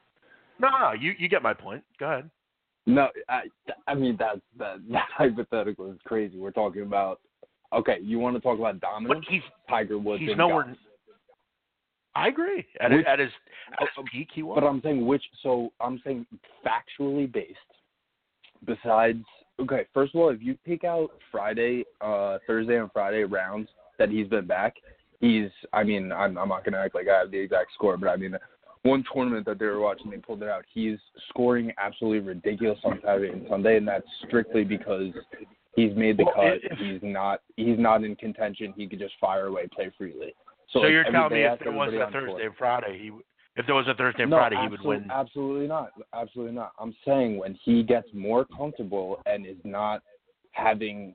No, 0.59 0.69
no, 0.71 0.93
you 0.99 1.13
you 1.19 1.29
get 1.29 1.43
my 1.43 1.53
point. 1.53 1.85
Go 2.01 2.07
ahead. 2.07 2.31
No, 2.87 3.09
I, 3.29 3.43
I 3.87 3.93
mean 3.95 4.17
that 4.21 4.41
that 4.59 4.77
that 4.91 5.09
hypothetical 5.15 5.93
is 5.93 5.99
crazy. 6.07 6.39
We're 6.39 6.51
talking 6.51 6.81
about. 6.81 7.21
Okay, 7.75 7.99
you 8.01 8.19
want 8.19 8.37
to 8.37 8.41
talk 8.41 8.59
about 8.59 8.81
But 8.81 8.87
dominance? 8.89 9.27
Tiger 9.69 9.99
Woods. 9.99 10.23
he's 10.27 10.35
nowhere. 10.35 10.65
golf. 10.65 10.77
I 12.17 12.29
agree. 12.29 12.65
At, 12.81 12.93
Which- 12.93 13.07
at 13.07 13.19
his 13.19 13.31
at 13.73 13.81
his 13.81 14.05
peak, 14.13 14.29
he 14.33 14.43
was. 14.43 14.59
But 14.61 14.67
I'm 14.67 14.81
saying 14.83 15.05
which. 15.07 15.25
So 15.43 15.73
I'm 15.81 16.01
saying 16.05 16.27
factually 16.65 17.31
based. 17.31 17.59
Besides, 18.67 19.25
okay. 19.61 19.87
First 19.93 20.15
of 20.15 20.21
all, 20.21 20.29
if 20.31 20.41
you 20.41 20.57
take 20.67 20.85
out 20.85 21.11
Friday, 21.31 21.85
uh, 22.01 22.39
Thursday 22.47 22.79
and 22.79 22.91
Friday 22.93 23.25
rounds 23.25 23.69
that 23.99 24.09
he's 24.11 24.27
been 24.29 24.47
back, 24.47 24.75
he's. 25.21 25.51
I 25.73 25.83
mean, 25.83 26.13
I'm 26.13 26.39
I'm 26.39 26.49
not 26.49 26.65
gonna 26.65 26.79
act 26.79 26.95
like 26.95 27.09
I 27.09 27.19
have 27.19 27.31
the 27.31 27.39
exact 27.39 27.73
score, 27.75 27.97
but 27.97 28.09
I 28.09 28.17
mean, 28.17 28.37
one 28.85 29.05
tournament 29.13 29.45
that 29.47 29.59
they 29.59 29.67
were 29.67 29.81
watching, 29.81 30.11
they 30.11 30.17
pulled 30.19 30.43
it 30.43 30.49
out. 30.49 30.65
He's 30.73 30.99
scoring 31.29 31.73
absolutely 31.79 32.21
ridiculous 32.21 32.79
on 32.85 33.01
Saturday 33.05 33.33
and 33.33 33.47
Sunday, 33.49 33.77
and 33.77 33.87
that's 33.89 34.07
strictly 34.27 34.65
because 34.65 35.13
he's 35.77 35.95
made 35.97 36.17
the 36.17 36.25
Well, 36.25 36.35
cut. 36.35 36.59
if- 36.63 36.79
he's 36.79 37.03
not. 37.03 37.43
He's 37.57 37.79
not 37.79 38.05
in 38.05 38.17
contention. 38.17 38.73
He 38.77 38.87
could 38.87 38.99
just 38.99 39.15
fire 39.21 39.47
away, 39.47 39.67
play 39.75 39.91
freely. 39.99 40.35
So, 40.73 40.79
so 40.79 40.81
like, 40.81 40.91
you're 40.91 41.05
telling 41.05 41.33
me 41.33 41.45
if 41.45 41.59
there 41.61 41.73
was 41.73 41.93
a 41.95 42.11
Thursday 42.11 42.47
and 42.47 42.57
Friday, 42.57 42.99
he 43.01 43.11
if 43.57 43.67
there 43.67 43.75
was 43.75 43.87
a 43.87 43.95
Thursday 43.95 44.23
and 44.23 44.31
no, 44.31 44.39
Friday, 44.39 44.57
he 44.61 44.69
would 44.69 44.83
win. 44.83 45.09
Absolutely 45.11 45.69
not. 45.69 45.93
Absolutely 46.13 46.55
not. 46.55 46.73
I'm 46.79 46.95
saying 47.07 47.39
when 47.39 47.57
he 47.63 47.83
gets 47.83 48.09
more 48.13 48.45
comfortable 48.45 49.23
and 49.27 49.47
is 49.47 49.57
not 49.63 50.03
having 50.53 51.15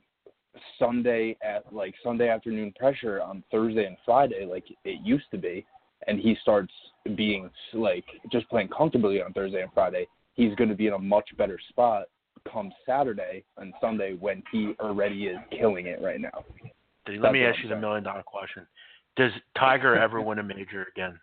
Sunday 0.77 1.37
at 1.41 1.71
like 1.73 1.93
Sunday 2.03 2.29
afternoon 2.29 2.73
pressure 2.77 3.21
on 3.21 3.43
Thursday 3.51 3.85
and 3.85 3.97
Friday 4.05 4.45
like 4.45 4.65
it 4.85 5.01
used 5.03 5.25
to 5.31 5.37
be, 5.37 5.65
and 6.07 6.19
he 6.19 6.35
starts 6.41 6.71
being 7.15 7.49
like 7.73 8.05
just 8.31 8.49
playing 8.49 8.69
comfortably 8.69 9.21
on 9.21 9.33
Thursday 9.33 9.61
and 9.61 9.71
Friday, 9.73 10.07
he's 10.33 10.55
going 10.55 10.69
to 10.69 10.75
be 10.75 10.87
in 10.87 10.93
a 10.93 10.99
much 10.99 11.29
better 11.37 11.59
spot 11.69 12.03
come 12.51 12.71
Saturday 12.85 13.43
and 13.57 13.73
Sunday 13.81 14.13
when 14.13 14.41
he 14.51 14.73
already 14.79 15.27
is 15.27 15.37
killing 15.57 15.87
it 15.87 16.01
right 16.01 16.21
now. 16.21 16.45
Let 17.07 17.21
that's 17.21 17.33
me 17.33 17.43
ask 17.43 17.59
you 17.61 17.69
the 17.69 17.75
million 17.75 18.03
dollar 18.03 18.23
question: 18.23 18.65
Does 19.15 19.31
Tiger 19.57 19.95
ever 19.95 20.21
win 20.21 20.39
a 20.39 20.43
major 20.43 20.87
again? 20.95 21.19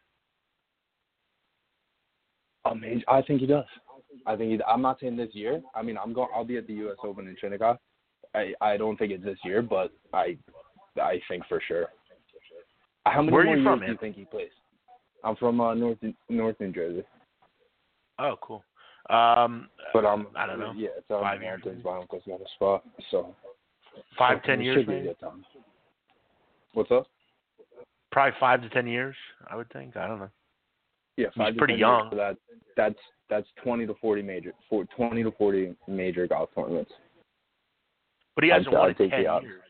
Amazing. 2.64 3.02
I 3.08 3.22
think 3.22 3.40
he 3.40 3.46
does. 3.46 3.64
I 4.26 4.36
think 4.36 4.52
he, 4.52 4.62
I'm 4.64 4.82
not 4.82 4.98
saying 5.00 5.16
this 5.16 5.30
year. 5.32 5.62
I 5.74 5.82
mean, 5.82 5.96
I'm 5.96 6.12
going. 6.12 6.28
I'll 6.34 6.44
be 6.44 6.56
at 6.56 6.66
the 6.66 6.74
U.S. 6.74 6.96
Open 7.04 7.28
in 7.28 7.36
Shinnecock. 7.40 7.78
I 8.34 8.52
I 8.60 8.76
don't 8.76 8.96
think 8.96 9.12
it's 9.12 9.24
this 9.24 9.38
year, 9.44 9.62
but 9.62 9.92
I 10.12 10.36
I 11.00 11.20
think 11.28 11.44
for 11.48 11.60
sure. 11.66 11.86
How 13.06 13.22
many 13.22 13.32
Where 13.32 13.42
are 13.42 13.44
more 13.44 13.56
you 13.56 13.62
years 13.62 13.72
from, 13.72 13.80
do 13.80 13.92
you 13.92 13.98
think 13.98 14.16
he 14.16 14.24
plays? 14.24 14.50
I'm 15.22 15.36
from 15.36 15.60
uh, 15.60 15.74
North 15.74 15.98
North 16.28 16.56
New 16.60 16.72
Jersey, 16.72 17.04
Oh, 18.18 18.36
cool. 18.40 18.64
Um, 19.10 19.68
but 19.92 20.04
I'm 20.04 20.26
I 20.36 20.46
don't 20.46 20.58
know. 20.58 20.72
Yeah, 20.76 20.88
it's 20.96 21.10
on 21.10 21.22
Five 21.22 21.42
years. 21.42 21.62
My 21.84 21.98
uncle's 21.98 22.22
got 22.26 22.40
a 22.40 22.48
spot, 22.56 22.84
so 23.10 23.34
five, 24.18 24.40
so 24.42 24.46
ten 24.46 24.60
years, 24.60 24.84
maybe. 24.86 25.10
What's 26.72 26.90
up? 26.90 27.06
Probably 28.16 28.32
five 28.40 28.62
to 28.62 28.70
ten 28.70 28.86
years, 28.86 29.14
I 29.50 29.56
would 29.56 29.70
think. 29.74 29.94
I 29.94 30.08
don't 30.08 30.18
know. 30.18 30.30
Yeah, 31.18 31.26
He's 31.34 31.36
five 31.36 31.52
to 31.52 31.58
pretty 31.58 31.74
young. 31.74 32.08
for 32.08 32.16
that 32.16 32.38
that's 32.74 32.98
that's 33.28 33.46
20 33.62 33.86
to 33.86 33.94
40 34.00 34.22
major 34.22 34.54
for 34.70 34.86
20 34.96 35.22
to 35.22 35.30
40 35.32 35.74
major 35.86 36.26
golf 36.26 36.48
tournaments. 36.54 36.90
But 38.34 38.44
he 38.44 38.50
I'd- 38.50 38.60
hasn't 38.64 38.74
won 38.74 38.84
I'd 38.84 38.88
in 38.92 38.96
take 38.96 39.10
the 39.10 39.16
ten 39.16 39.42
years. 39.42 39.62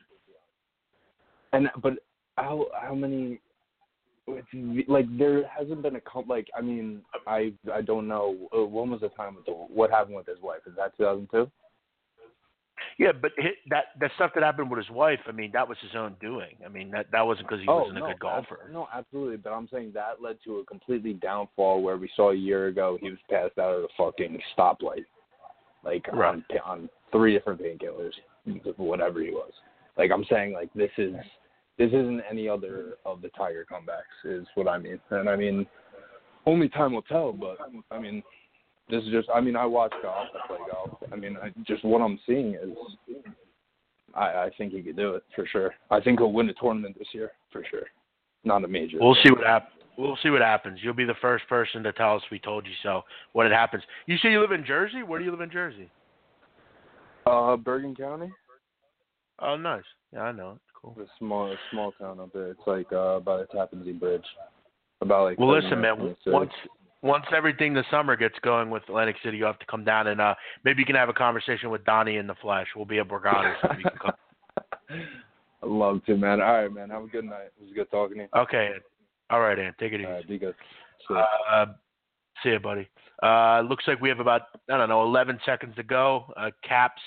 And 1.51 1.69
but 1.81 1.93
how 2.37 2.67
how 2.81 2.95
many 2.95 3.41
like 4.87 5.05
there 5.17 5.45
hasn't 5.47 5.81
been 5.81 5.97
a 5.97 6.01
like 6.25 6.47
I 6.57 6.61
mean 6.61 7.01
I 7.27 7.51
I 7.73 7.81
don't 7.81 8.07
know 8.07 8.47
uh, 8.57 8.63
when 8.63 8.91
was 8.91 9.01
the 9.01 9.09
time 9.09 9.35
with 9.35 9.45
the 9.45 9.51
what 9.51 9.91
happened 9.91 10.15
with 10.15 10.27
his 10.27 10.39
wife 10.41 10.61
is 10.67 10.73
that 10.77 10.95
2002 10.95 11.51
Yeah, 12.97 13.11
but 13.11 13.31
that 13.69 13.85
that 13.99 14.11
stuff 14.15 14.31
that 14.33 14.43
happened 14.43 14.71
with 14.71 14.79
his 14.79 14.89
wife, 14.89 15.19
I 15.27 15.31
mean, 15.31 15.51
that 15.53 15.67
was 15.67 15.77
his 15.81 15.91
own 15.95 16.15
doing. 16.19 16.55
I 16.65 16.69
mean, 16.69 16.89
that 16.91 17.11
that 17.11 17.25
wasn't 17.25 17.47
because 17.47 17.61
he 17.61 17.67
oh, 17.67 17.81
wasn't 17.83 17.97
Oh, 17.97 17.99
no, 17.99 18.05
a 18.07 18.09
good 18.13 18.19
golfer. 18.19 18.59
no 18.71 18.87
absolutely 18.93 19.37
but 19.37 19.51
I'm 19.51 19.67
saying 19.71 19.91
that 19.93 20.21
led 20.21 20.37
to 20.45 20.57
a 20.59 20.65
completely 20.65 21.13
downfall 21.13 21.83
where 21.83 21.97
we 21.97 22.09
saw 22.15 22.31
a 22.31 22.35
year 22.35 22.67
ago 22.67 22.97
he 22.99 23.09
was 23.09 23.19
passed 23.29 23.57
out 23.59 23.75
at 23.77 23.83
a 23.83 23.87
fucking 23.97 24.39
stoplight 24.57 25.05
like 25.83 26.07
Right. 26.11 26.35
on 26.35 26.43
on 26.65 26.89
three 27.11 27.33
different 27.33 27.61
painkillers, 27.61 28.13
whatever 28.77 29.21
he 29.21 29.29
was. 29.29 29.51
Like 29.97 30.11
I'm 30.11 30.25
saying, 30.29 30.53
like 30.53 30.73
this 30.73 30.91
is 30.97 31.13
this 31.77 31.89
isn't 31.89 32.21
any 32.29 32.49
other 32.49 32.97
of 33.05 33.21
the 33.21 33.29
Tiger 33.29 33.65
comebacks, 33.71 34.25
is 34.25 34.47
what 34.55 34.67
I 34.67 34.77
mean. 34.79 34.99
And 35.11 35.29
I 35.29 35.35
mean, 35.35 35.65
only 36.45 36.69
time 36.69 36.93
will 36.93 37.03
tell. 37.03 37.31
But 37.31 37.57
I 37.91 37.99
mean, 37.99 38.23
this 38.89 39.03
is 39.03 39.09
just. 39.11 39.29
I 39.33 39.41
mean, 39.41 39.55
I 39.55 39.65
watch 39.65 39.93
golf. 40.01 40.27
I 40.33 40.47
play 40.47 40.57
golf. 40.71 40.97
I 41.11 41.15
mean, 41.15 41.37
I, 41.41 41.51
just 41.65 41.83
what 41.83 42.01
I'm 42.01 42.19
seeing 42.25 42.55
is, 42.55 42.69
I, 44.13 44.25
I 44.25 44.49
think 44.57 44.73
he 44.73 44.81
could 44.81 44.95
do 44.95 45.15
it 45.15 45.23
for 45.35 45.45
sure. 45.45 45.73
I 45.91 45.99
think 45.99 46.19
he'll 46.19 46.31
win 46.31 46.49
a 46.49 46.53
tournament 46.53 46.97
this 46.97 47.07
year 47.11 47.31
for 47.51 47.63
sure. 47.69 47.85
Not 48.43 48.63
a 48.63 48.67
major. 48.67 48.97
We'll 48.99 49.17
see 49.23 49.31
what 49.31 49.45
happens. 49.45 49.73
We'll 49.97 50.17
see 50.21 50.29
what 50.29 50.41
happens. 50.41 50.79
You'll 50.81 50.93
be 50.93 51.05
the 51.05 51.15
first 51.21 51.47
person 51.49 51.81
to 51.83 51.91
tell 51.91 52.15
us 52.15 52.21
we 52.31 52.39
told 52.39 52.65
you 52.65 52.73
so 52.83 53.01
when 53.33 53.47
it 53.47 53.51
happens. 53.51 53.83
You 54.05 54.17
say 54.17 54.29
you 54.29 54.39
live 54.39 54.51
in 54.51 54.63
Jersey? 54.63 55.01
Where 55.03 55.17
do 55.17 55.25
you 55.25 55.31
live 55.31 55.41
in 55.41 55.51
Jersey? 55.51 55.89
Uh, 57.25 57.57
Bergen 57.57 57.95
County. 57.95 58.31
Oh, 59.39 59.57
nice. 59.57 59.83
Yeah, 60.13 60.21
I 60.21 60.31
know. 60.31 60.59
Cool. 60.79 60.95
It's 60.99 61.09
a 61.09 61.17
small, 61.17 61.53
small 61.71 61.91
town 61.93 62.19
up 62.19 62.31
there. 62.31 62.51
It's 62.51 62.61
like 62.67 62.91
uh, 62.93 63.19
by 63.19 63.37
the 63.37 63.45
Tappan 63.47 63.83
Zee 63.83 63.91
Bridge. 63.91 64.23
About 65.01 65.25
like. 65.25 65.39
Well, 65.39 65.53
listen, 65.53 65.81
man. 65.81 66.15
Once 66.27 66.51
once 67.01 67.25
everything 67.35 67.73
the 67.73 67.83
summer 67.91 68.15
gets 68.15 68.35
going 68.39 68.69
with 68.69 68.83
Atlantic 68.83 69.17
City, 69.23 69.37
you'll 69.37 69.47
have 69.47 69.59
to 69.59 69.65
come 69.65 69.83
down 69.83 70.07
and 70.07 70.19
uh 70.21 70.35
maybe 70.63 70.79
you 70.79 70.85
can 70.85 70.95
have 70.95 71.09
a 71.09 71.13
conversation 71.13 71.69
with 71.69 71.83
Donnie 71.85 72.17
in 72.17 72.27
the 72.27 72.35
flesh. 72.35 72.67
We'll 72.75 72.85
be 72.85 72.99
at 72.99 73.07
Borgata, 73.07 73.53
so 73.61 73.69
you 73.77 73.83
can 73.83 73.99
come. 74.01 74.11
I'd 75.63 75.69
love 75.69 76.05
to, 76.05 76.15
man. 76.15 76.41
All 76.41 76.61
right, 76.61 76.71
man. 76.71 76.89
Have 76.89 77.03
a 77.03 77.07
good 77.07 77.25
night. 77.25 77.51
It 77.59 77.63
was 77.63 77.71
good 77.73 77.89
talking 77.89 78.17
to 78.17 78.23
you. 78.23 78.29
Okay. 78.35 78.71
All 79.29 79.41
right, 79.41 79.57
Ant. 79.57 79.75
Take 79.79 79.93
it 79.93 80.01
easy. 80.01 80.05
All 80.05 80.13
right, 80.13 80.27
be 80.27 80.37
good. 80.37 80.55
See 81.07 81.13
ya. 81.13 81.25
Uh, 81.51 81.65
see 82.43 82.49
you, 82.49 82.59
buddy. 82.59 82.87
Uh, 83.23 83.61
looks 83.61 83.83
like 83.87 83.99
we 83.99 84.09
have 84.09 84.19
about 84.19 84.41
I 84.69 84.77
don't 84.77 84.89
know 84.89 85.03
11 85.03 85.39
seconds 85.45 85.75
to 85.75 85.83
go. 85.83 86.25
Uh, 86.37 86.51
Caps, 86.67 87.01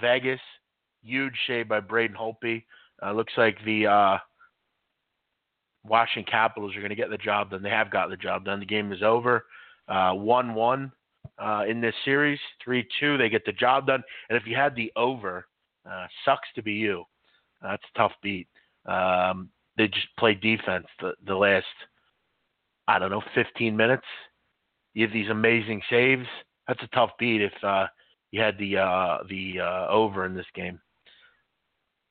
Vegas, 0.00 0.40
huge 1.02 1.34
shade 1.46 1.68
by 1.68 1.80
Braden 1.80 2.16
Holtby. 2.16 2.64
Uh, 3.02 3.12
looks 3.12 3.32
like 3.36 3.56
the 3.64 3.86
uh, 3.86 4.18
Washington 5.88 6.30
Capitals 6.30 6.76
are 6.76 6.80
going 6.80 6.90
to 6.90 6.96
get 6.96 7.10
the 7.10 7.18
job 7.18 7.50
done. 7.50 7.62
They 7.62 7.70
have 7.70 7.90
got 7.90 8.10
the 8.10 8.16
job 8.16 8.44
done. 8.44 8.60
The 8.60 8.66
game 8.66 8.92
is 8.92 9.02
over. 9.02 9.46
Uh, 9.88 10.12
one-one 10.12 10.92
uh, 11.38 11.64
in 11.68 11.80
this 11.80 11.94
series, 12.04 12.38
three-two. 12.62 13.16
They 13.16 13.28
get 13.28 13.44
the 13.44 13.52
job 13.52 13.86
done. 13.86 14.02
And 14.28 14.36
if 14.36 14.46
you 14.46 14.54
had 14.54 14.74
the 14.74 14.92
over, 14.96 15.46
uh, 15.90 16.06
sucks 16.24 16.48
to 16.54 16.62
be 16.62 16.72
you. 16.72 17.04
Uh, 17.64 17.70
that's 17.70 17.84
a 17.94 17.98
tough 17.98 18.12
beat. 18.22 18.48
Um, 18.86 19.50
they 19.76 19.88
just 19.88 20.08
played 20.18 20.40
defense 20.40 20.86
the, 21.00 21.14
the 21.26 21.34
last 21.34 21.66
I 22.88 22.98
don't 22.98 23.10
know, 23.10 23.22
15 23.34 23.76
minutes. 23.76 24.06
You 24.94 25.04
have 25.04 25.12
these 25.12 25.28
amazing 25.28 25.82
saves. 25.90 26.26
That's 26.66 26.82
a 26.82 26.88
tough 26.88 27.10
beat 27.18 27.42
if 27.42 27.52
uh, 27.62 27.86
you 28.30 28.40
had 28.40 28.58
the 28.58 28.78
uh, 28.78 29.18
the 29.28 29.60
uh, 29.60 29.88
over 29.88 30.24
in 30.24 30.34
this 30.34 30.46
game. 30.54 30.80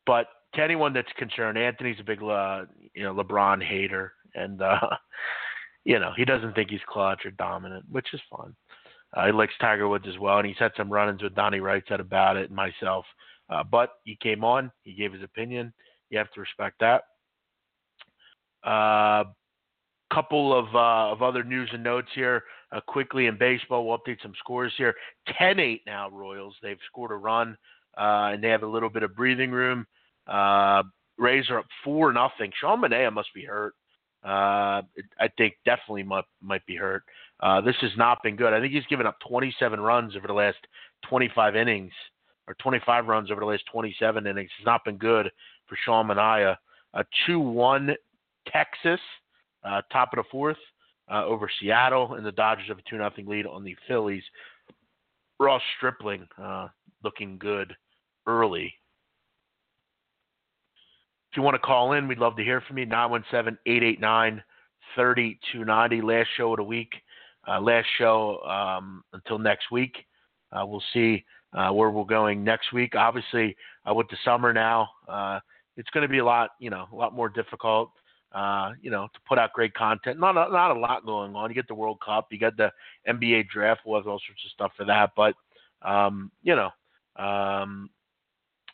But 0.06 0.28
to 0.54 0.62
anyone 0.62 0.94
that's 0.94 1.12
concerned, 1.18 1.58
Anthony's 1.58 2.00
a 2.00 2.04
big 2.04 2.22
uh, 2.22 2.66
you 2.94 3.04
know 3.04 3.14
LeBron 3.14 3.64
hater, 3.64 4.14
and 4.36 4.62
uh, 4.62 4.90
you 5.86 6.00
know 6.00 6.12
he 6.16 6.26
doesn't 6.26 6.54
think 6.54 6.70
he's 6.70 6.80
clutch 6.88 7.26
or 7.26 7.32
dominant, 7.32 7.86
which 7.92 8.08
is 8.14 8.22
fun. 8.30 8.56
Uh, 9.16 9.28
he 9.28 9.32
likes 9.32 9.54
Tiger 9.60 9.88
Woods 9.88 10.06
as 10.08 10.20
well, 10.20 10.38
and 10.38 10.48
he's 10.48 10.58
had 10.60 10.72
some 10.76 10.92
run-ins 10.92 11.24
with 11.24 11.34
Donnie 11.34 11.62
Wright 11.62 11.84
said 11.88 12.00
about 12.00 12.36
it 12.36 12.50
and 12.50 12.56
myself. 12.56 13.06
Uh, 13.50 13.64
but 13.64 13.92
he 14.04 14.18
came 14.22 14.44
on, 14.44 14.70
he 14.84 14.94
gave 14.94 15.14
his 15.14 15.24
opinion. 15.24 15.74
You 16.10 16.18
have 16.18 16.32
to 16.34 16.42
respect 16.42 16.82
that. 16.82 17.04
Uh, 18.64 19.24
couple 20.14 20.58
of 20.58 20.74
uh, 20.74 21.12
of 21.12 21.22
other 21.22 21.44
news 21.44 21.70
and 21.74 21.84
notes 21.84 22.08
here 22.16 22.44
uh, 22.72 22.80
quickly 22.88 23.28
in 23.28 23.38
baseball. 23.38 23.86
We'll 23.86 23.98
update 23.98 24.22
some 24.22 24.34
scores 24.40 24.74
here. 24.78 24.96
10-8 25.40 25.82
now, 25.86 26.10
Royals. 26.10 26.56
They've 26.62 26.78
scored 26.88 27.12
a 27.12 27.16
run, 27.16 27.58
uh, 27.98 28.32
and 28.34 28.44
they 28.44 28.50
have 28.50 28.64
a 28.64 28.68
little 28.68 28.90
bit 28.90 29.04
of 29.04 29.16
breathing 29.16 29.52
room. 29.52 29.86
Uh, 30.28 30.84
Rays 31.18 31.46
are 31.50 31.60
up 31.60 31.66
four 31.84 32.14
nothing. 32.14 32.52
Sean 32.60 32.82
Manaea 32.82 33.12
must 33.12 33.34
be 33.34 33.44
hurt. 33.44 33.74
Uh, 34.24 34.82
I 35.20 35.30
think 35.38 35.56
definitely 35.66 36.04
might 36.04 36.26
might 36.42 36.66
be 36.66 36.76
hurt. 36.76 37.04
Uh, 37.40 37.62
this 37.62 37.76
has 37.82 37.92
not 37.98 38.22
been 38.24 38.36
good. 38.36 38.54
I 38.54 38.60
think 38.60 38.74
he's 38.74 38.86
given 38.86 39.06
up 39.06 39.18
27 39.28 39.80
runs 39.80 40.16
over 40.16 40.28
the 40.28 40.34
last 40.34 40.58
25 41.08 41.56
innings, 41.56 41.92
or 42.48 42.56
25 42.56 43.08
runs 43.08 43.32
over 43.32 43.40
the 43.40 43.46
last 43.46 43.64
27 43.72 44.26
innings. 44.28 44.50
It's 44.58 44.66
not 44.66 44.84
been 44.84 44.98
good 44.98 45.32
for 45.68 45.78
Sean 45.86 46.08
Manaea. 46.08 46.58
A 46.94 47.06
2-1 47.28 47.94
Texas 48.52 49.00
uh, 49.64 49.82
top 49.92 50.10
of 50.14 50.18
the 50.18 50.24
fourth 50.32 50.58
uh, 51.12 51.26
over 51.26 51.50
Seattle, 51.60 52.14
and 52.14 52.26
the 52.26 52.32
Dodgers 52.32 52.68
have 52.68 52.80
a 52.80 52.90
2 52.90 52.98
nothing 52.98 53.28
lead 53.28 53.46
on 53.46 53.64
the 53.64 53.76
Phillies. 53.88 54.24
Ross 55.40 55.62
Stripling 55.78 56.28
uh, 56.42 56.68
looking 57.04 57.38
good 57.38 57.76
early. 58.26 58.74
If 61.32 61.38
you 61.38 61.44
want 61.44 61.56
to 61.56 61.60
call 61.60 61.94
in, 61.94 62.08
we'd 62.08 62.20
love 62.20 62.36
to 62.38 62.44
hear 62.44 62.62
from 62.62 62.78
you. 62.78 62.86
917 62.86 63.58
889 63.66 64.44
3290. 64.96 66.02
Last 66.02 66.30
show 66.36 66.52
of 66.54 66.58
the 66.58 66.64
week. 66.64 66.92
Uh, 67.48 67.62
last 67.62 67.88
show 67.98 68.42
um, 68.44 69.04
until 69.14 69.38
next 69.38 69.72
week. 69.72 69.96
Uh, 70.52 70.66
we'll 70.66 70.84
see 70.94 71.24
uh, 71.54 71.70
where 71.72 71.90
we're 71.90 72.04
going 72.04 72.44
next 72.44 72.74
week. 72.74 72.96
Obviously, 72.96 73.56
uh, 73.90 73.94
with 73.94 74.08
the 74.10 74.18
summer 74.24 74.54
now, 74.54 74.90
uh, 75.08 75.40
it's 75.76 75.90
going 75.92 76.02
to 76.02 76.12
be 76.12 76.20
a 76.20 76.26
lot, 76.26 76.52
you 76.60 76.70
know, 76.70 76.88
a 76.92 76.96
lot 76.96 77.14
more 77.14 77.30
difficult 77.30 77.92
uh, 78.34 78.74
you 78.82 78.92
know, 78.92 79.08
to 79.14 79.20
put 79.28 79.40
out 79.40 79.54
great 79.54 79.74
content. 79.74 80.20
Not 80.20 80.32
a, 80.32 80.52
not 80.52 80.76
a 80.76 80.80
lot 80.80 81.06
going 81.06 81.36
on. 81.36 81.50
You 81.50 81.56
get 81.56 81.68
the 81.68 81.76
World 81.76 82.00
Cup, 82.04 82.28
you 82.32 82.40
got 82.40 82.58
the 82.58 82.72
NBA 83.08 83.50
draft. 83.50 83.82
We'll 83.86 84.00
have 84.00 84.08
all 84.08 84.20
sorts 84.26 84.44
of 84.46 84.52
stuff 84.52 84.72
for 84.76 84.86
that, 84.86 85.12
but 85.16 85.34
um, 85.82 86.32
you 86.44 86.56
know, 86.56 86.70
um, 87.24 87.90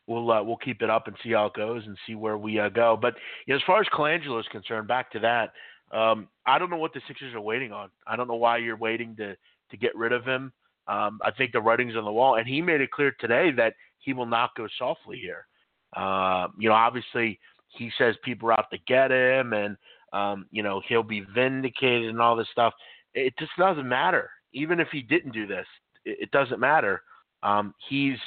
we'll 0.07 0.31
uh, 0.31 0.43
we'll 0.43 0.57
keep 0.57 0.81
it 0.81 0.89
up 0.89 1.07
and 1.07 1.15
see 1.23 1.31
how 1.31 1.47
it 1.47 1.53
goes 1.53 1.83
and 1.85 1.97
see 2.05 2.15
where 2.15 2.37
we 2.37 2.59
uh, 2.59 2.69
go. 2.69 2.97
But 2.99 3.15
you 3.45 3.53
know, 3.53 3.57
as 3.57 3.63
far 3.65 3.79
as 3.81 3.87
Colangelo 3.93 4.39
is 4.39 4.47
concerned, 4.51 4.87
back 4.87 5.11
to 5.11 5.19
that, 5.19 5.53
um, 5.95 6.27
I 6.45 6.59
don't 6.59 6.69
know 6.69 6.77
what 6.77 6.93
the 6.93 7.01
Sixers 7.07 7.33
are 7.33 7.41
waiting 7.41 7.71
on. 7.71 7.89
I 8.07 8.15
don't 8.15 8.27
know 8.27 8.35
why 8.35 8.57
you're 8.57 8.77
waiting 8.77 9.15
to 9.17 9.35
to 9.71 9.77
get 9.77 9.95
rid 9.95 10.11
of 10.11 10.25
him. 10.25 10.51
Um, 10.87 11.19
I 11.23 11.31
think 11.31 11.53
the 11.53 11.61
writing's 11.61 11.95
on 11.95 12.05
the 12.05 12.11
wall, 12.11 12.35
and 12.35 12.47
he 12.47 12.61
made 12.61 12.81
it 12.81 12.91
clear 12.91 13.15
today 13.19 13.51
that 13.51 13.73
he 13.99 14.13
will 14.13 14.25
not 14.25 14.55
go 14.55 14.67
softly 14.77 15.17
here. 15.17 15.47
Uh, 15.95 16.47
you 16.57 16.67
know, 16.67 16.75
obviously 16.75 17.39
he 17.69 17.91
says 17.97 18.15
people 18.23 18.49
are 18.49 18.53
out 18.53 18.69
to 18.71 18.77
get 18.87 19.11
him 19.11 19.53
and 19.53 19.77
um, 20.11 20.45
you 20.51 20.61
know 20.63 20.81
he'll 20.87 21.03
be 21.03 21.25
vindicated 21.33 22.09
and 22.09 22.21
all 22.21 22.35
this 22.35 22.47
stuff. 22.51 22.73
It 23.13 23.33
just 23.39 23.51
doesn't 23.57 23.87
matter. 23.87 24.29
Even 24.53 24.79
if 24.79 24.89
he 24.91 25.01
didn't 25.01 25.31
do 25.31 25.47
this, 25.47 25.65
it, 26.05 26.17
it 26.21 26.31
doesn't 26.31 26.59
matter. 26.59 27.01
Um, 27.41 27.73
he's 27.89 28.17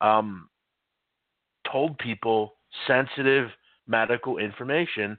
um, 0.00 0.48
told 1.70 1.98
people 1.98 2.54
sensitive 2.86 3.48
medical 3.86 4.38
information 4.38 5.16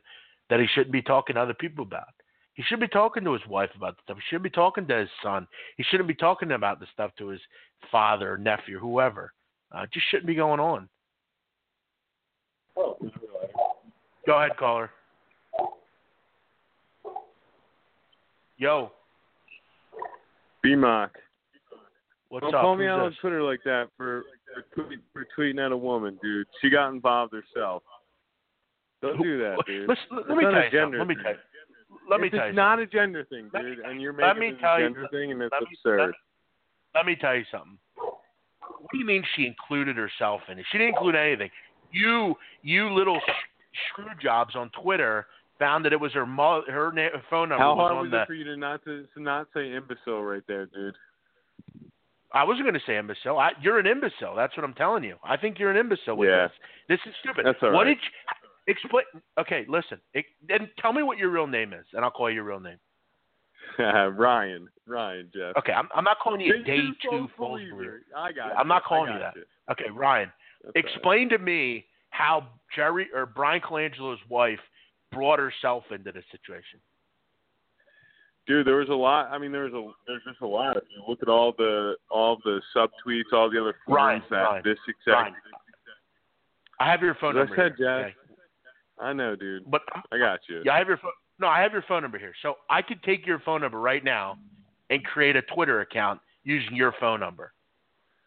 that 0.49 0.59
he 0.59 0.67
shouldn't 0.73 0.91
be 0.91 1.01
talking 1.01 1.35
to 1.35 1.41
other 1.41 1.53
people 1.53 1.83
about. 1.83 2.05
He 2.53 2.63
should 2.63 2.79
be 2.79 2.87
talking 2.87 3.23
to 3.23 3.33
his 3.33 3.45
wife 3.47 3.69
about 3.75 3.95
the 3.95 4.01
stuff. 4.03 4.17
He 4.17 4.23
shouldn't 4.27 4.43
be 4.43 4.49
talking 4.49 4.85
to 4.87 4.97
his 4.97 5.09
son. 5.23 5.47
He 5.77 5.83
shouldn't 5.83 6.09
be 6.09 6.15
talking 6.15 6.51
about 6.51 6.79
the 6.79 6.87
stuff 6.93 7.11
to 7.17 7.27
his 7.29 7.39
father, 7.91 8.37
nephew, 8.37 8.79
whoever. 8.79 9.31
Uh, 9.73 9.83
it 9.83 9.91
just 9.93 10.05
shouldn't 10.09 10.27
be 10.27 10.35
going 10.35 10.59
on. 10.59 10.89
Go 14.25 14.37
ahead, 14.37 14.57
caller. 14.57 14.91
Yo, 18.57 18.91
B-Mock. 20.61 21.11
what's 22.27 22.43
Don't 22.43 22.55
up? 22.55 22.61
call 22.61 22.75
me 22.75 22.85
Who's 22.85 22.91
out 22.91 22.99
on? 22.99 23.15
Twitter 23.21 23.41
like 23.41 23.61
that 23.63 23.87
for 23.95 24.23
for, 24.53 24.83
tweet, 24.83 24.99
for 25.13 25.25
tweeting 25.37 25.63
at 25.65 25.71
a 25.71 25.77
woman, 25.77 26.17
dude. 26.21 26.47
She 26.61 26.69
got 26.69 26.89
involved 26.89 27.33
herself. 27.33 27.83
Don't 29.01 29.21
do 29.21 29.39
that, 29.39 29.57
dude. 29.65 29.87
Let's, 29.87 30.01
let, 30.11 30.37
me 30.37 30.43
tell 30.43 30.53
you 30.53 30.69
something. 30.81 30.99
Let 30.99 31.07
me 31.07 31.15
tell 31.15 31.31
you. 31.31 31.37
Let 32.09 32.19
me 32.21 32.27
it's 32.27 32.35
tell 32.35 32.45
you. 32.45 32.49
It's 32.49 32.55
not 32.55 32.79
a 32.79 32.85
gender 32.87 33.25
thing, 33.25 33.49
me- 33.53 33.61
dude, 33.61 33.79
and 33.79 34.01
you're 34.01 34.13
making 34.13 34.43
it 34.43 34.57
a 34.63 34.77
you- 34.79 34.85
gender 34.85 35.07
thing, 35.11 35.31
and 35.31 35.41
it's 35.41 35.51
let 35.53 35.61
me- 35.61 35.67
absurd. 35.73 35.99
Let, 36.93 36.95
let 36.95 37.05
me 37.05 37.15
tell 37.15 37.35
you 37.35 37.45
something. 37.51 37.77
What 37.95 38.91
do 38.91 38.97
you 38.97 39.05
mean 39.05 39.23
she 39.35 39.45
included 39.45 39.95
herself 39.97 40.41
in 40.51 40.59
it? 40.59 40.65
She 40.71 40.77
didn't 40.77 40.95
include 40.95 41.15
anything. 41.15 41.49
You, 41.91 42.35
you 42.61 42.89
little 42.93 43.19
sh- 43.19 43.79
screw 43.91 44.05
jobs 44.21 44.55
on 44.55 44.69
Twitter 44.81 45.27
found 45.59 45.83
that 45.85 45.93
it 45.93 45.99
was 45.99 46.13
her 46.13 46.25
mo- 46.25 46.63
her 46.67 46.91
na- 46.91 47.09
phone 47.29 47.49
number 47.49 47.63
How 47.63 47.75
hard 47.75 47.91
on 47.93 48.01
was 48.03 48.11
the. 48.11 48.21
it 48.21 48.27
for 48.27 48.33
you 48.33 48.43
to 48.45 48.57
not 48.57 48.83
to, 48.85 49.05
to 49.13 49.21
not 49.21 49.47
say 49.53 49.73
imbecile 49.73 50.23
right 50.23 50.43
there, 50.47 50.65
dude? 50.67 50.95
I 52.33 52.43
wasn't 52.43 52.65
going 52.65 52.75
to 52.75 52.81
say 52.85 52.97
imbecile. 52.97 53.39
I, 53.39 53.51
you're 53.61 53.79
an 53.79 53.87
imbecile. 53.87 54.35
That's 54.35 54.55
what 54.55 54.63
I'm 54.63 54.73
telling 54.75 55.03
you. 55.03 55.15
I 55.23 55.35
think 55.37 55.57
you're 55.57 55.71
an 55.71 55.77
imbecile 55.77 56.15
with 56.15 56.29
Yeah. 56.29 56.47
this. 56.47 56.51
This 56.87 56.99
is 57.07 57.13
stupid. 57.21 57.45
That's 57.45 57.57
all 57.63 57.71
what 57.71 57.85
right. 57.85 57.95
did 57.95 57.97
you, 57.97 58.73
explain? 58.73 59.05
Okay, 59.39 59.65
listen. 59.67 59.99
It, 60.13 60.25
then 60.47 60.69
tell 60.79 60.93
me 60.93 61.01
what 61.03 61.17
your 61.17 61.29
real 61.29 61.47
name 61.47 61.73
is, 61.73 61.85
and 61.93 62.05
I'll 62.05 62.11
call 62.11 62.29
you 62.29 62.35
your 62.35 62.43
real 62.43 62.59
name. 62.59 62.77
Ryan, 63.79 64.67
Ryan, 64.85 65.29
Jeff. 65.33 65.55
Okay, 65.57 65.71
I'm, 65.71 65.87
I'm 65.95 66.03
not 66.03 66.17
calling 66.19 66.41
you 66.41 66.63
day 66.63 66.89
two 67.03 67.09
false 67.09 67.31
false 67.37 67.59
believer. 67.59 67.75
believer. 67.75 67.99
I 68.15 68.31
got 68.31 68.51
I'm 68.57 68.65
you. 68.65 68.69
not 68.69 68.83
calling 68.83 69.13
you 69.13 69.19
that. 69.19 69.33
Okay, 69.71 69.89
Ryan, 69.93 70.31
That's 70.63 70.75
all 70.75 70.81
right. 70.81 70.85
explain 70.93 71.29
to 71.29 71.37
me 71.37 71.85
how 72.09 72.47
Jerry 72.75 73.07
or 73.13 73.25
Bryan 73.25 73.61
Colangelo's 73.61 74.19
wife 74.29 74.59
brought 75.11 75.39
herself 75.39 75.83
into 75.91 76.11
this 76.11 76.25
situation. 76.31 76.79
Dude, 78.49 78.65
there 78.65 78.77
was 78.77 78.89
a 78.89 78.93
lot. 78.93 79.29
I 79.31 79.37
mean, 79.37 79.51
there 79.51 79.65
was 79.65 79.73
a 79.73 79.91
there's 80.07 80.23
just 80.27 80.41
a 80.41 80.47
lot. 80.47 80.75
If 80.75 80.83
you 80.89 81.03
look 81.07 81.19
at 81.21 81.29
all 81.29 81.53
the 81.55 81.95
all 82.09 82.39
the 82.43 82.59
subtweets, 82.75 83.31
all 83.31 83.47
the 83.49 83.61
other 83.61 83.75
Ryan, 83.87 84.23
that 84.31 84.35
Ryan, 84.35 84.61
this 84.65 84.77
exact. 84.87 85.05
Ryan. 85.07 85.33
I 86.79 86.89
have 86.89 87.01
your 87.01 87.13
phone 87.21 87.37
As 87.37 87.43
I 87.43 87.45
number. 87.45 87.55
said, 87.55 87.73
here, 87.77 88.07
Jeff. 88.07 88.15
I 88.99 89.13
know, 89.13 89.35
dude. 89.35 89.69
But 89.69 89.81
I 90.11 90.17
got 90.17 90.39
you. 90.49 90.63
yeah, 90.65 90.73
I 90.73 90.77
have 90.79 90.87
your 90.87 90.97
phone. 90.97 91.11
No, 91.37 91.47
I 91.47 91.61
have 91.61 91.73
your 91.73 91.83
phone 91.87 92.01
number 92.01 92.17
here. 92.17 92.33
So 92.41 92.55
I 92.71 92.81
could 92.81 93.03
take 93.03 93.27
your 93.27 93.39
phone 93.39 93.61
number 93.61 93.79
right 93.79 94.03
now 94.03 94.39
and 94.89 95.03
create 95.05 95.35
a 95.35 95.41
Twitter 95.43 95.81
account 95.81 96.19
using 96.43 96.75
your 96.75 96.93
phone 96.99 97.19
number. 97.19 97.53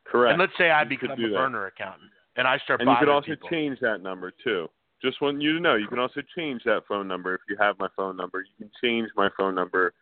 Correct. 0.06 0.32
And 0.32 0.40
let's 0.40 0.52
say 0.56 0.70
I 0.70 0.82
You 0.84 0.88
become 0.88 1.10
a 1.10 1.16
that. 1.16 1.34
burner 1.34 1.66
accountant 1.66 2.10
and 2.36 2.46
I 2.46 2.58
start 2.58 2.80
and 2.80 2.88
you 2.88 2.96
could 2.98 3.08
also 3.08 3.26
people. 3.28 3.48
change 3.50 3.80
that 3.80 4.02
number 4.02 4.32
too. 4.44 4.68
Just 5.02 5.20
want 5.20 5.42
you 5.42 5.54
to 5.54 5.60
know, 5.60 5.74
you 5.74 5.88
can 5.88 5.98
also 5.98 6.20
change 6.36 6.62
that 6.64 6.82
phone 6.86 7.08
number 7.08 7.34
if 7.34 7.40
you 7.48 7.56
have 7.58 7.76
my 7.80 7.88
phone 7.96 8.16
number. 8.16 8.40
You 8.40 8.66
can 8.66 8.70
change 8.82 9.10
my 9.16 9.28
phone 9.36 9.54
number 9.54 9.92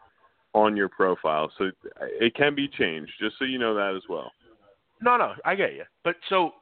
on 0.54 0.76
your 0.76 0.88
profile, 0.88 1.50
so 1.56 1.66
uh, 1.66 2.06
it 2.20 2.34
can 2.34 2.54
be 2.54 2.68
changed. 2.68 3.12
Just 3.20 3.36
so 3.38 3.44
you 3.44 3.58
know 3.58 3.74
that 3.74 3.94
as 3.96 4.02
well. 4.08 4.32
No, 5.02 5.16
no, 5.16 5.32
I 5.44 5.54
get 5.54 5.74
you. 5.74 5.84
But 6.04 6.16
so 6.28 6.52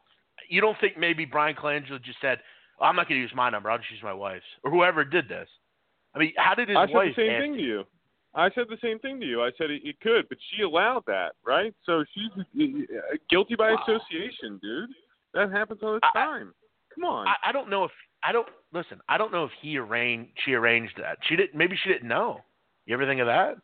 you 0.48 0.60
don't 0.60 0.76
think 0.80 0.98
maybe 0.98 1.24
Bryan 1.24 1.56
Colangelo 1.56 2.02
just 2.02 2.20
said, 2.20 2.38
oh, 2.80 2.84
"I'm 2.84 2.96
not 2.96 3.08
going 3.08 3.18
to 3.18 3.22
use 3.22 3.32
my 3.34 3.50
number. 3.50 3.70
I'll 3.70 3.78
just 3.78 3.90
use 3.90 4.02
my 4.02 4.12
wife's," 4.12 4.44
or 4.62 4.70
whoever 4.70 5.04
did 5.04 5.28
this? 5.28 5.48
I 6.14 6.18
mean, 6.18 6.32
how 6.36 6.54
did 6.54 6.68
his 6.68 6.76
I 6.76 6.86
said 6.86 6.94
the 6.94 7.12
same 7.16 7.40
thing 7.40 7.54
to 7.54 7.60
you. 7.60 7.84
I 8.34 8.50
said 8.54 8.64
the 8.68 8.78
same 8.82 8.98
thing 8.98 9.20
to 9.20 9.26
you. 9.26 9.42
I 9.42 9.50
said 9.58 9.70
it, 9.70 9.82
it 9.84 9.98
could, 10.00 10.28
but 10.28 10.38
she 10.50 10.62
allowed 10.62 11.02
that, 11.06 11.32
right? 11.44 11.74
So 11.84 12.04
she's 12.14 12.30
uh, 12.36 12.40
uh, 12.40 12.98
uh 12.98 13.16
guilty 13.30 13.56
by 13.56 13.72
Wow. 13.72 13.82
association, 13.82 14.58
dude. 14.62 14.90
That 15.34 15.50
happens 15.50 15.80
all 15.82 15.94
the 15.94 16.00
I- 16.14 16.18
time. 16.18 16.54
Come 16.94 17.04
on. 17.04 17.26
I, 17.28 17.34
I 17.46 17.52
don't 17.52 17.70
know 17.70 17.84
if 17.84 17.90
I 18.22 18.32
don't 18.32 18.48
listen. 18.72 19.00
I 19.08 19.18
don't 19.18 19.32
know 19.32 19.44
if 19.44 19.50
he 19.60 19.78
arranged. 19.78 20.32
She 20.44 20.54
arranged 20.54 20.94
that. 20.98 21.18
She 21.28 21.36
didn't. 21.36 21.54
Maybe 21.54 21.76
she 21.82 21.90
didn't 21.90 22.08
know. 22.08 22.40
You 22.86 22.94
ever 22.94 23.06
think 23.06 23.20
of 23.20 23.26
that? 23.26 23.56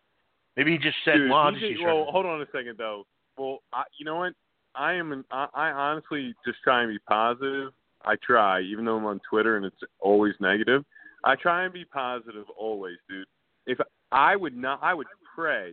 Maybe 0.56 0.72
he 0.72 0.78
just 0.78 0.96
said, 1.04 1.14
Dude, 1.14 1.30
"Well, 1.30 1.50
just 1.50 1.60
did- 1.60 1.70
use 1.72 1.80
her." 1.82 1.86
well, 1.94 2.06
hold 2.10 2.26
on 2.26 2.40
a 2.40 2.46
second 2.46 2.76
though. 2.78 3.06
Well, 3.36 3.58
I, 3.72 3.84
you 3.98 4.04
know 4.04 4.16
what? 4.16 4.32
I 4.74 4.94
am. 4.94 5.12
An, 5.12 5.24
I, 5.30 5.48
I 5.54 5.70
honestly 5.70 6.34
just 6.46 6.58
try 6.62 6.82
and 6.82 6.92
be 6.92 6.98
positive. 7.08 7.72
I 8.04 8.16
try, 8.16 8.60
even 8.60 8.84
though 8.84 8.96
I'm 8.96 9.06
on 9.06 9.20
Twitter 9.28 9.56
and 9.56 9.64
it's 9.64 9.80
always 10.00 10.34
negative. 10.40 10.84
I 11.24 11.36
try 11.36 11.64
and 11.64 11.72
be 11.72 11.84
positive 11.86 12.44
always, 12.56 12.96
dude. 13.08 13.26
If 13.66 13.78
I 14.12 14.36
would 14.36 14.56
not, 14.56 14.78
I 14.82 14.92
would 14.92 15.06
pray, 15.34 15.72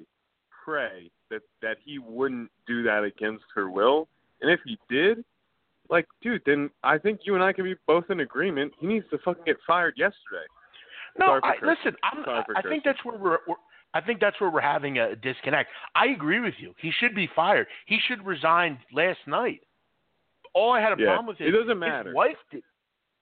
pray 0.64 1.12
that 1.30 1.42
that 1.62 1.78
he 1.84 2.00
wouldn't 2.00 2.50
do 2.68 2.84
that 2.84 3.04
against 3.04 3.44
her 3.54 3.70
will. 3.70 4.08
And 4.42 4.50
if 4.50 4.60
he 4.66 4.80
did, 4.90 5.24
like, 5.90 6.08
dude, 6.22 6.42
then 6.46 6.70
I 6.84 6.98
think 6.98 7.22
you 7.26 7.36
and 7.36 7.44
I 7.44 7.54
can 7.54 7.66
be 7.66 7.76
both 7.86 8.06
in 8.10 8.22
agreement. 8.22 8.72
He 8.80 8.88
needs 8.88 9.06
to 9.12 9.18
fucking 9.20 9.44
get 9.46 9.58
fired 9.68 9.96
yesterday. 9.98 10.48
No, 11.20 11.40
I, 11.44 11.54
listen. 11.62 11.98
I'm, 12.04 12.24
Sorry 12.24 12.44
for 12.46 12.58
I 12.58 12.62
think 12.62 12.84
that's 12.86 13.04
where 13.04 13.18
we're, 13.18 13.40
we're. 13.46 13.56
I 13.94 14.02
think 14.02 14.20
that's 14.22 14.40
where 14.40 14.50
we're 14.50 14.62
having 14.62 15.00
a 15.00 15.16
disconnect. 15.16 15.70
I 15.96 16.08
agree 16.08 16.40
with 16.40 16.54
you. 16.58 16.74
He 16.80 16.92
should 17.00 17.14
be 17.14 17.30
fired. 17.36 17.68
He 17.86 18.00
should 18.08 18.26
resign 18.26 18.80
last 18.94 19.20
night. 19.28 19.62
All 20.54 20.72
I 20.72 20.82
had 20.82 20.94
a 20.94 21.02
Yeah, 21.02 21.08
problem 21.08 21.26
with 21.28 21.42
it 21.42 21.48
is 21.48 21.54
doesn't 21.54 21.80
matter. 21.80 22.10
His 22.10 22.16
wife 22.16 22.38
did. 22.52 22.64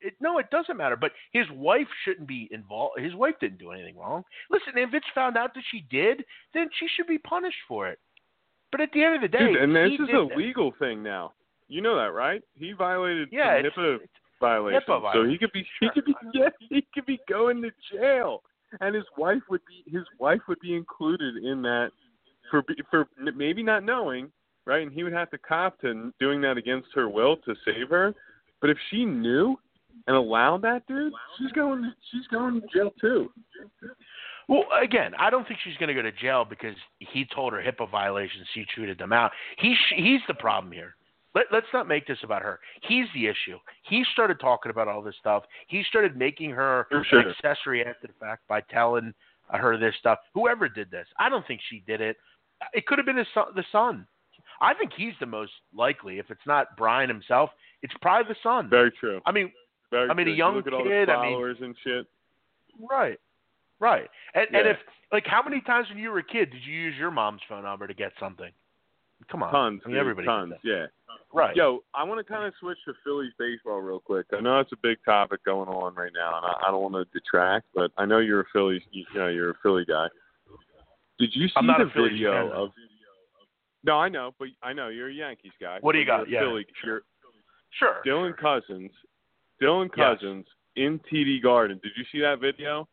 It, 0.02 0.14
no, 0.22 0.38
it 0.38 0.50
doesn't 0.50 0.78
matter. 0.78 0.96
But 0.96 1.12
his 1.34 1.46
wife 1.52 1.88
shouldn't 2.06 2.28
be 2.28 2.48
involved. 2.52 3.00
His 3.00 3.16
wife 3.16 3.36
didn't 3.42 3.58
do 3.60 3.72
anything 3.72 3.98
wrong. 3.98 4.24
Listen, 4.50 4.74
if 4.78 4.94
it's 4.94 5.06
found 5.14 5.38
out 5.38 5.54
that 5.56 5.64
she 5.72 5.86
did, 5.90 6.24
then 6.54 6.70
she 6.80 6.88
should 6.96 7.08
be 7.08 7.18
punished 7.18 7.58
for 7.68 7.88
it. 7.90 8.00
But 8.72 8.82
at 8.82 8.92
the 8.94 9.04
end 9.04 9.16
of 9.16 9.22
the 9.22 9.28
day, 9.28 9.40
Dude, 9.54 9.58
and 9.62 9.76
this 9.76 10.00
is 10.00 10.10
a 10.14 10.36
legal 10.38 10.72
thing 10.80 11.04
now. 11.04 11.34
You 11.68 11.82
know 11.82 11.96
that, 11.96 12.14
right? 12.14 12.42
He 12.56 12.72
violated 12.72 13.30
Yeah, 13.32 13.54
it's, 13.56 13.76
HIPAA 13.76 13.96
it's- 13.96 14.10
violation, 14.40 14.82
HIPAA 14.88 15.14
so 15.14 15.24
he 15.26 15.38
could 15.38 15.52
be 15.52 15.68
he 15.82 15.90
could 15.90 16.06
be 16.06 16.16
yeah, 16.34 16.50
he 16.70 16.86
could 16.94 17.06
be 17.06 17.20
going 17.28 17.62
to 17.62 17.72
jail, 17.92 18.42
and 18.82 18.96
his 18.96 19.06
wife 19.18 19.42
would 19.50 19.62
be 19.68 19.90
his 19.92 20.06
wife 20.20 20.42
would 20.48 20.60
be 20.60 20.76
included 20.76 21.38
in 21.38 21.62
that 21.64 21.92
for 22.50 22.64
for 22.90 23.08
maybe 23.36 23.64
not 23.64 23.84
knowing, 23.84 24.32
right? 24.66 24.84
And 24.84 24.92
he 24.92 25.04
would 25.04 25.14
have 25.14 25.30
to 25.32 25.38
cop 25.38 25.80
to 25.82 26.14
doing 26.20 26.42
that 26.42 26.58
against 26.58 26.90
her 26.96 27.10
will 27.10 27.38
to 27.38 27.56
save 27.66 27.90
her. 27.90 28.14
But 28.62 28.70
if 28.70 28.78
she 28.90 29.06
knew 29.06 29.58
and 30.08 30.16
allowed 30.16 30.62
that, 30.64 30.86
dude, 30.88 31.14
she's 31.38 31.52
going 31.52 31.92
she's 32.12 32.28
going 32.28 32.62
to 32.62 32.68
jail 32.74 32.92
too. 33.00 33.30
Well, 34.48 34.64
again, 34.82 35.12
I 35.20 35.30
don't 35.30 35.48
think 35.48 35.60
she's 35.64 35.78
going 35.78 35.90
to 35.90 35.94
go 35.94 36.02
to 36.02 36.12
jail 36.12 36.44
because 36.44 36.76
he 36.98 37.26
told 37.36 37.54
her 37.54 37.62
HIPAA 37.62 37.90
violations. 37.92 38.48
She 38.54 38.66
treated 38.74 38.98
them 38.98 39.14
out. 39.14 39.32
He 39.60 39.76
he's 39.96 40.22
the 40.28 40.34
problem 40.34 40.72
here. 40.74 40.96
Let, 41.36 41.46
let's 41.52 41.68
not 41.74 41.88
make 41.88 42.08
this 42.08 42.18
about 42.24 42.42
her. 42.42 42.60
He's 42.82 43.06
the 43.14 43.28
issue. 43.28 43.58
He 43.84 44.04
started 44.14 44.40
talking 44.40 44.72
about 44.72 44.88
all 44.88 45.02
this 45.02 45.16
stuff. 45.20 45.44
He 45.68 45.84
started 45.88 46.18
making 46.18 46.50
her 46.52 46.88
sure. 47.10 47.20
an 47.20 47.30
accessory 47.30 47.86
after 47.86 48.08
the 48.08 48.14
fact 48.20 48.48
by 48.48 48.62
telling 48.62 49.14
her 49.52 49.78
this 49.78 49.94
stuff. 50.00 50.20
Whoever 50.34 50.68
did 50.68 50.90
this, 50.90 51.08
I 51.20 51.30
don't 51.30 51.46
think 51.46 51.62
she 51.70 51.84
did 51.86 52.02
it. 52.02 52.18
It 52.74 52.86
could 52.88 52.98
have 52.98 53.06
been 53.06 53.18
his 53.18 53.28
son, 53.34 53.46
the 53.56 53.64
son. 53.72 54.08
I 54.62 54.74
think 54.74 54.92
he's 54.96 55.14
the 55.20 55.26
most 55.26 55.52
likely. 55.74 56.20
If 56.20 56.30
it's 56.32 56.42
not 56.46 56.76
Bryan 56.78 57.10
himself, 57.10 57.52
it's 57.82 57.94
probably 58.02 58.34
the 58.34 58.40
son. 58.44 58.70
Very 58.70 58.92
true. 58.92 59.22
I 59.26 59.32
mean, 59.32 59.52
Very 59.92 60.10
I 60.10 60.14
mean, 60.14 60.22
a 60.22 60.24
true. 60.26 60.32
You 60.34 60.38
young 60.38 60.56
look 60.56 60.68
at 60.68 60.74
all 60.74 60.84
kid, 60.84 61.08
the 61.10 61.14
I 61.14 61.22
mean- 61.22 61.34
followers 61.34 61.58
and 61.62 61.76
shit. 61.84 62.08
Right. 62.90 63.20
Right. 63.80 64.10
And 64.36 64.48
and 64.54 64.68
if 64.68 64.78
like 65.12 65.26
how 65.26 65.42
many 65.42 65.62
times 65.62 65.88
when 65.90 65.98
you 65.98 66.12
were 66.12 66.20
a 66.20 66.24
kid 66.24 66.52
did 66.52 66.62
you 66.66 66.74
use 66.74 66.96
your 66.98 67.12
mom's 67.12 67.42
phone 67.48 67.64
number 67.64 67.88
to 67.88 67.94
get 67.94 68.12
something? 68.20 68.52
Come 69.32 69.44
on. 69.44 69.52
Tons, 69.52 69.82
I 69.86 69.90
mean 69.90 69.98
everybody 69.98 70.28
tons. 70.28 70.54
Yeah. 70.64 70.88
Right. 71.32 71.56
Yo, 71.56 71.84
I 71.94 72.04
want 72.04 72.20
to 72.20 72.24
kind 72.24 72.48
of 72.48 72.54
switch 72.60 72.80
to 72.86 72.94
Phillies 73.04 73.32
baseball 73.38 73.82
real 73.82 74.00
quick. 74.00 74.26
I 74.36 74.42
know 74.42 74.60
it's 74.60 74.72
a 74.72 74.78
big 74.82 74.98
topic 75.06 75.44
going 75.46 75.70
on 75.70 75.94
right 75.94 76.12
now, 76.14 76.38
and 76.38 76.46
I, 76.46 76.68
I 76.68 76.72
don't 76.72 76.82
want 76.82 76.96
to 76.96 77.06
detract, 77.20 77.68
but 77.76 77.92
I 77.98 78.06
know 78.06 78.18
you're 78.18 78.42
a 78.42 78.46
Phillies, 78.52 78.82
you 78.92 79.06
know, 79.14 79.28
you're 79.28 79.52
a 79.52 79.56
Philly 79.62 79.86
guy. 79.86 80.08
Did 81.20 81.30
you 81.34 81.48
see 81.48 81.54
I'm 81.56 81.68
not 81.68 81.80
the 81.80 81.86
a 81.86 81.90
Phillies 81.92 82.14
video 82.14 82.48
fan, 82.48 82.52
of? 82.52 82.70
No, 83.84 83.98
I 84.00 84.10
know, 84.10 84.34
but 84.40 84.48
I 84.64 84.74
know 84.74 84.88
you're 84.88 85.10
a 85.10 85.14
Yankees 85.14 85.52
guy. 85.62 85.78
What 85.82 85.94
do 85.94 86.00
you 86.00 86.06
got? 86.06 86.28
Yeah. 86.30 86.42
Philly, 86.42 86.66
you're 86.84 87.02
Sure. 87.78 87.98
Dylan 88.06 88.36
Cozens. 88.36 88.92
Dylan 89.62 89.90
Yes. 89.96 90.18
Cozens 90.20 90.46
in 90.76 91.00
TD 91.12 91.44
Garden. 91.44 91.80
Did 91.84 91.92
you 91.96 92.04
see 92.12 92.22
that 92.22 92.40
video? 92.40 92.88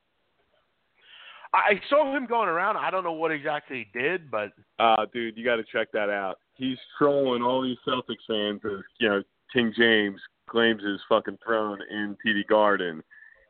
I 1.57 1.81
saw 1.89 2.15
him 2.15 2.27
going 2.27 2.49
around. 2.49 2.77
I 2.77 2.91
don't 2.91 3.05
know 3.05 3.13
what 3.13 3.31
exactly 3.31 3.89
he 3.93 3.99
did, 3.99 4.31
but 4.31 4.53
Uh, 4.79 5.07
dude, 5.13 5.37
you 5.37 5.45
got 5.45 5.57
to 5.57 5.65
check 5.65 5.91
that 5.93 6.11
out. 6.11 6.39
He's 6.55 6.79
trolling 6.99 7.43
all 7.43 7.63
these 7.63 7.79
Celtics 7.87 8.25
fans 8.27 8.61
as 8.65 8.83
you 8.99 9.09
know 9.09 9.23
King 9.53 9.73
James 9.77 10.21
claims 10.49 10.83
his 10.83 11.01
fucking 11.09 11.39
throne 11.45 11.81
in 11.91 12.17
TD 12.25 12.47
Garden, 12.47 13.03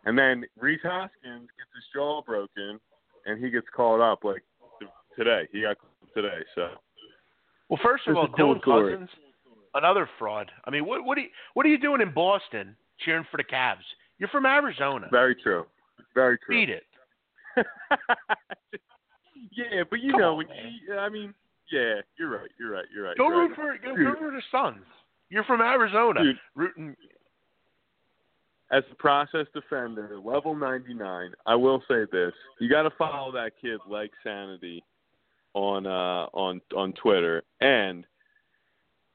and 0.05 0.19
then 0.19 0.45
Rhys 0.59 0.81
Hoskins 0.83 1.49
gets 1.59 1.71
his 1.75 1.85
jaw 1.95 2.23
broken, 2.23 2.81
and 3.27 3.43
he 3.43 3.51
gets 3.51 3.67
called 3.75 4.01
up 4.01 4.25
like 4.25 4.43
today. 5.17 5.49
He 5.53 5.63
got 5.63 5.79
called 5.79 5.93
up 6.03 6.15
today. 6.15 6.45
So 6.55 6.69
well, 7.69 7.81
first 7.83 8.07
of 8.07 8.17
all, 8.17 8.29
cool 8.29 8.55
Dylan 8.57 8.61
story. 8.61 8.93
Cozens, 8.93 9.11
another 9.75 10.09
fraud. 10.19 10.51
I 10.65 10.71
mean, 10.71 10.87
what 10.87 11.05
what 11.05 11.19
are 11.19 11.23
you, 11.23 11.29
what 11.55 11.67
are 11.67 11.71
you 11.71 11.79
doing 11.79 12.01
in 12.01 12.13
Boston 12.13 12.77
cheering 13.05 13.27
for 13.31 13.37
the 13.37 13.45
Cavs? 13.45 13.85
You're 14.19 14.29
from 14.31 14.47
Arizona. 14.47 15.09
very 15.11 15.35
true, 15.35 15.67
very 16.15 16.39
true. 16.39 16.55
Beat 16.55 16.71
it. 16.71 16.85
yeah, 19.53 19.83
but 19.89 20.01
you 20.01 20.13
Come 20.13 20.21
know 20.21 20.31
on, 20.33 20.37
when 20.39 20.49
man. 20.49 20.73
you, 20.87 20.95
I 20.97 21.09
mean, 21.09 21.35
yeah, 21.73 22.01
you're 22.19 22.31
right, 22.31 22.51
you're 22.59 22.71
right, 22.71 22.85
you're 22.95 23.05
right. 23.05 23.17
Go 23.17 23.29
you're 23.29 23.39
root 23.49 23.59
right. 23.59 23.81
for 23.81 23.89
go, 23.89 23.97
go 23.97 24.03
root 24.03 24.19
for 24.19 24.31
the 24.31 24.43
Suns. 24.51 24.85
You're 25.29 25.45
from 25.45 25.61
Arizona. 25.61 26.23
Dude. 26.23 26.37
Rooting. 26.55 26.97
as 28.71 28.85
a 28.91 28.95
process 28.95 29.47
defender, 29.53 30.19
level 30.23 30.55
99, 30.55 31.33
I 31.47 31.55
will 31.55 31.83
say 31.89 32.05
this: 32.13 32.33
you 32.61 32.69
got 32.69 32.83
to 32.83 32.91
follow 32.97 33.33
that 33.33 33.53
kid 33.61 33.81
like 33.89 34.13
sanity 34.23 34.85
on 35.55 35.87
uh, 35.87 36.27
on 36.33 36.61
on 36.77 36.93
Twitter, 36.93 37.43
and 37.61 38.05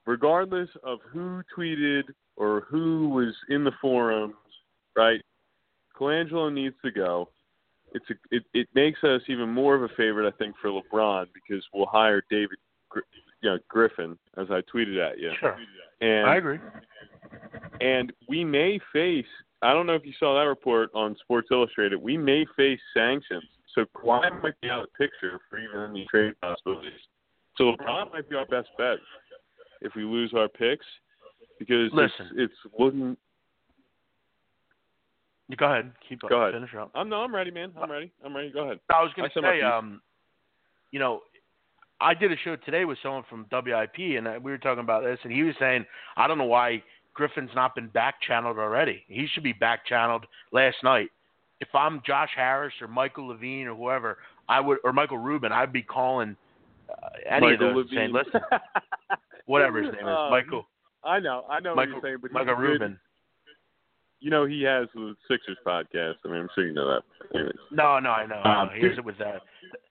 regardless 0.06 0.70
of 0.84 1.00
who 1.12 1.42
tweeted 1.58 2.04
or 2.36 2.66
who 2.70 3.10
was 3.10 3.34
in 3.50 3.64
the 3.64 3.72
forums, 3.80 4.34
right? 4.96 5.22
Colangelo 5.98 6.52
needs 6.52 6.76
to 6.84 6.92
go. 6.92 7.30
It's 7.94 8.06
a, 8.10 8.14
it 8.36 8.44
it 8.54 8.68
makes 8.74 9.04
us 9.04 9.22
even 9.28 9.50
more 9.50 9.76
of 9.76 9.84
a 9.84 9.90
favorite, 9.96 10.28
I 10.28 10.36
think, 10.38 10.56
for 10.62 10.70
LeBron 10.70 11.28
because 11.34 11.64
we'll 11.74 11.88
hire 11.88 12.24
David, 12.30 12.58
you 13.42 13.50
know, 13.50 13.58
Griffin, 13.68 14.18
as 14.38 14.48
I 14.50 14.62
tweeted 14.74 14.98
at 15.06 15.20
you, 15.20 15.32
Sure. 15.40 15.58
and 16.02 16.28
I 16.30 16.36
agree. 16.38 16.60
and 17.82 18.14
we 18.30 18.44
may 18.46 18.80
face 18.94 19.26
I 19.62 19.74
don't 19.74 19.86
know 19.86 19.94
if 19.94 20.06
you 20.06 20.14
saw 20.20 20.34
that 20.40 20.48
report 20.48 20.90
on 20.96 21.16
Sports 21.22 21.50
Illustrated. 21.52 21.98
We 22.02 22.18
may 22.18 22.46
face 22.58 22.80
sanctions. 22.96 23.44
So 23.76 23.86
Kawhi 23.96 24.42
might 24.42 24.60
be 24.62 24.70
out 24.70 24.82
of 24.84 24.88
the 24.98 25.06
picture 25.06 25.40
for 25.50 25.60
even 25.60 25.92
any 25.92 26.08
trade 26.10 26.34
possibilities. 26.42 26.94
So 27.58 27.74
LeBron 27.76 28.12
might 28.12 28.28
be 28.30 28.36
our 28.36 28.46
best 28.48 28.70
bet 28.78 28.98
if 29.82 29.94
we 29.96 30.04
lose 30.04 30.34
our 30.36 30.48
picks 30.48 30.86
because 31.60 31.90
Listen. 31.94 32.28
it's, 32.36 32.52
it's 32.52 32.74
looking. 32.80 33.16
Go 35.58 35.66
ahead. 35.66 35.92
Keep 36.08 36.22
Go 36.22 36.42
ahead. 36.42 36.54
Finish 36.54 36.74
up. 36.76 36.92
I'm 36.96 37.10
no, 37.10 37.18
I'm 37.18 37.34
ready, 37.34 37.52
man. 37.52 37.72
I'm 37.82 37.92
ready. 37.92 38.12
I'm 38.24 38.36
ready. 38.36 38.52
Go 38.52 38.64
ahead. 38.64 38.80
I 38.90 39.02
was 39.02 39.12
going 39.16 39.30
to 39.30 39.34
said 39.34 39.44
say, 39.44 39.62
um, 39.62 40.02
you 40.92 41.00
know, 41.00 41.22
I 42.00 42.14
did 42.14 42.32
a 42.32 42.38
show 42.44 42.56
today 42.56 42.86
with 42.86 42.98
someone 43.04 43.24
from 43.30 43.46
WIP, 43.52 44.18
and 44.18 44.28
uh, 44.28 44.40
we 44.42 44.52
were 44.52 44.58
talking 44.58 44.84
about 44.84 45.04
this, 45.04 45.20
and 45.24 45.32
he 45.32 45.44
was 45.44 45.56
saying, 45.60 45.86
I 46.18 46.28
don't 46.28 46.38
know 46.38 46.46
why 46.46 46.82
Griffin's 47.14 47.52
not 47.54 47.76
been 47.76 47.88
back 47.90 48.16
channeled 48.26 48.58
already. 48.58 49.04
He 49.08 49.28
should 49.34 49.44
be 49.44 49.54
back 49.54 49.86
channeled 49.86 50.26
last 50.52 50.78
night. 50.84 51.10
If 51.60 51.68
I'm 51.76 52.02
Josh 52.06 52.32
Harris 52.36 52.74
or 52.82 52.88
Michael 52.88 53.28
Levine 53.28 53.68
or 53.68 53.76
whoever, 53.76 54.18
I 54.50 54.60
would 54.60 54.80
or 54.84 54.94
Michael 54.94 55.20
Rubin, 55.20 55.52
I'd 55.52 55.72
be 55.72 55.84
calling 55.84 56.36
uh, 56.90 57.08
any 57.30 57.52
Michael 57.52 57.70
of 57.70 57.76
those 57.76 57.86
Levine. 57.86 57.98
saying, 57.98 58.14
"Listen, 58.14 58.42
whatever 59.46 59.84
his 59.84 59.92
name 59.94 60.08
is, 60.08 60.16
Uh, 60.18 60.30
Michael 60.32 60.66
I 61.04 61.20
know, 61.20 61.46
I 61.50 61.60
know 61.60 61.76
Michael 61.76 61.96
what 61.96 62.04
you're 62.04 62.12
saying, 62.12 62.18
but 62.22 62.32
Michael 62.32 62.56
he's 62.56 62.80
good. 62.80 62.98
Rubin." 64.22 64.26
You 64.26 64.30
know, 64.30 64.46
he 64.46 64.64
has 64.64 64.88
the 64.94 65.16
Sixers 65.30 65.58
podcast. 65.66 66.16
I 66.26 66.28
mean, 66.30 66.42
I'm 66.42 66.50
sure 66.56 66.66
you 66.68 66.74
know 66.74 66.88
that. 66.88 67.04
Anyways. 67.36 67.56
No, 67.72 68.00
no, 68.00 68.10
I 68.12 68.26
know. 68.26 68.42
Um. 68.44 68.70
He 68.76 68.86
has 68.88 68.98
it 68.98 69.06
with 69.06 69.18
that. 69.18 69.42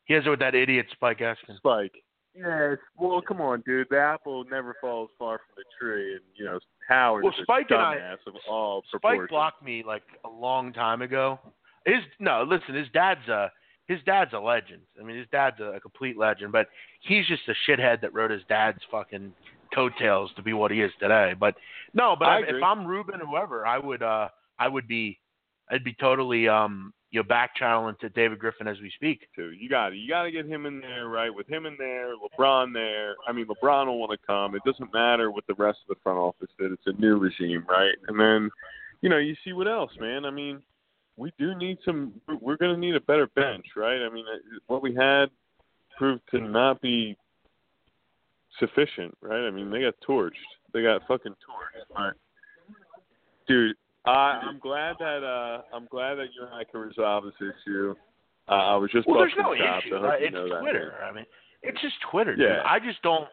He 0.05 0.15
has 0.15 0.25
it 0.27 0.31
with 0.31 0.41
that 0.41 0.55
idiot 0.55 0.87
Spike 0.93 1.19
Eskin. 1.19 1.57
Spike. 1.57 1.93
Yes. 2.35 2.79
Well, 2.97 3.21
come 3.21 3.41
on, 3.41 3.63
dude. 3.67 3.89
The 3.91 3.99
apple 3.99 4.45
never 4.51 4.77
falls 4.81 5.11
far 5.19 5.39
from 5.39 5.55
the 5.57 5.65
tree, 5.79 6.13
and 6.13 6.21
you 6.37 6.45
know 6.45 6.59
Howard 6.89 7.25
Well, 7.25 7.35
Spike 7.43 7.67
and 7.71 7.81
I- 7.81 7.97
of 8.27 8.35
all 8.49 8.83
Spike 8.95 9.29
blocked 9.29 9.63
me 9.65 9.83
like 9.87 10.03
a 10.25 10.29
long 10.29 10.73
time 10.73 11.03
ago. 11.03 11.39
His 11.87 12.01
no, 12.21 12.45
listen, 12.49 12.75
his 12.75 12.89
dad's 12.93 13.27
a 13.29 13.51
his 13.89 13.99
dad's 14.07 14.33
a 14.33 14.39
legend. 14.39 14.83
I 15.01 15.05
mean, 15.05 15.17
his 15.17 15.27
dad's 15.33 15.59
a, 15.59 15.73
a 15.73 15.81
complete 15.81 16.17
legend, 16.17 16.53
but 16.53 16.69
he's 17.01 17.27
just 17.27 17.43
a 17.49 17.55
shithead 17.69 18.01
that 18.03 18.15
wrote 18.15 18.31
his 18.31 18.43
dad's 18.49 18.79
fucking 18.91 19.33
coattails 19.75 20.31
to 20.37 20.43
be 20.43 20.53
what 20.53 20.71
he 20.71 20.81
is 20.81 20.93
today. 21.01 21.35
But 21.39 21.55
no, 21.95 22.17
but 22.19 22.29
I 22.29 22.37
I 22.37 22.41
if. 22.41 22.63
I'm 22.63 22.87
Rubin, 22.87 23.21
whoever, 23.21 23.67
I 23.67 23.79
would 23.79 24.03
uh 24.03 24.29
I 24.59 24.69
would 24.69 24.89
be 24.89 25.19
I'd 25.71 25.85
be 25.85 25.95
totally 25.95 26.49
um 26.49 26.93
you 27.11 27.21
know 27.21 27.25
back 27.25 27.57
channeling 27.57 27.97
to 28.01 28.09
David 28.11 28.39
Griffin 28.39 28.69
as 28.69 28.81
we 28.81 28.91
speak. 28.95 29.27
too. 29.35 29.51
You 29.53 29.69
got 29.69 29.91
to 29.91 29.97
You 29.97 30.09
got 30.09 30.23
to 30.23 30.31
get 30.31 30.47
him 30.47 30.67
in 30.67 30.81
there, 30.81 31.09
right? 31.09 31.35
With 31.35 31.49
him 31.49 31.67
in 31.67 31.77
there, 31.79 32.15
LeBron 32.17 32.73
there. 32.73 33.17
I 33.27 33.33
mean, 33.33 33.47
LeBron 33.47 33.87
will 33.87 33.99
want 33.99 34.13
to 34.13 34.27
come. 34.27 34.55
It 34.55 34.63
doesn't 34.65 34.93
matter 34.93 35.31
what 35.31 35.47
the 35.47 35.55
rest 35.55 35.79
of 35.89 35.97
the 35.97 36.01
front 36.03 36.19
office 36.19 36.51
did. 36.59 36.73
It's 36.73 36.87
a 36.87 36.93
new 37.01 37.19
regime, 37.19 37.65
right? 37.69 37.95
And 38.09 38.19
then, 38.19 38.51
you 39.01 39.09
know, 39.09 39.19
you 39.19 39.35
see 39.45 39.53
what 39.53 39.67
else, 39.67 39.91
man. 39.99 40.25
I 40.25 40.31
mean, 40.31 40.63
we 41.17 41.33
do 41.39 41.55
need 41.57 41.79
some. 41.85 42.13
We're 42.41 42.57
going 42.57 42.75
to 42.75 42.81
need 42.81 42.95
a 42.95 43.01
better 43.01 43.27
bench, 43.35 43.67
right? 43.77 44.03
I 44.03 44.09
mean, 44.09 44.25
uh, 44.33 44.39
what 44.69 44.83
we 44.83 44.95
had 44.95 45.27
proved 45.99 46.23
to 46.31 46.41
not 46.41 46.81
be 46.81 47.17
sufficient, 48.61 49.17
right? 49.23 49.47
I 49.47 49.51
mean, 49.51 49.71
they 49.71 49.81
got 49.81 49.95
torched. 50.09 50.31
They 50.73 50.83
got 50.83 51.03
fucking 51.09 51.33
torched. 51.33 51.97
Right. 51.99 52.13
Dude, 53.49 53.75
I, 54.07 54.41
I'm 54.45 54.59
glad 54.61 54.97
that 55.01 55.25
uh 55.25 55.63
I'm 55.75 55.87
glad 55.91 56.15
that 56.17 56.27
you 56.35 56.45
and 56.47 56.55
I 56.55 56.63
can 56.65 56.81
resolve 56.81 57.25
this 57.25 57.35
issue. 57.67 57.95
Uh, 58.49 58.53
I 58.53 58.77
was 58.77 58.91
just 58.91 59.07
Well, 59.09 59.19
there's 59.19 59.33
no 59.37 59.55
chops. 59.57 59.85
issue. 59.87 59.97
I 59.97 59.99
hope 60.01 60.09
right? 60.09 60.21
you 60.21 60.27
It's 60.27 60.35
know 60.35 60.49
that. 60.49 60.61
Twitter. 60.61 60.95
man. 61.01 61.11
I 61.11 61.13
mean, 61.15 61.27
it's 61.63 61.81
just 61.81 61.95
Twitter. 62.11 62.37
Dude. 62.37 62.47
Yeah. 62.49 62.63
I 62.65 62.79
just 62.79 63.03
don't 63.03 63.29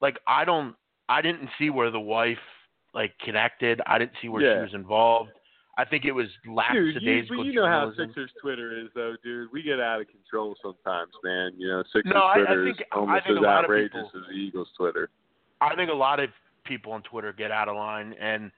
like. 0.00 0.18
I 0.26 0.44
don't. 0.44 0.74
I 1.08 1.20
didn't 1.22 1.48
see 1.58 1.70
where 1.70 1.90
the 1.90 2.00
wife 2.00 2.38
like 2.94 3.12
connected. 3.24 3.80
I 3.86 3.98
didn't 3.98 4.12
see 4.22 4.28
where 4.28 4.42
Yeah. 4.42 4.58
she 4.58 4.62
was 4.62 4.74
involved. 4.74 5.30
I 5.76 5.84
think 5.84 6.04
it 6.04 6.12
was 6.12 6.26
Dude, 6.44 6.46
you, 6.46 6.54
lackadaisical 6.54 7.36
but 7.38 7.46
you 7.46 7.52
know 7.54 7.66
how. 7.66 7.92
Sixers 7.96 8.30
Twitter 8.40 8.78
is, 8.78 8.88
though, 8.94 9.16
dude. 9.24 9.50
We 9.52 9.62
get 9.62 9.80
out 9.80 10.00
of 10.00 10.06
control 10.08 10.54
sometimes, 10.62 11.12
man. 11.24 11.52
You 11.58 11.68
know, 11.68 11.82
Sixers 11.92 12.12
No, 12.14 12.20
I- 12.20 12.32
I 12.32 12.36
Twitter 12.36 12.64
think- 12.64 12.80
is 12.80 12.86
I 12.92 12.96
almost 12.96 13.26
as 13.26 13.36
outrageous 13.44 13.92
people- 13.92 14.20
as 14.20 14.26
the 14.28 14.34
Eagles 14.34 14.72
Twitter. 14.76 15.10
I 15.60 15.74
think 15.74 15.90
a 15.90 15.94
lot 15.94 16.20
of 16.20 16.30
people 16.64 16.92
on 16.92 17.02
Twitter 17.02 17.32
get 17.32 17.50
out 17.50 17.68
of 17.68 17.76
line, 17.76 18.14
and 18.14 18.52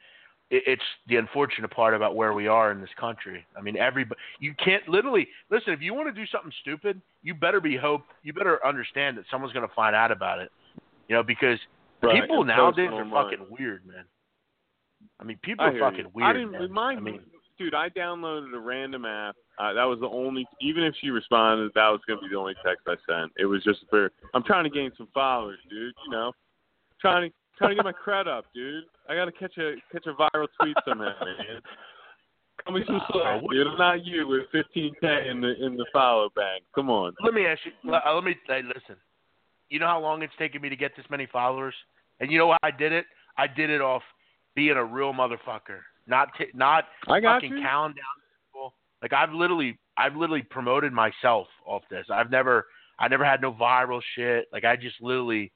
it, 0.50 0.62
it's 0.66 0.84
the 1.06 1.16
unfortunate 1.16 1.70
part 1.70 1.94
about 1.94 2.14
where 2.16 2.32
we 2.34 2.48
are 2.48 2.70
in 2.70 2.80
this 2.80 2.92
country. 2.94 3.46
I 3.56 3.62
mean, 3.62 3.76
everybody, 3.76 4.20
you 4.38 4.54
can't 4.54 4.86
literally 4.88 5.28
listen. 5.50 5.72
If 5.72 5.80
you 5.80 5.94
want 5.94 6.08
to 6.08 6.12
do 6.12 6.26
something 6.26 6.52
stupid, 6.60 7.00
you 7.22 7.34
better 7.34 7.60
be 7.60 7.76
hope. 7.76 8.02
You 8.22 8.32
better 8.32 8.64
understand 8.64 9.16
that 9.18 9.24
someone's 9.30 9.52
going 9.52 9.66
to 9.66 9.74
find 9.74 9.96
out 9.96 10.12
about 10.12 10.38
it. 10.40 10.52
You 11.08 11.16
know, 11.16 11.22
because 11.22 11.58
Right, 12.02 12.20
people 12.20 12.44
nowadays 12.44 12.90
are 12.92 13.04
fucking 13.08 13.46
weird, 13.48 13.86
man. 13.86 14.04
I 15.20 15.24
mean, 15.24 15.38
people 15.42 15.64
I 15.64 15.68
are 15.68 15.78
fucking 15.78 16.06
you. 16.06 16.10
weird. 16.14 16.28
I 16.28 16.32
didn't. 16.32 16.52
man. 16.52 16.72
Mine, 16.72 16.96
I 16.98 17.00
mean, 17.00 17.20
dude, 17.58 17.74
I 17.74 17.88
downloaded 17.88 18.54
a 18.54 18.58
random 18.58 19.04
app. 19.04 19.36
Uh, 19.58 19.72
that 19.72 19.84
was 19.84 19.98
the 20.00 20.08
only. 20.08 20.46
Even 20.60 20.82
if 20.84 20.94
she 21.00 21.10
responded, 21.10 21.70
that 21.74 21.88
was 21.88 22.00
going 22.06 22.18
to 22.18 22.22
be 22.22 22.30
the 22.30 22.38
only 22.38 22.54
text 22.64 22.86
I 22.86 22.96
sent. 23.08 23.32
It 23.38 23.46
was 23.46 23.64
just 23.64 23.80
for. 23.88 24.10
I'm 24.34 24.42
trying 24.42 24.64
to 24.64 24.70
gain 24.70 24.90
some 24.96 25.08
followers, 25.14 25.58
dude. 25.70 25.94
You 26.04 26.12
know, 26.12 26.32
trying 27.00 27.30
to 27.30 27.34
trying 27.56 27.70
to 27.70 27.76
get 27.76 27.84
my 27.84 27.92
cred 27.92 28.26
up, 28.26 28.44
dude. 28.54 28.84
I 29.08 29.14
got 29.14 29.26
to 29.26 29.32
catch 29.32 29.56
a 29.58 29.74
catch 29.92 30.06
a 30.06 30.12
viral 30.12 30.48
tweet 30.60 30.76
somehow, 30.86 31.12
man. 31.24 31.60
Call 32.64 32.74
me 32.74 32.82
some 32.86 33.00
slack, 33.10 33.42
dude. 33.50 33.66
I'm 33.66 33.78
not 33.78 34.04
you 34.04 34.26
with 34.28 34.42
15k 34.54 35.30
in 35.30 35.40
the 35.40 35.54
in 35.64 35.76
the 35.76 35.86
follow 35.92 36.28
bank. 36.34 36.64
Come 36.74 36.90
on. 36.90 37.14
let 37.24 37.32
me 37.32 37.46
ask 37.46 37.60
you. 37.64 37.72
Let, 37.90 38.02
uh, 38.06 38.14
let 38.14 38.24
me 38.24 38.36
hey, 38.46 38.62
listen. 38.62 38.96
You 39.70 39.78
know 39.78 39.86
how 39.86 40.00
long 40.00 40.22
it's 40.22 40.32
taken 40.38 40.60
me 40.60 40.68
to 40.68 40.76
get 40.76 40.92
this 40.96 41.06
many 41.10 41.26
followers, 41.26 41.74
and 42.20 42.30
you 42.30 42.38
know 42.38 42.48
why 42.48 42.58
I 42.62 42.70
did 42.70 42.92
it? 42.92 43.06
I 43.38 43.46
did 43.46 43.70
it 43.70 43.80
off 43.80 44.02
being 44.56 44.76
a 44.76 44.84
real 44.84 45.12
motherfucker, 45.12 45.80
not 46.08 46.30
t- 46.36 46.46
not 46.54 46.86
I 47.06 47.20
got 47.20 47.36
fucking 47.36 47.58
you. 47.58 47.62
cowing 47.62 47.92
down 47.92 48.04
people. 48.52 48.74
Like 49.02 49.12
I've 49.12 49.32
literally, 49.32 49.78
I've 49.96 50.16
literally 50.16 50.42
promoted 50.42 50.92
myself 50.92 51.46
off 51.64 51.82
this. 51.90 52.06
I've 52.10 52.30
never, 52.30 52.66
I 52.98 53.06
never 53.06 53.24
had 53.24 53.40
no 53.40 53.52
viral 53.52 54.00
shit. 54.16 54.46
Like 54.52 54.64
I 54.64 54.74
just 54.74 54.96
literally 55.00 55.52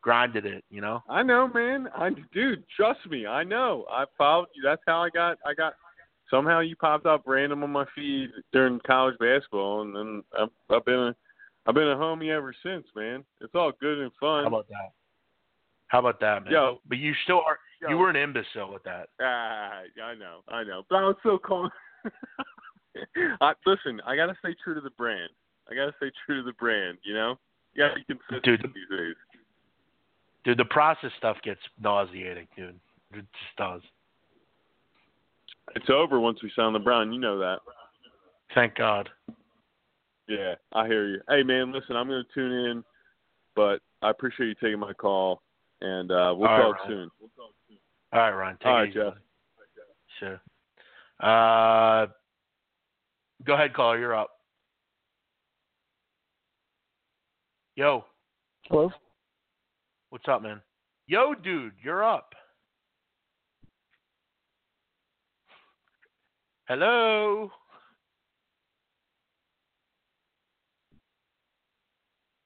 grinded 0.00 0.46
it. 0.46 0.64
You 0.70 0.80
know. 0.80 1.02
I 1.10 1.22
know, 1.22 1.48
man. 1.48 1.88
I 1.94 2.10
dude, 2.32 2.64
trust 2.74 3.00
me. 3.10 3.26
I 3.26 3.44
know. 3.44 3.84
I 3.90 4.04
followed 4.16 4.48
you. 4.54 4.62
That's 4.64 4.82
how 4.86 5.02
I 5.02 5.10
got. 5.10 5.36
I 5.44 5.52
got. 5.52 5.74
Somehow 6.30 6.60
you 6.60 6.74
popped 6.76 7.04
up 7.04 7.24
random 7.26 7.62
on 7.62 7.70
my 7.70 7.84
feed 7.94 8.30
during 8.52 8.80
college 8.86 9.16
basketball, 9.18 9.82
and 9.82 9.94
then 9.94 10.22
I've, 10.40 10.48
I've 10.70 10.84
been 10.84 10.94
a, 10.94 11.16
I've 11.66 11.74
been 11.74 11.88
a 11.88 11.96
homie 11.96 12.30
ever 12.30 12.54
since, 12.62 12.86
man. 12.96 13.24
It's 13.42 13.54
all 13.54 13.72
good 13.78 13.98
and 13.98 14.10
fun. 14.18 14.44
How 14.44 14.48
about 14.48 14.68
that? 14.68 14.92
How 15.88 15.98
about 16.00 16.20
that, 16.20 16.44
man? 16.44 16.52
Yo. 16.52 16.78
but 16.88 16.98
you 16.98 17.12
still 17.24 17.42
are. 17.46 17.58
Yo. 17.84 17.90
You 17.90 17.98
were 17.98 18.08
an 18.08 18.16
imbecile 18.16 18.72
with 18.72 18.82
that. 18.84 19.08
Ah, 19.20 19.82
I 20.02 20.14
know, 20.14 20.40
I 20.48 20.64
know. 20.64 20.84
But 20.88 20.96
I 20.96 21.02
was 21.02 21.16
so 21.22 21.38
calm. 21.38 21.70
I, 23.40 23.52
listen, 23.66 24.00
I 24.06 24.16
gotta 24.16 24.34
stay 24.38 24.54
true 24.64 24.74
to 24.74 24.80
the 24.80 24.90
brand. 24.90 25.30
I 25.70 25.74
gotta 25.74 25.92
stay 25.98 26.10
true 26.24 26.40
to 26.40 26.42
the 26.42 26.54
brand. 26.54 26.96
You 27.04 27.12
know, 27.12 27.34
you 27.74 27.84
gotta 27.84 27.96
be 27.96 28.04
consistent 28.04 28.42
Dude. 28.42 28.72
these 28.74 28.98
days. 28.98 29.14
Dude, 30.44 30.58
the 30.58 30.64
process 30.64 31.10
stuff 31.18 31.36
gets 31.42 31.60
nauseating, 31.78 32.46
dude. 32.56 32.80
It 33.12 33.16
just 33.16 33.56
does. 33.58 33.82
It's 35.74 35.90
over 35.90 36.20
once 36.20 36.42
we 36.42 36.50
sign 36.56 36.72
LeBron. 36.74 37.12
You 37.12 37.20
know 37.20 37.38
that. 37.38 37.58
Thank 38.54 38.76
God. 38.76 39.08
Yeah, 40.28 40.54
I 40.72 40.86
hear 40.86 41.06
you. 41.08 41.20
Hey, 41.28 41.42
man, 41.42 41.72
listen, 41.72 41.96
I'm 41.96 42.08
going 42.08 42.24
to 42.24 42.34
tune 42.34 42.52
in, 42.52 42.84
but 43.54 43.80
I 44.02 44.10
appreciate 44.10 44.46
you 44.46 44.54
taking 44.54 44.78
my 44.78 44.92
call, 44.92 45.42
and 45.80 46.10
uh, 46.10 46.34
we'll 46.36 46.48
All 46.48 46.58
right, 46.58 46.62
talk 46.62 46.76
Ryan. 46.80 46.88
soon. 46.88 47.10
All 48.14 48.20
right, 48.20 48.30
Ryan. 48.30 48.56
Take 48.58 48.66
All 48.66 48.76
it 48.76 48.80
right, 48.80 48.88
easy. 48.90 48.98
Jeff. 49.00 49.14
Sure. 50.20 50.40
Uh, 51.20 52.06
go 53.44 53.54
ahead, 53.54 53.74
caller. 53.74 53.98
You're 53.98 54.14
up. 54.14 54.30
Yo, 57.76 58.04
Hello? 58.68 58.92
what's 60.10 60.28
up, 60.28 60.42
man? 60.42 60.60
Yo, 61.08 61.34
dude, 61.34 61.72
you're 61.82 62.04
up. 62.04 62.32
Hello. 66.68 67.50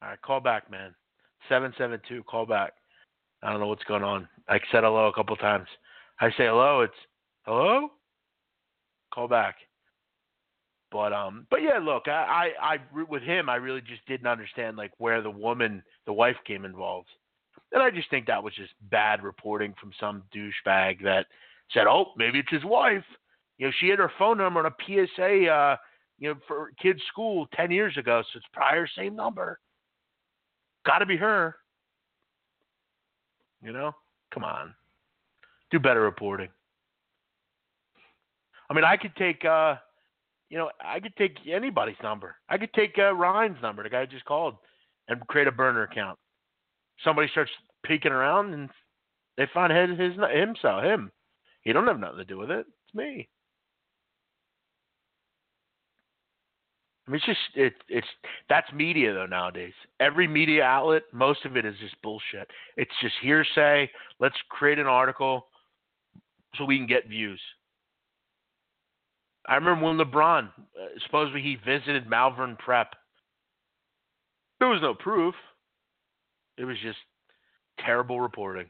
All 0.00 0.08
right, 0.08 0.22
call 0.22 0.40
back, 0.40 0.70
man. 0.70 0.94
Seven 1.50 1.74
seven 1.76 2.00
two. 2.08 2.22
Call 2.22 2.46
back. 2.46 2.72
I 3.42 3.50
don't 3.50 3.60
know 3.60 3.68
what's 3.68 3.84
going 3.84 4.02
on. 4.02 4.28
I 4.48 4.58
said 4.72 4.84
hello 4.84 5.06
a 5.06 5.12
couple 5.12 5.36
times. 5.36 5.68
I 6.20 6.30
say 6.30 6.46
hello. 6.46 6.80
It's 6.80 6.94
hello. 7.42 7.88
Call 9.12 9.28
back. 9.28 9.56
But 10.90 11.12
um, 11.12 11.46
but 11.50 11.62
yeah, 11.62 11.78
look, 11.78 12.04
I, 12.08 12.50
I, 12.60 12.74
I 12.74 13.02
with 13.08 13.22
him, 13.22 13.48
I 13.48 13.56
really 13.56 13.82
just 13.82 14.06
didn't 14.06 14.26
understand 14.26 14.76
like 14.76 14.92
where 14.98 15.20
the 15.20 15.30
woman, 15.30 15.82
the 16.06 16.12
wife, 16.14 16.36
came 16.46 16.64
involved, 16.64 17.08
and 17.72 17.82
I 17.82 17.90
just 17.90 18.08
think 18.08 18.26
that 18.26 18.42
was 18.42 18.54
just 18.54 18.72
bad 18.90 19.22
reporting 19.22 19.74
from 19.78 19.92
some 20.00 20.22
douchebag 20.34 21.02
that 21.04 21.26
said, 21.72 21.86
oh, 21.86 22.12
maybe 22.16 22.38
it's 22.38 22.50
his 22.50 22.64
wife. 22.64 23.04
You 23.58 23.66
know, 23.66 23.72
she 23.78 23.88
had 23.88 23.98
her 23.98 24.10
phone 24.18 24.38
number 24.38 24.60
on 24.60 24.66
a 24.66 24.84
PSA, 24.86 25.46
uh, 25.46 25.76
you 26.18 26.30
know, 26.30 26.40
for 26.46 26.72
kids' 26.80 27.02
school 27.08 27.46
ten 27.54 27.70
years 27.70 27.96
ago, 27.98 28.22
so 28.32 28.38
it's 28.38 28.46
her 28.54 28.88
same 28.96 29.14
number. 29.14 29.60
Got 30.86 31.00
to 31.00 31.06
be 31.06 31.18
her. 31.18 31.56
You 33.62 33.72
know, 33.72 33.92
come 34.32 34.44
on, 34.44 34.74
do 35.70 35.78
better 35.78 36.00
reporting. 36.00 36.48
I 38.70 38.74
mean, 38.74 38.84
I 38.84 38.96
could 38.96 39.16
take, 39.16 39.44
uh, 39.44 39.76
you 40.50 40.58
know, 40.58 40.70
I 40.84 41.00
could 41.00 41.16
take 41.16 41.38
anybody's 41.50 41.96
number. 42.02 42.36
I 42.48 42.58
could 42.58 42.72
take 42.74 42.96
uh, 42.98 43.14
Ryan's 43.14 43.60
number, 43.62 43.82
the 43.82 43.88
guy 43.88 44.06
just 44.06 44.24
called, 44.26 44.56
and 45.08 45.26
create 45.26 45.48
a 45.48 45.52
burner 45.52 45.82
account. 45.82 46.18
Somebody 47.04 47.28
starts 47.28 47.50
peeking 47.84 48.12
around, 48.12 48.54
and 48.54 48.68
they 49.36 49.46
find 49.52 49.72
his, 49.72 49.98
his 49.98 50.12
himself, 50.34 50.84
him. 50.84 51.10
He 51.62 51.72
don't 51.72 51.86
have 51.86 52.00
nothing 52.00 52.18
to 52.18 52.24
do 52.24 52.38
with 52.38 52.50
it. 52.50 52.66
It's 52.66 52.94
me. 52.94 53.28
I 57.08 57.10
mean, 57.10 57.16
it's 57.16 57.26
just 57.26 57.56
it, 57.56 57.72
it's 57.88 58.06
that's 58.50 58.70
media 58.72 59.14
though 59.14 59.24
nowadays. 59.24 59.72
Every 59.98 60.28
media 60.28 60.62
outlet, 60.62 61.04
most 61.12 61.46
of 61.46 61.56
it 61.56 61.64
is 61.64 61.74
just 61.80 62.00
bullshit. 62.02 62.48
It's 62.76 62.90
just 63.00 63.14
hearsay. 63.22 63.90
Let's 64.20 64.36
create 64.50 64.78
an 64.78 64.86
article 64.86 65.46
so 66.56 66.66
we 66.66 66.76
can 66.76 66.86
get 66.86 67.08
views. 67.08 67.40
I 69.46 69.54
remember 69.54 69.86
when 69.86 69.96
LeBron, 69.96 70.48
uh, 70.48 70.50
supposedly 71.06 71.40
he 71.40 71.56
visited 71.64 72.08
Malvern 72.10 72.56
Prep. 72.56 72.94
There 74.58 74.68
was 74.68 74.82
no 74.82 74.92
proof. 74.92 75.34
It 76.58 76.66
was 76.66 76.76
just 76.82 76.98
terrible 77.78 78.20
reporting. 78.20 78.66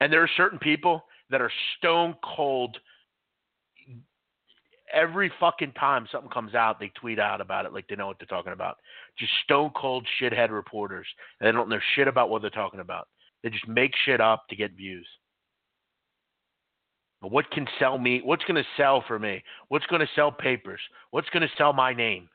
And 0.00 0.12
there 0.12 0.22
are 0.22 0.30
certain 0.36 0.58
people 0.58 1.04
that 1.30 1.40
are 1.40 1.52
stone 1.78 2.16
cold. 2.24 2.76
Every 4.92 5.32
fucking 5.40 5.72
time 5.72 6.06
something 6.10 6.30
comes 6.30 6.54
out, 6.54 6.78
they 6.78 6.92
tweet 7.00 7.18
out 7.18 7.40
about 7.40 7.66
it 7.66 7.72
like 7.72 7.86
they 7.88 7.96
know 7.96 8.06
what 8.06 8.18
they're 8.18 8.26
talking 8.26 8.52
about. 8.52 8.76
Just 9.18 9.32
stone 9.44 9.70
cold 9.76 10.06
shithead 10.20 10.50
reporters. 10.50 11.06
And 11.40 11.46
they 11.46 11.52
don't 11.52 11.68
know 11.68 11.80
shit 11.94 12.08
about 12.08 12.30
what 12.30 12.42
they're 12.42 12.50
talking 12.50 12.80
about. 12.80 13.08
They 13.42 13.50
just 13.50 13.66
make 13.68 13.92
shit 14.04 14.20
up 14.20 14.44
to 14.48 14.56
get 14.56 14.72
views. 14.72 15.06
But 17.20 17.32
what 17.32 17.50
can 17.50 17.66
sell 17.78 17.98
me? 17.98 18.20
What's 18.22 18.44
going 18.44 18.62
to 18.62 18.68
sell 18.76 19.02
for 19.06 19.18
me? 19.18 19.42
What's 19.68 19.86
going 19.86 20.00
to 20.00 20.12
sell 20.14 20.30
papers? 20.30 20.80
What's 21.10 21.28
going 21.30 21.42
to 21.42 21.54
sell 21.56 21.72
my 21.72 21.92
name? 21.92 22.28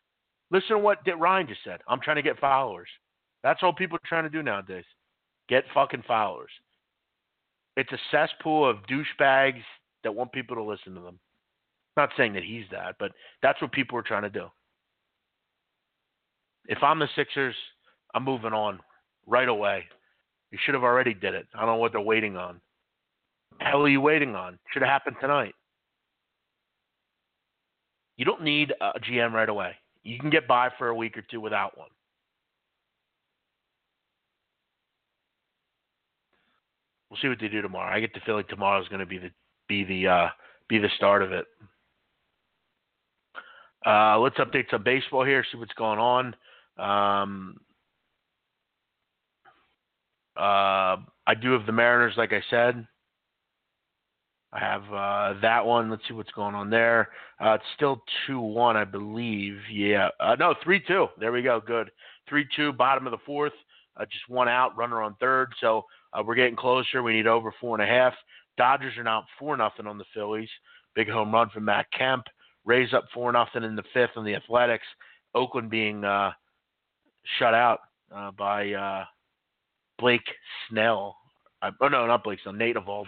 Listen 0.52 0.72
to 0.72 0.80
what 0.80 1.00
Ryan 1.18 1.48
just 1.48 1.64
said. 1.64 1.80
I'm 1.88 2.02
trying 2.02 2.18
to 2.18 2.22
get 2.22 2.40
followers. 2.40 2.90
That's 3.44 3.62
all 3.64 3.74
people 3.74 3.98
are 3.98 4.08
trying 4.08 4.24
to 4.24 4.30
do 4.30 4.44
nowadays. 4.44 4.86
Get 5.48 5.64
fucking 5.74 6.04
followers. 6.08 6.52
It's 7.78 7.92
a 7.92 7.98
cesspool 8.12 8.70
of 8.70 8.78
douchebags 8.90 9.62
that 10.04 10.14
want 10.14 10.34
people 10.34 10.56
to 10.58 10.64
listen 10.64 10.94
to 10.96 11.02
them. 11.02 11.20
Not 11.98 12.10
saying 12.18 12.34
that 12.34 12.44
he's 12.44 12.66
that, 12.72 12.96
but 13.00 13.12
that's 13.42 13.62
what 13.62 13.72
people 13.72 13.98
are 13.98 14.04
trying 14.04 14.24
to 14.24 14.30
do. 14.30 14.48
If 16.68 16.82
I'm 16.84 17.00
the 17.00 17.08
Sixers, 17.16 17.56
I'm 18.14 18.24
moving 18.24 18.54
on 18.54 18.80
right 19.26 19.50
away. 19.50 19.84
You 20.52 20.58
should 20.64 20.74
have 20.74 20.84
already 20.84 21.14
did 21.14 21.34
it. 21.34 21.48
I 21.54 21.60
don't 21.60 21.70
know 21.70 21.76
what 21.76 21.92
they're 21.92 22.02
waiting 22.02 22.38
on. 22.38 22.62
The 23.60 23.66
hell 23.66 23.82
are 23.82 23.90
you 23.90 24.02
waiting 24.02 24.36
on? 24.36 24.58
Should 24.72 24.82
have 24.82 24.92
happened 24.92 25.18
tonight. 25.20 25.54
You 28.18 28.26
don't 28.26 28.44
need 28.44 28.74
a 28.80 29.00
GM 29.00 29.32
right 29.32 29.50
away. 29.50 29.76
You 30.04 30.20
can 30.20 30.30
get 30.30 30.48
by 30.48 30.70
for 30.78 30.90
a 30.90 30.96
week 30.96 31.18
or 31.18 31.24
two 31.30 31.42
without 31.42 31.78
one. 31.78 31.90
We'll 37.10 37.20
see 37.22 37.28
what 37.28 37.40
they 37.42 37.50
do 37.50 37.62
tomorrow. 37.62 37.94
I 37.94 38.00
get 38.00 38.14
the 38.14 38.22
feeling 38.26 38.46
tomorrow 38.50 38.82
is 38.82 38.88
going 38.88 39.02
to 39.02 39.06
be 39.06 39.18
the 39.18 39.32
be 39.68 39.84
the 39.84 40.08
uh, 40.08 40.28
be 40.70 40.78
the 40.78 40.90
start 40.96 41.22
of 41.22 41.34
it. 41.34 41.46
Uh, 43.86 44.20
let's 44.20 44.38
update 44.38 44.70
some 44.70 44.84
baseball 44.84 45.26
here. 45.26 45.44
See 45.52 45.58
what's 45.58 45.74
going 45.74 46.00
on. 46.00 46.36
Um, 46.78 47.58
uh, 50.38 50.98
I 51.28 51.36
do 51.42 51.52
have 51.52 51.66
the 51.66 51.72
Mariners, 51.72 52.14
like 52.18 52.34
I 52.34 52.42
said. 52.50 52.88
I 54.54 54.60
have 54.60 54.84
uh, 54.94 55.40
that 55.42 55.66
one. 55.66 55.90
Let's 55.90 56.04
see 56.08 56.14
what's 56.14 56.32
going 56.32 56.56
on 56.56 56.70
there. 56.70 57.10
Uh, 57.40 57.54
it's 57.54 57.64
still 57.76 58.04
two 58.28 58.40
one, 58.40 58.76
I 58.76 58.84
believe. 58.84 59.58
Yeah, 59.72 60.10
uh, 60.20 60.36
no, 60.38 60.54
three 60.64 60.82
two. 60.86 61.08
There 61.20 61.32
we 61.32 61.42
go. 61.42 61.62
Good. 61.66 61.90
Three 62.28 62.46
two. 62.56 62.74
Bottom 62.74 63.08
of 63.08 63.12
the 63.12 63.18
fourth. 63.26 63.54
Uh, 63.96 64.06
just 64.06 64.28
one 64.28 64.50
out. 64.50 64.76
Runner 64.76 65.02
on 65.02 65.16
third. 65.20 65.54
So 65.62 65.86
uh, 66.14 66.22
we're 66.26 66.36
getting 66.36 66.58
closer. 66.58 67.02
We 67.02 67.14
need 67.14 67.28
over 67.28 67.54
four 67.62 67.80
and 67.80 67.90
a 67.90 67.92
half. 67.92 68.14
Dodgers 68.58 68.98
are 68.98 69.04
now 69.04 69.26
four 69.40 69.56
nothing 69.56 69.88
on 69.88 69.98
the 69.98 70.06
Phillies. 70.14 70.50
Big 70.96 71.10
home 71.10 71.34
run 71.34 71.50
from 71.50 71.66
Matt 71.66 71.86
Kemp. 71.98 72.26
Rays 72.66 72.94
up 72.94 73.06
four 73.14 73.32
nothing 73.32 73.64
in 73.64 73.76
the 73.76 73.84
fifth 73.94 74.12
on 74.16 74.26
the 74.26 74.36
Athletics. 74.36 74.86
Oakland 75.34 75.70
being 75.70 76.04
uh, 76.04 76.32
shut 77.40 77.54
out 77.54 77.80
uh, 78.16 78.32
by 78.32 78.72
uh, 78.72 79.06
Blake 79.98 80.22
Snell. 80.70 81.18
oh 81.64 81.88
no, 81.88 82.06
not 82.06 82.24
Blake 82.24 82.40
Snell. 82.44 82.54
Nate 82.54 82.76
Eovaldi 82.76 83.06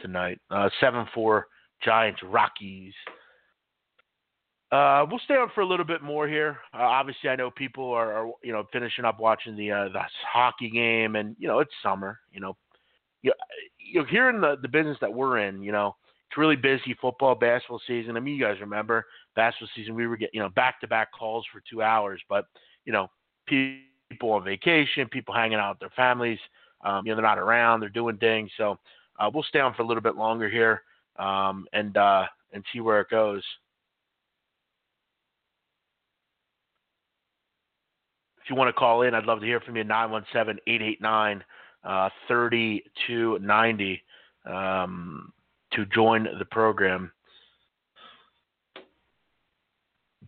tonight. 0.00 0.38
Uh, 0.50 0.68
seven 0.80 1.06
four 1.14 1.46
Giants 1.82 2.20
Rockies. 2.22 2.94
Uh, 4.72 5.06
we'll 5.08 5.20
stay 5.24 5.34
on 5.34 5.50
for 5.54 5.60
a 5.60 5.66
little 5.66 5.84
bit 5.84 6.02
more 6.02 6.26
here. 6.26 6.58
Uh, 6.72 6.82
obviously, 6.82 7.30
I 7.30 7.36
know 7.36 7.50
people 7.50 7.90
are, 7.92 8.12
are, 8.12 8.32
you 8.42 8.52
know 8.52 8.64
finishing 8.72 9.04
up 9.04 9.20
watching 9.20 9.56
the 9.56 9.68
the 9.92 10.00
hockey 10.32 10.70
game, 10.70 11.16
and 11.16 11.36
you 11.38 11.46
know 11.46 11.60
it's 11.60 11.70
summer. 11.82 12.18
You 12.32 12.40
know, 12.40 12.56
you, 13.22 13.32
you 13.78 14.00
know, 14.00 14.06
here 14.06 14.30
in 14.30 14.40
the 14.40 14.56
the 14.60 14.68
business 14.68 14.96
that 15.00 15.12
we're 15.12 15.38
in, 15.38 15.62
you 15.62 15.72
know, 15.72 15.96
it's 16.34 16.38
really 16.38 16.56
busy 16.56 16.96
football, 17.00 17.36
basketball 17.36 17.80
season. 17.86 18.16
I 18.16 18.20
mean, 18.20 18.34
you 18.34 18.42
guys 18.42 18.56
remember 18.60 19.06
basketball 19.36 19.68
season? 19.76 19.94
We 19.94 20.08
were 20.08 20.16
getting 20.16 20.34
you 20.34 20.40
know 20.40 20.48
back 20.48 20.80
to 20.80 20.88
back 20.88 21.12
calls 21.12 21.46
for 21.52 21.62
two 21.70 21.80
hours, 21.80 22.20
but 22.28 22.46
you 22.84 22.92
know, 22.92 23.08
people 23.46 24.32
on 24.32 24.42
vacation, 24.42 25.08
people 25.08 25.32
hanging 25.32 25.58
out 25.58 25.74
with 25.74 25.78
their 25.78 25.90
families. 25.94 26.40
Um, 26.84 27.06
you 27.06 27.12
know, 27.12 27.16
they're 27.16 27.22
not 27.24 27.38
around, 27.38 27.78
they're 27.78 27.88
doing 27.88 28.16
things. 28.16 28.50
So 28.56 28.80
uh, 29.20 29.30
we'll 29.32 29.44
stay 29.44 29.60
on 29.60 29.74
for 29.74 29.82
a 29.82 29.86
little 29.86 30.02
bit 30.02 30.16
longer 30.16 30.50
here 30.50 30.82
um, 31.20 31.66
and 31.72 31.96
uh, 31.96 32.24
and 32.52 32.64
see 32.72 32.80
where 32.80 33.00
it 33.00 33.10
goes. 33.10 33.44
If 38.42 38.50
you 38.50 38.56
want 38.56 38.70
to 38.70 38.72
call 38.78 39.02
in, 39.02 39.14
I'd 39.14 39.24
love 39.24 39.38
to 39.38 39.46
hear 39.46 39.60
from 39.60 39.76
you. 39.76 39.84
917 39.84 40.58
889 40.66 41.44
3290 42.26 44.02
um, 44.46 45.32
to 45.74 45.86
join 45.86 46.26
the 46.38 46.44
program. 46.44 47.12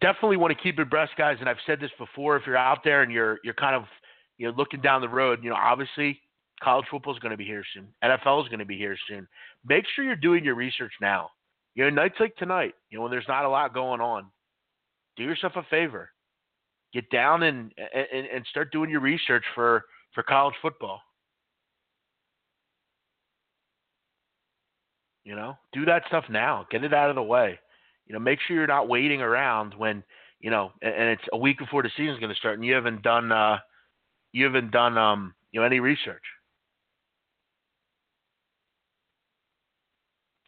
Definitely 0.00 0.36
want 0.36 0.56
to 0.56 0.62
keep 0.62 0.78
abreast, 0.78 1.12
guys. 1.16 1.38
And 1.40 1.48
I've 1.48 1.56
said 1.66 1.80
this 1.80 1.90
before. 1.98 2.36
If 2.36 2.46
you're 2.46 2.56
out 2.56 2.84
there 2.84 3.02
and 3.02 3.10
you're 3.10 3.38
you're 3.42 3.54
kind 3.54 3.74
of 3.74 3.84
you 4.36 4.46
know 4.46 4.54
looking 4.56 4.80
down 4.80 5.00
the 5.00 5.08
road, 5.08 5.42
you 5.42 5.50
know 5.50 5.56
obviously 5.56 6.20
College 6.62 6.86
football 6.90 7.12
is 7.12 7.18
going 7.18 7.32
to 7.32 7.36
be 7.36 7.44
here 7.44 7.64
soon. 7.74 7.88
NFL 8.02 8.42
is 8.42 8.48
going 8.48 8.60
to 8.60 8.64
be 8.64 8.78
here 8.78 8.96
soon. 9.08 9.28
Make 9.66 9.84
sure 9.94 10.04
you're 10.04 10.16
doing 10.16 10.42
your 10.42 10.54
research 10.54 10.92
now. 11.00 11.30
You 11.74 11.84
know, 11.84 11.90
nights 11.90 12.16
like 12.18 12.34
tonight, 12.36 12.74
you 12.88 12.96
know, 12.96 13.02
when 13.02 13.10
there's 13.10 13.28
not 13.28 13.44
a 13.44 13.48
lot 13.48 13.74
going 13.74 14.00
on, 14.00 14.26
do 15.16 15.24
yourself 15.24 15.52
a 15.56 15.62
favor. 15.64 16.10
Get 16.94 17.10
down 17.10 17.42
and 17.42 17.72
and, 17.94 18.26
and 18.26 18.46
start 18.46 18.72
doing 18.72 18.88
your 18.88 19.00
research 19.00 19.44
for 19.54 19.84
for 20.14 20.22
college 20.22 20.54
football. 20.62 21.00
You 25.26 25.34
know, 25.34 25.58
do 25.72 25.84
that 25.86 26.04
stuff 26.06 26.24
now. 26.30 26.66
Get 26.70 26.84
it 26.84 26.94
out 26.94 27.10
of 27.10 27.16
the 27.16 27.22
way. 27.22 27.58
You 28.06 28.12
know, 28.12 28.20
make 28.20 28.38
sure 28.46 28.54
you're 28.56 28.68
not 28.68 28.88
waiting 28.88 29.20
around 29.20 29.74
when 29.76 30.04
you 30.38 30.50
know, 30.50 30.70
and, 30.82 30.94
and 30.94 31.08
it's 31.10 31.24
a 31.32 31.36
week 31.36 31.58
before 31.58 31.82
the 31.82 31.90
season's 31.96 32.20
going 32.20 32.30
to 32.30 32.38
start, 32.38 32.54
and 32.54 32.64
you 32.64 32.72
haven't 32.72 33.02
done 33.02 33.32
uh, 33.32 33.58
you 34.30 34.44
haven't 34.44 34.70
done 34.70 34.96
um, 34.96 35.34
you 35.50 35.58
know 35.58 35.66
any 35.66 35.80
research. 35.80 36.22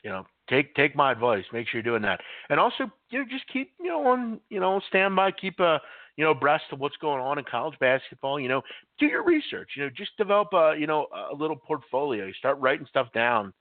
You 0.04 0.10
know, 0.10 0.26
take 0.48 0.76
take 0.76 0.94
my 0.94 1.10
advice. 1.10 1.44
Make 1.52 1.66
sure 1.66 1.80
you're 1.80 1.92
doing 1.92 2.02
that, 2.02 2.20
and 2.48 2.60
also 2.60 2.88
you 3.10 3.18
know 3.18 3.24
just 3.28 3.48
keep 3.52 3.72
you 3.80 3.88
know 3.88 4.06
on 4.06 4.38
you 4.48 4.60
know 4.60 4.80
standby. 4.86 5.32
Keep 5.32 5.58
a 5.58 5.80
you 6.16 6.24
know 6.24 6.30
abreast 6.30 6.66
of 6.70 6.78
what's 6.78 6.96
going 6.98 7.20
on 7.20 7.36
in 7.36 7.44
college 7.50 7.76
basketball. 7.80 8.38
You 8.38 8.48
know, 8.48 8.62
do 9.00 9.06
your 9.06 9.24
research. 9.24 9.70
You 9.76 9.82
know, 9.82 9.90
just 9.90 10.16
develop 10.16 10.52
a 10.52 10.76
you 10.78 10.86
know 10.86 11.08
a 11.32 11.34
little 11.34 11.56
portfolio. 11.56 12.26
You 12.26 12.32
start 12.34 12.60
writing 12.60 12.86
stuff 12.88 13.08
down. 13.12 13.52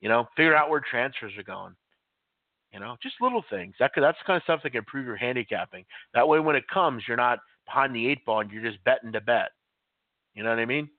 You 0.00 0.08
know, 0.08 0.28
figure 0.36 0.54
out 0.54 0.70
where 0.70 0.80
transfers 0.80 1.32
are 1.38 1.42
going. 1.42 1.74
You 2.72 2.80
know, 2.80 2.96
just 3.02 3.14
little 3.20 3.44
things. 3.48 3.74
That 3.78 3.92
that's 3.96 4.18
the 4.18 4.24
kind 4.26 4.36
of 4.36 4.42
stuff 4.42 4.60
that 4.62 4.70
can 4.70 4.78
improve 4.78 5.06
your 5.06 5.16
handicapping. 5.16 5.84
That 6.14 6.28
way, 6.28 6.40
when 6.40 6.56
it 6.56 6.68
comes, 6.68 7.04
you're 7.06 7.16
not 7.16 7.38
behind 7.64 7.94
the 7.94 8.06
eight 8.06 8.24
ball 8.24 8.40
and 8.40 8.50
you're 8.50 8.62
just 8.62 8.82
betting 8.84 9.12
to 9.12 9.20
bet. 9.20 9.50
You 10.34 10.42
know 10.42 10.50
what 10.50 10.58
I 10.58 10.66
mean? 10.66 10.90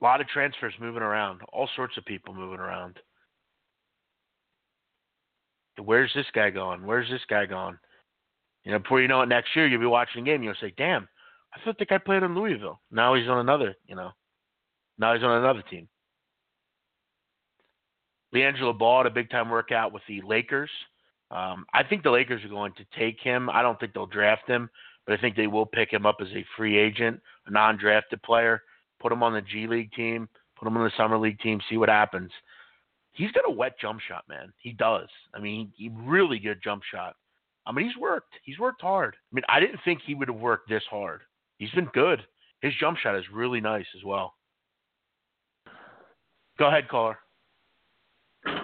A 0.00 0.04
lot 0.04 0.20
of 0.20 0.28
transfers 0.28 0.74
moving 0.80 1.02
around, 1.02 1.40
all 1.52 1.68
sorts 1.76 1.96
of 1.98 2.04
people 2.04 2.32
moving 2.32 2.60
around. 2.60 2.98
Where's 5.84 6.12
this 6.14 6.26
guy 6.34 6.50
going? 6.50 6.86
Where's 6.86 7.10
this 7.10 7.20
guy 7.28 7.46
going? 7.46 7.78
You 8.64 8.72
know, 8.72 8.78
before 8.78 9.00
you 9.00 9.08
know 9.08 9.22
it, 9.22 9.26
next 9.26 9.54
year 9.54 9.66
you'll 9.66 9.80
be 9.80 9.86
watching 9.86 10.22
a 10.22 10.24
game. 10.24 10.42
You'll 10.42 10.54
say, 10.60 10.72
"Damn, 10.76 11.08
I 11.54 11.60
thought 11.60 11.78
the 11.78 11.84
guy 11.84 11.98
played 11.98 12.22
in 12.22 12.34
Louisville. 12.34 12.80
Now 12.90 13.14
he's 13.14 13.28
on 13.28 13.38
another. 13.38 13.76
You 13.86 13.96
know, 13.96 14.12
now 14.98 15.14
he's 15.14 15.22
on 15.22 15.38
another 15.38 15.62
team." 15.62 15.88
LiAngelo 18.34 18.76
Ball 18.78 19.04
had 19.04 19.06
a 19.10 19.14
big 19.14 19.30
time 19.30 19.50
workout 19.50 19.92
with 19.92 20.02
the 20.08 20.20
Lakers. 20.22 20.70
Um, 21.30 21.66
I 21.74 21.82
think 21.82 22.02
the 22.02 22.10
Lakers 22.10 22.44
are 22.44 22.48
going 22.48 22.72
to 22.74 22.98
take 22.98 23.20
him. 23.20 23.50
I 23.50 23.62
don't 23.62 23.78
think 23.78 23.92
they'll 23.92 24.06
draft 24.06 24.48
him, 24.48 24.70
but 25.06 25.18
I 25.18 25.20
think 25.20 25.36
they 25.36 25.46
will 25.46 25.66
pick 25.66 25.92
him 25.92 26.06
up 26.06 26.16
as 26.20 26.28
a 26.28 26.44
free 26.56 26.78
agent, 26.78 27.20
a 27.46 27.50
non 27.50 27.76
drafted 27.76 28.22
player 28.22 28.62
put 29.00 29.12
him 29.12 29.22
on 29.22 29.32
the 29.32 29.40
G 29.40 29.66
League 29.66 29.92
team, 29.92 30.28
put 30.56 30.66
him 30.66 30.76
on 30.76 30.84
the 30.84 30.92
Summer 30.96 31.18
League 31.18 31.40
team, 31.40 31.60
see 31.68 31.76
what 31.76 31.88
happens. 31.88 32.30
He's 33.12 33.32
got 33.32 33.48
a 33.48 33.50
wet 33.50 33.78
jump 33.80 34.00
shot, 34.00 34.24
man. 34.28 34.52
He 34.58 34.72
does. 34.72 35.08
I 35.34 35.40
mean, 35.40 35.72
he, 35.76 35.84
he 35.84 35.90
really 35.94 36.38
good 36.38 36.60
jump 36.62 36.82
shot. 36.92 37.16
I 37.66 37.72
mean, 37.72 37.86
he's 37.86 37.96
worked. 37.96 38.34
He's 38.44 38.58
worked 38.58 38.80
hard. 38.80 39.16
I 39.16 39.34
mean, 39.34 39.44
I 39.48 39.60
didn't 39.60 39.80
think 39.84 40.00
he 40.04 40.14
would 40.14 40.28
have 40.28 40.38
worked 40.38 40.68
this 40.68 40.84
hard. 40.88 41.22
He's 41.58 41.70
been 41.72 41.88
good. 41.92 42.22
His 42.62 42.72
jump 42.80 42.98
shot 42.98 43.16
is 43.16 43.24
really 43.32 43.60
nice 43.60 43.86
as 43.96 44.04
well. 44.04 44.34
Go 46.58 46.68
ahead, 46.68 46.88
caller. 46.88 47.18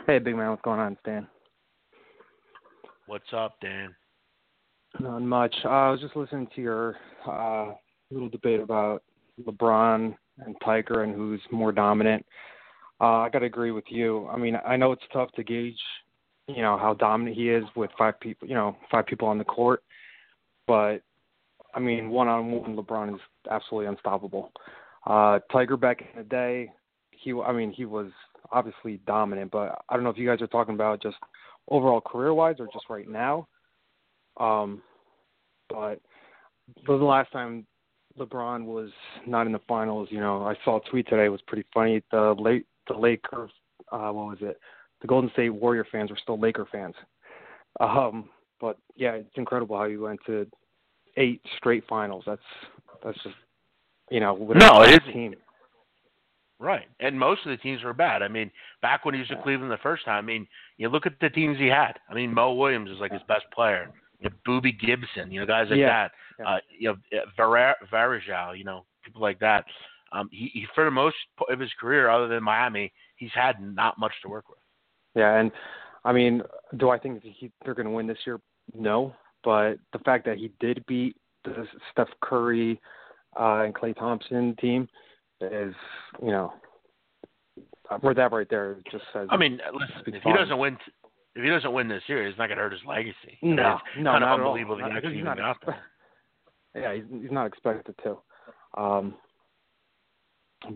Hey, 0.06 0.18
big 0.18 0.36
man, 0.36 0.50
what's 0.50 0.62
going 0.62 0.80
on, 0.80 0.96
Stan? 1.00 1.26
What's 3.06 3.32
up, 3.32 3.56
Dan? 3.60 3.94
Not 5.00 5.20
much. 5.20 5.54
Uh, 5.64 5.68
I 5.68 5.90
was 5.90 6.00
just 6.00 6.16
listening 6.16 6.48
to 6.54 6.62
your 6.62 6.96
uh, 7.26 7.72
little 8.10 8.28
debate 8.28 8.60
about 8.60 9.02
LeBron 9.42 10.14
and 10.38 10.56
Tiger 10.64 11.02
and 11.02 11.14
who's 11.14 11.40
more 11.50 11.72
dominant. 11.72 12.24
Uh, 13.00 13.20
I 13.20 13.28
got 13.30 13.40
to 13.40 13.46
agree 13.46 13.72
with 13.72 13.84
you. 13.88 14.28
I 14.28 14.36
mean, 14.36 14.56
I 14.64 14.76
know 14.76 14.92
it's 14.92 15.02
tough 15.12 15.32
to 15.32 15.42
gauge, 15.42 15.80
you 16.46 16.62
know, 16.62 16.78
how 16.78 16.94
dominant 16.94 17.36
he 17.36 17.50
is 17.50 17.64
with 17.74 17.90
five 17.98 18.18
people, 18.20 18.46
you 18.46 18.54
know, 18.54 18.76
five 18.90 19.06
people 19.06 19.28
on 19.28 19.38
the 19.38 19.44
court. 19.44 19.82
but 20.66 20.98
I 21.74 21.80
mean, 21.80 22.08
one 22.10 22.28
on 22.28 22.52
one, 22.52 22.76
LeBron 22.76 23.14
is 23.14 23.20
absolutely 23.50 23.88
unstoppable. 23.88 24.52
Uh, 25.06 25.40
Tiger 25.50 25.76
back 25.76 26.00
in 26.00 26.18
the 26.18 26.24
day, 26.24 26.70
he 27.10 27.32
I 27.32 27.52
mean 27.52 27.72
he 27.72 27.84
was 27.84 28.10
obviously 28.54 29.00
dominant, 29.06 29.50
but 29.50 29.84
I 29.88 29.94
don't 29.94 30.04
know 30.04 30.10
if 30.10 30.16
you 30.16 30.26
guys 30.26 30.40
are 30.40 30.46
talking 30.46 30.74
about 30.74 31.02
just 31.02 31.16
overall 31.68 32.00
career 32.00 32.32
wise 32.32 32.56
or 32.60 32.68
just 32.72 32.88
right 32.88 33.08
now. 33.08 33.48
Um, 34.38 34.80
but 35.68 36.00
the 36.86 36.92
last 36.94 37.32
time 37.32 37.66
LeBron 38.18 38.64
was 38.64 38.90
not 39.26 39.46
in 39.46 39.52
the 39.52 39.60
finals, 39.66 40.08
you 40.10 40.20
know, 40.20 40.44
I 40.44 40.54
saw 40.64 40.76
a 40.78 40.90
tweet 40.90 41.08
today. 41.08 41.26
It 41.26 41.30
was 41.30 41.42
pretty 41.46 41.66
funny. 41.74 42.02
The 42.12 42.34
late 42.38 42.66
the 42.86 42.94
Lakers, 42.94 43.50
uh, 43.90 44.10
what 44.10 44.26
was 44.26 44.38
it? 44.40 44.58
The 45.00 45.06
Golden 45.08 45.30
State 45.32 45.50
Warrior 45.50 45.86
fans 45.90 46.10
were 46.10 46.18
still 46.22 46.38
Laker 46.38 46.66
fans. 46.70 46.94
Um, 47.80 48.28
but 48.60 48.78
yeah, 48.94 49.12
it's 49.14 49.36
incredible 49.36 49.76
how 49.76 49.84
you 49.84 50.02
went 50.02 50.20
to 50.26 50.46
eight 51.16 51.40
straight 51.56 51.84
finals. 51.88 52.22
That's 52.24 52.40
that's 53.02 53.20
just 53.22 53.34
you 54.10 54.20
know 54.20 54.34
with 54.34 54.58
No, 54.58 54.68
a 54.68 54.82
it 54.84 55.04
bad 55.04 55.12
team. 55.12 55.34
Right. 56.58 56.86
And 57.00 57.18
most 57.18 57.44
of 57.44 57.50
the 57.50 57.56
teams 57.56 57.82
were 57.82 57.92
bad. 57.92 58.22
I 58.22 58.28
mean, 58.28 58.50
back 58.80 59.04
when 59.04 59.14
he 59.14 59.20
was 59.20 59.30
in. 59.30 59.42
Cleveland 59.42 59.70
the 59.70 59.76
first 59.78 60.04
time, 60.04 60.24
I 60.24 60.26
mean, 60.26 60.46
you 60.76 60.88
look 60.88 61.06
at 61.06 61.14
the 61.20 61.30
teams 61.30 61.58
he 61.58 61.66
had. 61.66 61.94
I 62.08 62.14
mean, 62.14 62.32
Mo 62.32 62.54
Williams 62.54 62.90
is 62.90 62.98
like 63.00 63.12
his 63.12 63.22
best 63.28 63.44
player. 63.52 63.90
You 64.20 64.30
know, 64.30 64.36
Boobie 64.46 64.78
Gibson, 64.78 65.30
you 65.30 65.40
know, 65.40 65.46
guys 65.46 65.66
like 65.68 65.80
Yeah. 65.80 66.08
that. 66.38 66.46
Uh, 66.46 66.58
you 66.78 66.88
know, 66.88 67.20
Var- 67.36 67.76
Varejao, 67.92 68.56
you 68.56 68.64
know, 68.64 68.84
people 69.04 69.20
like 69.20 69.38
that. 69.40 69.64
Um, 70.12 70.28
he, 70.30 70.50
he, 70.52 70.66
for 70.74 70.84
the 70.84 70.90
most 70.90 71.16
of 71.50 71.58
his 71.58 71.72
career, 71.80 72.08
other 72.08 72.28
than 72.28 72.42
Miami, 72.42 72.92
he's 73.16 73.32
had 73.34 73.60
not 73.60 73.98
much 73.98 74.12
to 74.22 74.28
work 74.28 74.48
with. 74.48 74.58
Yeah, 75.16 75.38
and 75.38 75.50
I 76.04 76.12
mean, 76.12 76.42
do 76.76 76.90
I 76.90 76.98
think 76.98 77.22
he, 77.22 77.50
they're 77.64 77.74
going 77.74 77.86
to 77.86 77.92
win 77.92 78.06
this 78.06 78.18
year? 78.24 78.40
No, 78.74 79.14
but 79.42 79.74
the 79.92 79.98
fact 80.04 80.24
that 80.26 80.38
he 80.38 80.52
did 80.60 80.84
beat 80.86 81.16
the 81.44 81.66
Steph 81.90 82.08
Curry 82.22 82.80
uh, 83.38 83.62
and 83.62 83.74
Klay 83.74 83.96
Thompson 83.96 84.54
team 84.60 84.88
is, 85.52 85.74
you 86.22 86.30
know, 86.30 86.52
where 88.00 88.14
that 88.14 88.32
right 88.32 88.48
there 88.48 88.76
just 88.90 89.04
says. 89.12 89.28
I 89.30 89.36
mean, 89.36 89.60
listen, 89.72 90.14
if 90.14 90.22
he 90.22 90.32
doesn't 90.32 90.58
win, 90.58 90.76
if 91.34 91.42
he 91.42 91.50
doesn't 91.50 91.72
win 91.72 91.88
this 91.88 92.02
year, 92.06 92.26
it's 92.26 92.38
not 92.38 92.46
going 92.46 92.56
to 92.58 92.62
hurt 92.64 92.72
his 92.72 92.80
legacy. 92.86 93.38
I 93.42 93.46
mean, 93.46 93.56
no, 93.56 93.62
no, 93.62 93.78
kind 93.78 93.98
of 93.98 94.04
not 94.04 94.22
at 94.22 94.28
all. 94.28 94.34
unbelievable 94.34 94.78
that 94.78 95.04
he's 95.04 95.12
even 95.12 95.24
not 95.24 95.38
expect- 95.38 95.66
there. 95.66 96.82
Yeah, 96.82 96.94
he's, 96.94 97.22
he's 97.22 97.30
not 97.30 97.46
expected 97.46 97.94
to. 98.02 98.18
Um, 98.80 99.14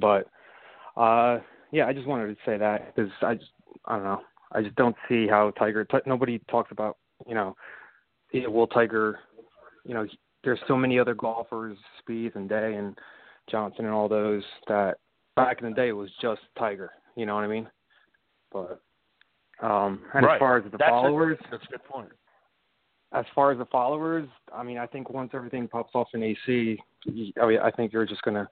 but 0.00 0.28
uh, 0.96 1.38
yeah, 1.72 1.86
I 1.86 1.92
just 1.92 2.06
wanted 2.06 2.28
to 2.28 2.36
say 2.46 2.56
that 2.58 2.94
because 2.94 3.10
I 3.22 3.34
just 3.34 3.50
I 3.86 3.96
don't 3.96 4.04
know. 4.04 4.20
I 4.52 4.62
just 4.62 4.76
don't 4.76 4.96
see 5.08 5.26
how 5.26 5.50
Tiger. 5.58 5.84
T- 5.84 5.98
nobody 6.06 6.40
talks 6.50 6.70
about 6.72 6.98
you 7.26 7.34
know, 7.34 7.56
will 8.32 8.66
Tiger. 8.66 9.20
You 9.84 9.94
know, 9.94 10.06
there's 10.44 10.60
so 10.68 10.76
many 10.76 10.98
other 10.98 11.14
golfers, 11.14 11.76
Spieth 12.00 12.36
and 12.36 12.48
Day 12.48 12.74
and 12.74 12.96
Johnson 13.50 13.84
and 13.84 13.94
all 13.94 14.08
those 14.08 14.42
that 14.68 14.98
back 15.36 15.60
in 15.62 15.68
the 15.68 15.74
day 15.74 15.88
it 15.88 15.92
was 15.92 16.10
just 16.20 16.40
Tiger. 16.58 16.90
You 17.16 17.26
know 17.26 17.34
what 17.34 17.44
I 17.44 17.48
mean? 17.48 17.68
But 18.52 18.80
um, 19.60 20.02
and 20.14 20.24
Right. 20.26 20.34
as 20.36 20.38
far 20.38 20.56
as 20.58 20.64
the 20.64 20.70
That's 20.70 20.82
a- 20.82 20.88
followers, 20.88 21.38
That's 21.50 21.64
a 21.64 21.68
good 21.68 21.84
point. 21.84 22.10
as 23.12 23.24
far 23.34 23.50
as 23.52 23.58
the 23.58 23.64
followers, 23.66 24.28
I 24.54 24.62
mean, 24.62 24.78
I 24.78 24.86
think 24.86 25.10
once 25.10 25.30
everything 25.34 25.66
pops 25.68 25.94
off 25.94 26.08
in 26.14 26.22
AC, 26.22 26.78
I 27.40 27.46
mean, 27.46 27.58
I 27.58 27.70
think 27.70 27.92
you're 27.92 28.06
just 28.06 28.22
gonna, 28.22 28.48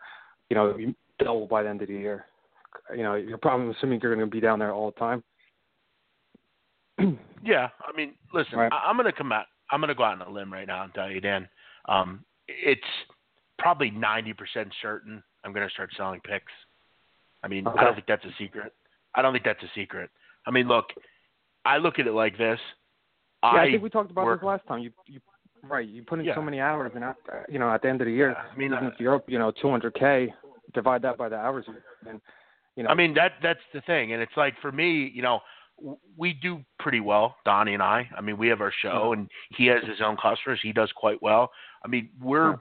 you 0.50 0.56
know, 0.56 0.76
double 1.18 1.46
by 1.46 1.62
the 1.62 1.68
end 1.68 1.82
of 1.82 1.88
the 1.88 1.94
year. 1.94 2.26
You 2.94 3.02
know, 3.04 3.14
you're 3.14 3.38
probably 3.38 3.70
assuming 3.76 4.00
you're 4.02 4.14
gonna 4.14 4.26
be 4.26 4.40
down 4.40 4.58
there 4.58 4.72
all 4.72 4.90
the 4.90 4.98
time. 4.98 5.22
Yeah, 7.44 7.68
I 7.86 7.96
mean, 7.96 8.14
listen, 8.34 8.58
Right. 8.58 8.72
I, 8.72 8.88
I'm 8.88 8.96
going 8.96 9.06
to 9.06 9.12
come 9.16 9.30
out. 9.30 9.44
I'm 9.70 9.78
going 9.80 9.88
to 9.88 9.94
go 9.94 10.02
out 10.02 10.20
on 10.20 10.26
a 10.26 10.30
limb 10.30 10.52
right 10.52 10.66
now 10.66 10.82
and 10.82 10.92
tell 10.94 11.08
you, 11.08 11.20
Dan. 11.20 11.48
Um, 11.88 12.24
it's 12.48 12.80
probably 13.58 13.90
90% 13.90 14.34
certain 14.82 15.22
I'm 15.44 15.52
going 15.52 15.66
to 15.66 15.72
start 15.72 15.90
selling 15.96 16.20
picks. 16.20 16.52
I 17.42 17.48
mean, 17.48 17.66
I 17.66 17.84
don't 17.84 17.94
think 17.94 18.06
that's 18.06 18.24
a 18.24 18.34
secret. 18.38 18.72
I 19.14 19.22
don't 19.22 19.32
think 19.32 19.44
that's 19.44 19.62
a 19.62 19.70
secret. 19.74 20.10
I 20.46 20.50
mean, 20.50 20.66
look, 20.68 20.86
I 21.64 21.76
look 21.78 21.98
at 21.98 22.06
it 22.06 22.12
like 22.12 22.36
this. 22.36 22.58
yeah, 23.42 23.48
I, 23.50 23.62
I 23.62 23.70
think 23.70 23.82
we 23.82 23.90
talked 23.90 24.10
about 24.10 24.24
work- 24.24 24.40
this 24.40 24.46
last 24.46 24.66
time. 24.66 24.80
You, 24.80 24.90
you, 25.06 25.20
right? 25.62 25.86
You 25.86 26.02
put 26.02 26.18
in 26.18 26.24
Yeah. 26.24 26.34
so 26.34 26.42
many 26.42 26.60
hours, 26.60 26.92
and 26.94 27.04
at, 27.04 27.16
you 27.48 27.58
know, 27.58 27.70
at 27.70 27.82
the 27.82 27.88
end 27.88 28.00
of 28.00 28.06
the 28.06 28.12
year, 28.12 28.34
I 28.34 28.56
mean, 28.56 28.72
even 28.72 28.86
uh, 28.86 28.88
if 28.88 28.94
you're 28.98 29.14
up, 29.14 29.28
you 29.28 29.38
know, 29.38 29.52
200k, 29.62 30.28
divide 30.74 31.02
that 31.02 31.16
by 31.16 31.28
the 31.28 31.36
hours, 31.36 31.64
and 32.08 32.20
you 32.76 32.82
know, 32.82 32.90
I 32.90 32.94
mean 32.94 33.14
that 33.14 33.32
that's 33.42 33.60
the 33.72 33.80
thing, 33.82 34.12
and 34.12 34.20
it's 34.20 34.36
like 34.36 34.54
for 34.60 34.70
me, 34.72 35.10
you 35.14 35.22
know, 35.22 35.40
we 36.16 36.32
do 36.32 36.60
pretty 36.78 37.00
well, 37.00 37.36
Donnie 37.44 37.74
and 37.74 37.82
I. 37.82 38.08
I 38.16 38.20
mean, 38.20 38.36
we 38.38 38.48
have 38.48 38.60
our 38.60 38.72
show, 38.82 39.12
and 39.12 39.28
he 39.56 39.66
has 39.66 39.82
his 39.84 40.00
own 40.04 40.16
customers. 40.16 40.58
He 40.62 40.72
does 40.72 40.90
quite 40.96 41.20
well. 41.22 41.50
I 41.84 41.88
mean, 41.88 42.10
we're 42.20 42.50
Yeah. 42.50 42.56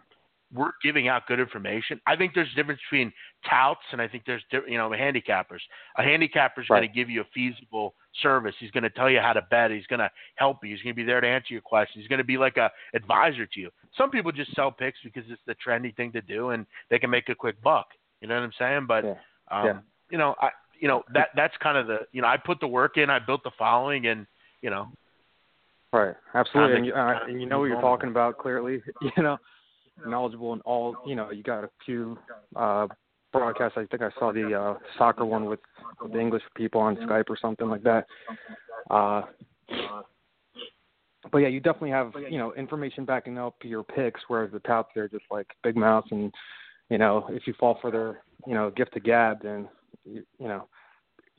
We're 0.56 0.72
giving 0.82 1.08
out 1.08 1.28
good 1.28 1.40
information. 1.40 2.00
I 2.08 2.16
think 2.16 2.34
there's 2.34 2.52
a 2.52 2.56
difference 2.56 2.80
between 2.90 3.12
touts 3.50 3.82
and 3.92 4.02
I 4.02 4.08
think 4.08 4.24
there's 4.26 4.44
you 4.68 4.78
know 4.78 4.90
handicappers. 4.90 5.60
A 5.98 6.04
handicapper 6.04 6.62
is 6.62 6.70
Right. 6.70 6.80
going 6.80 6.90
to 6.90 6.96
give 6.96 7.10
you 7.10 7.22
a 7.22 7.26
feasible 7.34 7.94
service. 8.22 8.56
He's 8.60 8.72
going 8.72 8.84
to 8.84 8.90
tell 8.90 9.10
you 9.10 9.20
how 9.20 9.34
to 9.34 9.42
bet. 9.52 9.72
He's 9.72 9.86
going 9.88 10.00
to 10.00 10.10
help 10.36 10.64
you. 10.64 10.72
He's 10.74 10.82
going 10.82 10.96
to 10.96 10.96
be 10.96 11.04
there 11.04 11.22
to 11.22 11.28
answer 11.28 11.54
your 11.54 11.62
questions. 11.62 12.04
He's 12.04 12.08
going 12.10 12.20
to 12.20 12.24
be 12.24 12.38
like 12.38 12.58
a 12.58 12.72
advisor 12.94 13.46
to 13.46 13.60
you. 13.60 13.70
Some 13.98 14.10
people 14.10 14.32
just 14.32 14.56
sell 14.56 14.72
picks 14.72 15.00
because 15.04 15.24
it's 15.30 15.42
the 15.46 15.56
trendy 15.66 15.96
thing 15.96 16.12
to 16.14 16.22
do 16.22 16.52
and 16.52 16.66
they 16.90 17.00
can 17.00 17.10
make 17.10 17.30
a 17.30 17.36
quick 17.36 17.62
buck. 17.62 17.88
You 18.22 18.28
know 18.28 18.36
what 18.36 18.44
I'm 18.44 18.54
saying? 18.58 18.86
But 18.88 19.04
Yeah. 19.04 19.16
um, 19.52 19.66
Yeah. 19.66 19.80
you 20.10 20.18
know, 20.18 20.36
I 20.42 20.52
you 20.80 20.88
know 20.88 21.04
that 21.14 21.30
that's 21.36 21.56
kind 21.58 21.78
of 21.78 21.88
the 21.88 22.08
you 22.12 22.22
know 22.22 22.28
I 22.28 22.38
put 22.38 22.60
the 22.60 22.68
work 22.68 22.98
in. 22.98 23.10
I 23.10 23.20
built 23.20 23.44
the 23.44 23.52
following, 23.58 24.08
and 24.08 24.26
you 24.62 24.70
know 24.70 24.90
Right, 25.96 26.16
absolutely, 26.34 26.76
and 26.76 26.86
you, 26.86 26.94
uh, 26.94 27.20
and 27.26 27.40
you 27.40 27.48
know 27.48 27.60
what 27.60 27.66
you're 27.66 27.80
talking 27.80 28.10
about 28.10 28.38
clearly. 28.38 28.82
You 29.16 29.24
know, 29.24 29.38
knowledgeable 30.06 30.54
in 30.54 30.62
all. 30.62 30.96
You 31.06 31.16
know, 31.16 31.32
you 31.32 31.44
got 31.44 31.64
a 31.64 31.70
few 31.86 32.18
uh, 32.56 32.88
broadcasts. 33.32 33.78
I 33.78 33.86
think 33.86 34.02
I 34.02 34.10
saw 34.20 34.32
the 34.32 34.54
uh, 34.54 34.78
soccer 34.98 35.26
one 35.26 35.46
with, 35.46 35.60
the 36.12 36.20
English 36.20 36.44
people 36.56 36.82
on 36.82 36.96
Skype 36.98 37.30
or 37.30 37.38
something 37.42 37.70
like 37.70 37.84
that. 37.84 38.06
Uh, 38.90 39.24
but 41.32 41.40
yeah, 41.40 41.48
you 41.48 41.60
definitely 41.60 41.90
have 41.90 42.14
you 42.30 42.38
know 42.38 42.54
information 42.54 43.06
backing 43.06 43.38
up 43.38 43.56
your 43.64 43.84
picks, 43.84 44.22
whereas 44.28 44.52
the 44.52 44.60
touts 44.60 44.90
they're 44.94 45.08
just 45.08 45.26
like 45.32 45.48
big 45.64 45.76
mouths, 45.76 46.08
and 46.12 46.34
you 46.90 46.98
know 46.98 47.26
if 47.30 47.48
you 47.48 47.54
fall 47.60 47.78
for 47.82 47.92
their 47.92 48.22
you 48.46 48.54
know 48.54 48.70
gift 48.72 48.94
to 48.94 49.00
gab, 49.00 49.42
then 49.42 49.68
you, 50.06 50.24
you 50.40 50.48
know 50.48 50.68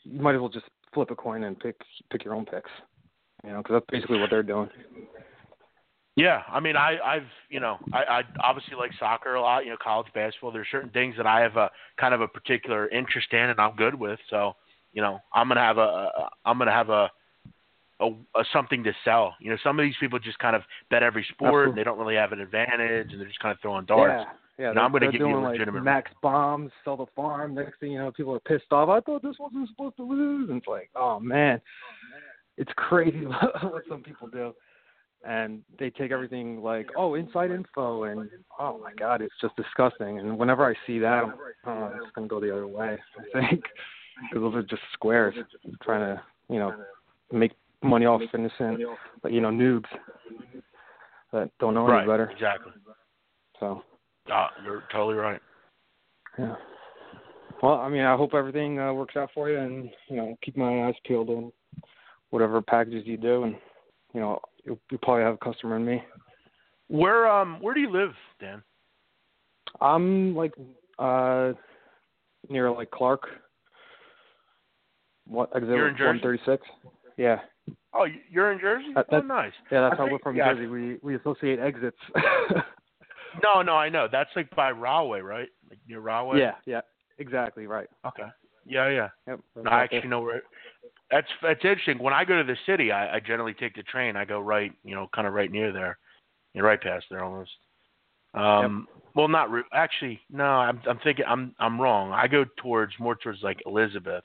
you 0.03 0.21
might 0.21 0.35
as 0.35 0.41
well 0.41 0.49
just 0.49 0.67
flip 0.93 1.11
a 1.11 1.17
coin 1.17 1.45
and 1.45 1.59
pick 1.59 1.77
pick 2.11 2.25
your 2.25 2.35
own 2.35 2.45
picks. 2.45 2.71
You 3.45 3.53
know, 3.53 3.59
because 3.59 3.75
that's 3.77 3.87
basically 3.91 4.19
what 4.19 4.31
they're 4.31 4.43
doing. 4.43 4.69
Yeah, 6.17 6.43
I 6.51 6.61
mean, 6.61 6.77
I, 6.77 6.97
I've, 7.05 7.29
you 7.51 7.61
know, 7.61 7.77
I, 7.93 7.99
I 7.99 8.23
obviously 8.43 8.75
like 8.75 8.91
soccer 8.99 9.35
a 9.35 9.41
lot. 9.41 9.65
You 9.65 9.71
know, 9.73 9.77
college 9.83 10.07
basketball. 10.15 10.51
There's 10.51 10.67
certain 10.73 10.89
things 10.91 11.15
that 11.19 11.27
I 11.27 11.41
have 11.43 11.57
a 11.57 11.71
kind 12.01 12.15
of 12.15 12.23
a 12.23 12.29
particular 12.29 12.89
interest 12.89 13.29
in, 13.33 13.39
and 13.39 13.61
I'm 13.61 13.77
good 13.77 13.95
with. 13.95 14.19
So, 14.31 14.55
you 14.95 15.03
know, 15.03 15.21
I'm 15.35 15.47
gonna 15.49 15.61
have 15.61 15.77
a, 15.77 15.81
a 15.81 16.29
I'm 16.47 16.57
gonna 16.57 16.73
have 16.73 16.89
a, 16.89 17.11
a, 18.01 18.07
a 18.07 18.45
something 18.51 18.83
to 18.85 18.93
sell. 19.05 19.35
You 19.41 19.51
know, 19.51 19.59
some 19.63 19.79
of 19.79 19.85
these 19.85 19.95
people 20.01 20.19
just 20.19 20.39
kind 20.39 20.57
of 20.57 20.63
bet 20.91 21.03
every 21.03 21.27
sport, 21.35 21.49
Absolutely. 21.49 21.69
and 21.69 21.79
they 21.79 21.85
don't 21.85 21.99
really 21.99 22.15
have 22.17 22.33
an 22.33 22.41
advantage, 22.41 23.13
and 23.13 23.21
they're 23.21 23.29
just 23.29 23.41
kind 23.41 23.53
of 23.53 23.61
throwing 23.61 23.85
darts. 23.85 24.25
Yeah, 24.59 24.65
yeah. 24.65 24.71
And 24.71 24.79
I'm 24.79 24.93
gonna 24.93 25.01
they're 25.01 25.13
give 25.13 25.21
you 25.21 25.27
a 25.27 25.33
doing, 25.33 25.45
like 25.45 25.53
legitimate- 25.53 25.83
max 25.83 26.11
bombs, 26.23 26.71
sell 26.83 26.97
the 26.97 27.07
farm. 27.15 27.55
Next 27.55 27.79
thing 27.79 27.93
you 27.93 27.99
know, 27.99 28.11
people 28.11 28.35
are 28.35 28.41
pissed 28.41 28.73
off. 28.73 28.89
I 28.89 29.01
thought 29.01 29.23
this 29.23 29.37
wasn't 29.39 29.69
supposed 29.69 29.97
to 29.97 30.03
lose, 30.03 30.49
and 30.49 30.59
it's 30.59 30.67
like, 30.67 30.89
oh 30.97 31.21
man, 31.21 31.61
it's 32.57 32.73
crazy 32.77 33.27
what 33.27 33.83
some 33.87 34.03
people 34.03 34.29
do, 34.29 34.55
and 35.25 35.63
they 35.79 35.91
take 35.91 36.11
everything 36.13 36.63
like, 36.63 36.89
oh, 36.97 37.15
inside 37.15 37.51
info, 37.51 38.05
and 38.05 38.29
oh 38.59 38.81
my 38.83 38.93
god, 38.95 39.23
it's 39.23 39.35
just 39.41 39.57
disgusting. 39.57 40.19
And 40.19 40.39
whenever 40.39 40.69
I 40.69 40.75
see 40.87 40.99
that, 41.01 41.25
I'm, 41.25 41.35
oh, 41.67 41.71
I'm 41.71 42.01
just 42.03 42.15
gonna 42.15 42.29
go 42.29 42.41
the 42.41 42.53
other 42.53 42.67
way. 42.67 42.97
I 43.19 43.49
think 43.49 43.63
because 44.31 44.43
those 44.43 44.55
are 44.55 44.63
just 44.63 44.83
squares 44.93 45.35
trying 45.83 46.17
to, 46.17 46.23
you 46.49 46.59
know, 46.59 46.75
make 47.33 47.53
money 47.83 48.07
off 48.07 48.23
innocent, 48.35 48.81
but 49.23 49.33
you 49.33 49.41
know, 49.41 49.51
noobs 49.51 49.85
that 51.33 51.51
don't 51.59 51.75
know 51.75 51.87
right. 51.87 52.01
any 52.01 52.09
better. 52.09 52.31
Exactly. 52.31 52.73
So. 53.61 53.83
Uh, 54.33 54.49
you're 54.65 54.83
totally 54.91 55.15
right. 55.15 55.41
Yeah. 56.39 56.57
Well, 57.63 57.75
I 57.75 57.89
mean, 57.89 58.03
I 58.03 58.17
hope 58.17 58.35
everything 58.35 58.79
uh, 58.79 58.93
works 58.93 59.17
out 59.17 59.31
for 59.33 59.49
you, 59.49 59.59
and 59.59 59.91
you 60.09 60.17
know, 60.17 60.37
keep 60.43 60.57
my 60.57 60.87
eyes 60.87 60.95
peeled 61.07 61.31
on 61.31 61.53
whatever 62.31 62.61
packages 62.61 63.07
you 63.07 63.17
do, 63.17 63.45
and 63.45 63.57
you 64.13 64.21
know, 64.21 64.41
you'll, 64.67 64.79
you'll 64.91 65.01
probably 65.01 65.23
have 65.25 65.35
a 65.35 65.39
customer 65.39 65.77
in 65.77 65.85
me. 65.87 66.03
Where 66.89 67.27
um 67.29 67.59
where 67.61 67.75
do 67.75 67.81
you 67.81 67.91
live, 67.91 68.13
Dan? 68.41 68.63
I'm 69.81 70.35
like 70.37 70.53
uh 70.99 71.53
near 72.49 72.71
like 72.71 72.91
Clark. 72.91 73.23
What 75.27 75.51
exit 75.57 75.71
You're 75.71 75.89
in 75.89 75.97
Jersey? 75.97 76.07
one 76.07 76.21
thirty 76.21 76.43
six? 76.45 76.63
Yeah, 77.17 77.41
Oh, 77.95 78.05
you- 78.05 78.21
you're 78.31 78.53
in 78.53 78.61
Jersey? 78.61 78.93
That- 78.95 79.07
oh, 79.11 79.21
nice. 79.21 79.53
yeah. 79.73 79.81
That's 79.81 79.95
I 79.95 80.05
how 80.05 80.11
we're 80.11 80.19
from 80.21 80.37
yeah, 80.37 80.53
Jersey. 80.53 80.67
We 80.67 80.99
we 81.03 81.17
associate 81.17 81.59
exits. 81.59 81.99
No, 83.43 83.61
no, 83.61 83.75
I 83.75 83.91
know. 83.91 84.09
That's 84.11 84.31
like 84.35 84.49
by 84.57 84.71
Rahway, 84.71 85.21
right? 85.21 85.49
Like 85.69 85.79
near 85.87 86.01
Rahway. 86.01 86.39
yeah, 86.39 86.55
yeah, 86.65 86.81
exactly 87.19 87.67
right. 87.67 87.87
Okay. 88.07 88.23
Yeah, 88.65 88.89
yeah. 88.89 89.09
Yep. 89.27 89.41
No, 89.57 89.71
I 89.71 89.83
actually 89.83 90.09
know 90.09 90.23
where. 90.23 90.43
That's 91.11 91.29
that's 91.43 91.65
interesting. 91.65 91.99
When 91.99 92.13
I 92.15 92.25
go 92.25 92.37
to 92.37 92.45
the 92.45 92.57
city, 92.67 92.91
I, 92.91 93.17
I 93.17 93.21
generally 93.21 93.55
take 93.55 93.75
the 93.77 93.83
train. 93.85 94.17
I 94.17 94.25
go 94.25 94.41
right, 94.41 94.73
you 94.85 94.95
know, 94.95 95.09
kind 95.15 95.27
of 95.27 95.35
right 95.35 95.51
near 95.51 95.73
there. 95.73 95.99
You're 96.53 96.65
right 96.65 96.81
past 96.81 97.07
there 97.11 97.23
almost. 97.23 97.51
Um, 98.35 98.89
well, 99.15 99.29
not 99.29 99.51
re- 99.51 99.63
actually. 99.73 100.21
No, 100.31 100.45
I'm 100.45 100.81
I'm 100.89 100.99
thinking 101.05 101.25
I'm 101.27 101.55
I'm 101.59 101.81
wrong. 101.81 102.13
I 102.13 102.27
go 102.27 102.45
towards 102.59 102.93
more 102.99 103.15
towards 103.15 103.43
like 103.43 103.61
Elizabeth. 103.67 104.25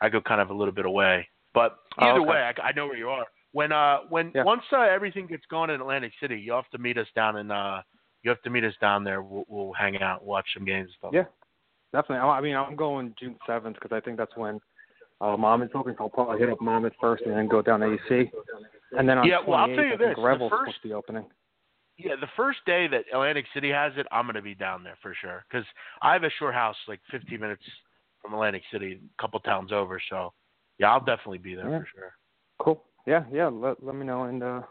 I 0.00 0.08
go 0.08 0.20
kind 0.20 0.40
of 0.40 0.50
a 0.50 0.54
little 0.54 0.72
bit 0.72 0.86
away. 0.86 1.28
But 1.52 1.76
Oh, 1.98 2.06
either 2.06 2.20
okay. 2.20 2.30
way, 2.30 2.50
I, 2.56 2.68
I 2.68 2.72
know 2.72 2.86
where 2.86 2.96
you 2.96 3.08
are. 3.08 3.26
When 3.52 3.72
uh 3.72 3.98
when 4.08 4.30
Yeah. 4.34 4.44
once 4.44 4.62
uh, 4.72 4.82
everything 4.82 5.26
gets 5.26 5.44
going 5.50 5.70
in 5.70 5.80
Atlantic 5.80 6.12
City, 6.20 6.38
you 6.38 6.52
have 6.52 6.70
to 6.70 6.78
meet 6.78 6.96
us 6.96 7.08
down 7.16 7.36
in 7.36 7.50
uh 7.50 7.82
you 8.22 8.30
have 8.30 8.40
to 8.42 8.50
meet 8.50 8.64
us 8.64 8.74
down 8.80 9.02
there. 9.02 9.22
We'll, 9.22 9.44
we'll 9.48 9.72
hang 9.72 10.00
out, 10.00 10.24
watch 10.24 10.46
some 10.54 10.64
games 10.64 10.88
and 10.88 10.94
stuff. 10.98 11.10
Yeah, 11.12 11.24
definitely. 11.92 12.18
I 12.18 12.38
I 12.38 12.40
mean, 12.40 12.56
I'm 12.56 12.76
going 12.76 13.14
June 13.18 13.36
seventh 13.46 13.76
because 13.80 13.94
I 13.94 14.00
think 14.00 14.16
that's 14.16 14.36
when 14.36 14.60
uh, 15.20 15.36
mom 15.36 15.62
is 15.62 15.70
open. 15.74 15.94
I'll 16.00 16.08
probably 16.08 16.38
hit 16.38 16.48
up 16.50 16.60
mom 16.60 16.86
at 16.86 16.92
first 17.00 17.24
and 17.24 17.34
then 17.34 17.46
go 17.48 17.60
down 17.62 17.80
to 17.80 17.92
AC. 17.94 18.30
And 18.96 19.08
then 19.08 19.18
on 19.18 19.26
Yeah, 19.26 19.38
well, 19.46 19.58
I'll 19.58 19.68
28th, 19.68 19.74
tell 19.76 19.84
you 19.84 19.92
I 19.92 19.96
think 19.96 20.08
this, 20.10 20.16
the 20.16 20.22
Revel's 20.22 20.50
first- 20.50 20.60
supposed 20.62 20.82
to 20.82 20.88
be 20.88 20.94
opening. 20.94 21.24
Yeah, 21.96 22.16
the 22.16 22.28
first 22.36 22.64
day 22.64 22.86
that 22.88 23.04
Atlantic 23.12 23.44
City 23.52 23.68
has 23.70 23.92
it, 23.98 24.06
I'm 24.10 24.24
gonna 24.26 24.40
be 24.40 24.54
down 24.54 24.82
there 24.82 24.96
for 25.02 25.12
sure. 25.14 25.44
'Cause 25.50 25.64
I 26.00 26.14
have 26.14 26.24
a 26.24 26.30
short 26.30 26.54
house 26.54 26.76
like 26.88 27.00
15 27.10 27.38
minutes 27.40 27.62
from 28.22 28.32
Atlantic 28.32 28.62
City, 28.70 29.02
a 29.18 29.20
couple 29.22 29.38
towns 29.40 29.70
over. 29.70 30.00
So 30.08 30.32
yeah, 30.78 30.90
I'll 30.92 31.00
definitely 31.04 31.38
be 31.38 31.54
there 31.54 31.68
Yeah. 31.68 31.78
for 31.80 31.86
sure. 31.86 32.16
Cool. 32.58 32.84
Yeah, 33.06 33.24
yeah. 33.30 33.48
Let 33.48 33.82
let 33.82 33.94
me 33.94 34.06
know 34.06 34.24
and 34.24 34.42
uh, 34.42 34.62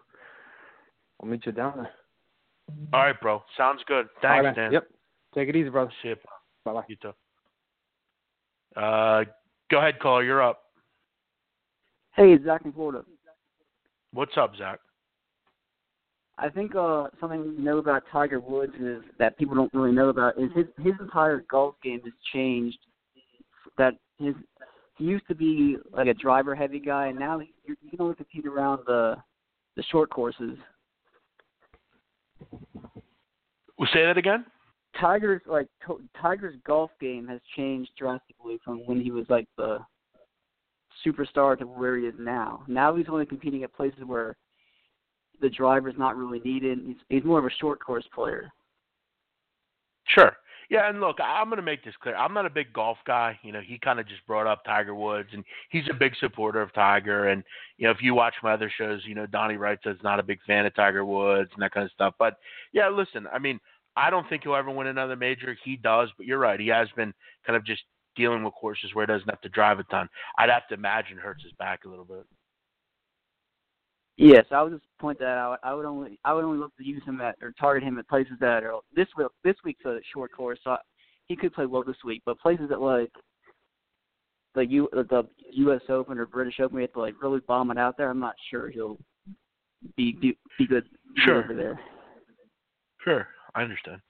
I'll 1.22 1.30
meet 1.30 1.46
you 1.46 1.52
down 1.52 1.78
there. 1.78 1.94
All 2.94 3.02
right, 3.04 3.20
bro. 3.22 3.44
Sounds 3.56 3.84
good. 3.86 4.10
Thanks, 4.22 4.46
right, 4.46 4.56
Dan. 4.56 4.72
Yep. 4.72 4.88
Take 5.36 5.50
it 5.50 5.56
easy, 5.56 5.70
brother. 5.70 5.92
See 6.02 6.10
you. 6.10 6.16
Bye 6.66 6.74
bye. 6.74 6.86
You 6.88 6.96
too. 6.96 7.14
Uh, 8.76 9.26
go 9.70 9.78
ahead, 9.78 10.00
caller. 10.00 10.24
You're 10.24 10.44
up. 10.44 10.62
Hey, 12.16 12.38
Zach 12.44 12.62
in 12.66 12.74
Florida. 12.74 13.04
What's 14.12 14.34
up, 14.38 14.56
Zach? 14.58 14.80
I 16.38 16.50
think 16.50 16.74
uh, 16.76 17.08
something 17.20 17.56
you 17.58 17.64
know 17.64 17.80
about 17.80 18.04
Tiger 18.12 18.40
Woods 18.40 18.74
is 18.80 19.04
that 19.20 19.38
people 19.38 19.56
don't 19.56 19.74
really 19.74 19.92
know 19.92 20.10
about 20.10 20.40
is 20.40 20.50
his 20.56 20.66
his 20.84 20.94
entire 21.00 21.44
golf 21.52 21.76
game 21.84 22.00
has 22.04 22.14
changed. 22.34 22.78
That 23.78 23.96
his 24.18 24.36
he 24.98 25.04
used 25.04 25.28
to 25.28 25.36
be 25.36 25.78
like 25.92 26.08
a 26.08 26.14
driver 26.14 26.56
heavy 26.56 26.80
guy, 26.80 27.08
and 27.08 27.20
now 27.20 27.40
he, 27.40 27.54
you 27.66 27.76
can 27.90 28.02
only 28.02 28.16
compete 28.16 28.46
around 28.46 28.82
the 28.88 29.16
the 29.76 29.84
short 29.92 30.10
courses. 30.10 30.58
We'll 33.78 33.90
say 33.94 34.06
that 34.06 34.18
again. 34.18 34.46
Tiger's 35.00 35.42
like 35.46 35.68
to, 35.88 36.02
Tiger's 36.22 36.56
golf 36.66 36.92
game 37.00 37.28
has 37.28 37.40
changed 37.56 37.92
drastically 37.98 38.60
from 38.64 38.80
when 38.86 39.00
he 39.02 39.12
was 39.12 39.26
like 39.30 39.48
the 39.58 39.80
superstar 41.06 41.58
to 41.58 41.66
where 41.66 41.98
he 41.98 42.06
is 42.06 42.16
now. 42.20 42.64
Now 42.68 42.96
he's 42.96 43.08
only 43.10 43.26
competing 43.26 43.64
at 43.64 43.74
places 43.74 44.02
where 44.06 44.36
the 45.42 45.50
driver's 45.50 45.96
not 45.98 46.18
really 46.18 46.40
needed. 46.40 46.80
He's 46.86 46.98
he's 47.10 47.24
more 47.24 47.40
of 47.40 47.46
a 47.46 47.52
short 47.60 47.80
course 47.84 48.06
player. 48.14 48.52
Sure. 50.08 50.36
Yeah, 50.70 50.88
and 50.88 51.00
look, 51.00 51.18
I'm 51.20 51.48
going 51.48 51.58
to 51.58 51.64
make 51.64 51.84
this 51.84 51.96
clear. 52.00 52.16
I'm 52.16 52.34
not 52.34 52.46
a 52.46 52.50
big 52.50 52.72
golf 52.74 53.00
guy. 53.08 53.40
You 53.42 53.52
know, 53.52 53.60
he 53.60 53.80
kind 53.80 54.00
of 54.00 54.08
just 54.08 54.26
brought 54.28 54.46
up 54.46 54.64
Tiger 54.64 54.94
Woods, 54.94 55.30
and 55.34 55.44
he's 55.72 55.86
a 55.90 55.96
big 55.96 56.14
supporter 56.20 56.62
of 56.62 56.72
Tiger. 56.74 57.30
And 57.30 57.44
you 57.78 57.88
know, 57.88 57.92
if 57.92 58.02
you 58.02 58.14
watch 58.14 58.36
my 58.44 58.54
other 58.54 58.72
shows, 58.78 59.02
you 59.06 59.16
know, 59.16 59.26
Donnie 59.26 59.58
Wright 59.58 59.80
says 59.84 59.98
not 60.04 60.20
a 60.20 60.24
big 60.24 60.40
fan 60.46 60.68
of 60.68 60.76
Tiger 60.76 61.04
Woods 61.06 61.50
and 61.54 61.64
that 61.64 61.72
kind 61.72 61.86
of 61.86 61.92
stuff. 61.92 62.14
But 62.20 62.38
yeah, 62.72 62.88
listen, 62.88 63.26
I 63.34 63.40
mean, 63.40 63.60
I 64.00 64.10
don't 64.10 64.28
think 64.30 64.44
he'll 64.44 64.56
ever 64.56 64.72
win 64.72 64.88
another 64.88 65.16
major. 65.16 65.56
He 65.64 65.76
does, 65.76 66.10
but 66.18 66.26
you're 66.26 66.40
right. 66.40 66.60
He 66.60 66.68
has 66.68 66.88
been 66.96 67.14
kind 67.46 67.58
of 67.58 67.66
just 67.66 67.84
dealing 68.16 68.44
with 68.44 68.54
courses 68.54 68.92
where 68.94 69.06
he 69.06 69.12
doesn't 69.12 69.30
have 69.30 69.42
to 69.42 69.50
drive 69.50 69.80
a 69.80 69.84
ton. 69.84 70.08
I'd 70.38 70.50
have 70.50 70.68
to 70.70 70.76
imagine 70.76 71.18
hurts 71.18 71.44
his 71.44 71.52
back 71.54 71.86
a 71.86 71.90
little 71.90 72.06
bit. 72.06 72.26
Yes, 74.18 74.46
I 74.52 74.62
would 74.62 74.74
just 74.74 74.86
point 75.00 75.20
that 75.20 75.38
out. 75.38 75.60
I 75.64 75.74
would 75.74 75.86
only 75.86 76.20
I 76.26 76.34
would 76.34 76.44
only 76.44 76.58
look 76.60 76.76
to 76.78 76.86
use 76.86 77.02
him 77.06 77.22
at 77.22 77.36
or 77.42 77.54
target 77.58 77.84
him 77.84 77.98
at 78.00 78.08
places 78.10 78.34
that 78.42 78.64
are 78.64 78.80
this 78.94 79.08
week 79.18 79.28
this 79.46 79.56
week's 79.64 79.86
a 79.86 80.00
short 80.14 80.32
course, 80.34 80.60
so 80.64 80.76
he 81.28 81.38
could 81.38 81.54
play 81.54 81.66
well 81.66 81.84
this 81.84 82.04
week. 82.04 82.22
But 82.26 82.40
places 82.40 82.68
that 82.70 82.82
like 82.82 83.12
the 84.56 84.66
U 84.66 84.90
the 84.92 85.24
U.S. 85.54 85.82
Open 85.88 86.18
or 86.18 86.26
British 86.26 86.60
Open, 86.60 86.76
we 86.76 86.82
have 86.82 86.94
to 86.94 87.00
like 87.00 87.16
really 87.22 87.40
bomb 87.48 87.72
it 87.72 87.78
out 87.78 87.98
there. 87.98 88.10
I'm 88.10 88.20
not 88.20 88.36
sure 88.50 88.70
he'll 88.70 88.98
be 89.96 90.12
be, 90.14 90.38
be 90.58 90.68
good 90.68 90.84
Sure. 91.24 91.42
good 91.42 91.52
over 91.52 91.62
there. 91.62 91.80
Sure, 93.06 93.26
I 93.56 93.64
understand. 93.64 94.02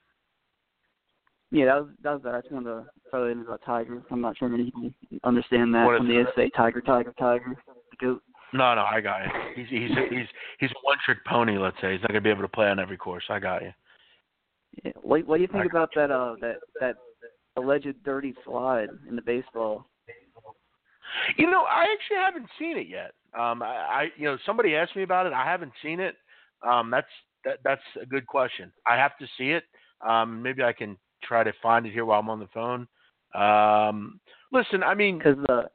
Yeah, 1.50 1.64
that 1.66 1.76
was 1.76 1.88
that 2.02 2.12
was 2.12 2.22
that. 2.22 2.34
I 2.34 2.40
just 2.40 2.52
wanted 2.52 2.70
to 2.70 2.84
throw 3.10 3.30
in 3.30 3.40
about 3.40 3.60
Tiger. 3.66 4.02
I'm 4.10 4.20
not 4.20 4.38
sure 4.38 4.48
many 4.48 4.64
people 4.66 4.92
understand 5.24 5.74
that 5.74 5.84
What 5.84 6.00
when 6.00 6.08
they 6.08 6.22
say 6.36 6.50
Tiger, 6.56 6.80
Tiger, 6.80 7.12
Tiger. 7.18 7.56
The 7.66 7.96
goat. 8.00 8.22
No, 8.52 8.74
no, 8.74 8.82
I 8.82 9.00
got 9.00 9.22
you. 9.24 9.30
He's 9.56 9.68
he's 9.68 9.90
he's 10.10 10.26
he's 10.58 10.70
a 10.70 10.80
one 10.82 10.96
trick 11.04 11.18
pony. 11.26 11.58
Let's 11.58 11.76
say 11.80 11.92
he's 11.92 12.02
not 12.02 12.08
gonna 12.08 12.20
be 12.20 12.30
able 12.30 12.42
to 12.42 12.48
play 12.48 12.68
on 12.68 12.78
every 12.78 12.96
course. 12.96 13.24
I 13.28 13.40
got 13.40 13.62
you. 13.62 13.72
Yeah. 14.84 14.92
What 15.02 15.26
what 15.26 15.36
do 15.36 15.42
you 15.42 15.48
think 15.48 15.64
I- 15.64 15.66
about 15.66 15.90
that 15.96 16.10
uh 16.12 16.36
that 16.40 16.56
that 16.80 16.96
alleged 17.56 18.02
dirty 18.04 18.34
slide 18.44 18.88
in 19.08 19.16
the 19.16 19.22
baseball? 19.22 19.86
You 21.36 21.50
know, 21.50 21.62
I 21.62 21.86
actually 21.92 22.16
haven't 22.18 22.46
seen 22.58 22.76
it 22.76 22.86
yet. 22.86 23.12
Um, 23.38 23.62
I, 23.62 23.66
I 23.66 24.08
you 24.16 24.26
know 24.26 24.38
somebody 24.46 24.76
asked 24.76 24.94
me 24.94 25.02
about 25.02 25.26
it. 25.26 25.32
I 25.32 25.44
haven't 25.44 25.72
seen 25.82 25.98
it. 25.98 26.14
Um, 26.62 26.90
that's 26.90 27.08
that 27.44 27.58
that's 27.64 27.82
a 28.00 28.06
good 28.06 28.26
question. 28.26 28.72
I 28.86 28.96
have 28.96 29.16
to 29.18 29.26
see 29.38 29.50
it. 29.50 29.64
Um, 30.06 30.42
maybe 30.42 30.62
I 30.62 30.72
can 30.72 30.96
try 31.22 31.44
to 31.44 31.52
find 31.62 31.86
it 31.86 31.92
here 31.92 32.04
while 32.04 32.20
I'm 32.20 32.30
on 32.30 32.40
the 32.40 32.48
phone. 32.54 32.88
Um, 33.34 34.20
listen, 34.52 34.82
I 34.82 34.94
mean, 34.94 35.18
Because 35.18 35.36
the 35.46 35.70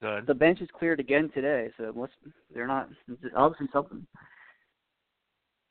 good. 0.00 0.26
the 0.26 0.34
bench 0.34 0.60
is 0.60 0.68
cleared 0.76 1.00
again 1.00 1.30
today, 1.34 1.70
so 1.76 1.90
what's 1.92 2.12
they're 2.52 2.66
not 2.66 2.88
obviously 3.36 3.68
something. 3.72 4.06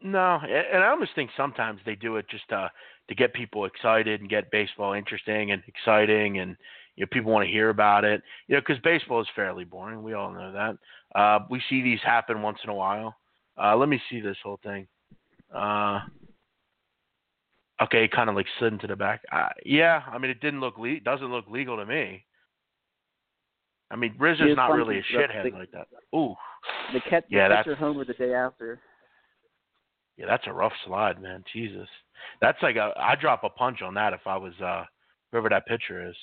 No, 0.01 0.39
and 0.41 0.81
I 0.81 0.87
almost 0.87 1.11
think 1.13 1.29
sometimes 1.35 1.81
they 1.85 1.95
do 1.95 2.15
it 2.15 2.25
just 2.29 2.49
uh, 2.53 2.69
to 3.09 3.15
get 3.15 3.33
people 3.33 3.65
excited 3.65 4.21
and 4.21 4.29
get 4.29 4.49
baseball 4.49 4.93
interesting 4.93 5.51
and 5.51 5.61
exciting, 5.67 6.39
and 6.39 6.55
you 6.95 7.03
know 7.03 7.09
people 7.11 7.33
want 7.33 7.45
to 7.45 7.51
hear 7.51 7.69
about 7.69 8.05
it. 8.05 8.21
You 8.47 8.55
know, 8.55 8.61
because 8.61 8.81
baseball 8.81 9.19
is 9.19 9.27
fairly 9.35 9.65
boring. 9.65 10.01
We 10.01 10.13
all 10.13 10.31
know 10.31 10.53
that. 10.53 11.19
Uh, 11.19 11.39
we 11.49 11.61
see 11.69 11.81
these 11.81 11.99
happen 12.01 12.41
once 12.41 12.59
in 12.63 12.69
a 12.69 12.73
while. 12.73 13.17
Uh, 13.61 13.75
let 13.75 13.89
me 13.89 14.01
see 14.09 14.21
this 14.21 14.37
whole 14.43 14.59
thing. 14.63 14.87
Uh, 15.53 15.99
okay, 17.81 18.07
kind 18.07 18.29
of 18.29 18.35
like 18.35 18.45
slid 18.57 18.73
into 18.73 18.87
the 18.87 18.95
back. 18.95 19.21
Uh, 19.31 19.49
yeah, 19.65 20.03
I 20.07 20.17
mean 20.17 20.31
it 20.31 20.39
didn't 20.39 20.61
look 20.61 20.77
le- 20.77 20.99
doesn't 21.01 21.31
look 21.31 21.45
legal 21.49 21.77
to 21.77 21.85
me. 21.85 22.25
I 23.91 23.95
mean 23.95 24.15
Rizzo's 24.19 24.55
not 24.55 24.71
really 24.71 24.99
a 24.99 25.03
shithead 25.03 25.51
the- 25.51 25.57
like 25.57 25.71
that. 25.71 25.87
Ooh, 26.15 26.35
The 26.93 27.01
catch 27.01 27.25
Yeah, 27.29 27.49
the 27.49 27.55
catcher 27.55 27.75
homer 27.75 28.05
the 28.05 28.13
day 28.13 28.33
after. 28.33 28.79
Yeah, 30.17 30.25
that's 30.27 30.47
a 30.47 30.53
rough 30.53 30.73
slide, 30.85 31.21
man. 31.21 31.43
Jesus, 31.51 31.87
that's 32.41 32.61
like 32.61 32.75
a 32.75 32.93
I 32.97 33.15
drop 33.15 33.43
a 33.43 33.49
punch 33.49 33.81
on 33.81 33.93
that 33.95 34.13
if 34.13 34.21
I 34.25 34.37
was 34.37 34.53
uh 34.61 34.85
whoever 35.31 35.49
that 35.49 35.65
pitcher 35.65 36.07
is. 36.07 36.15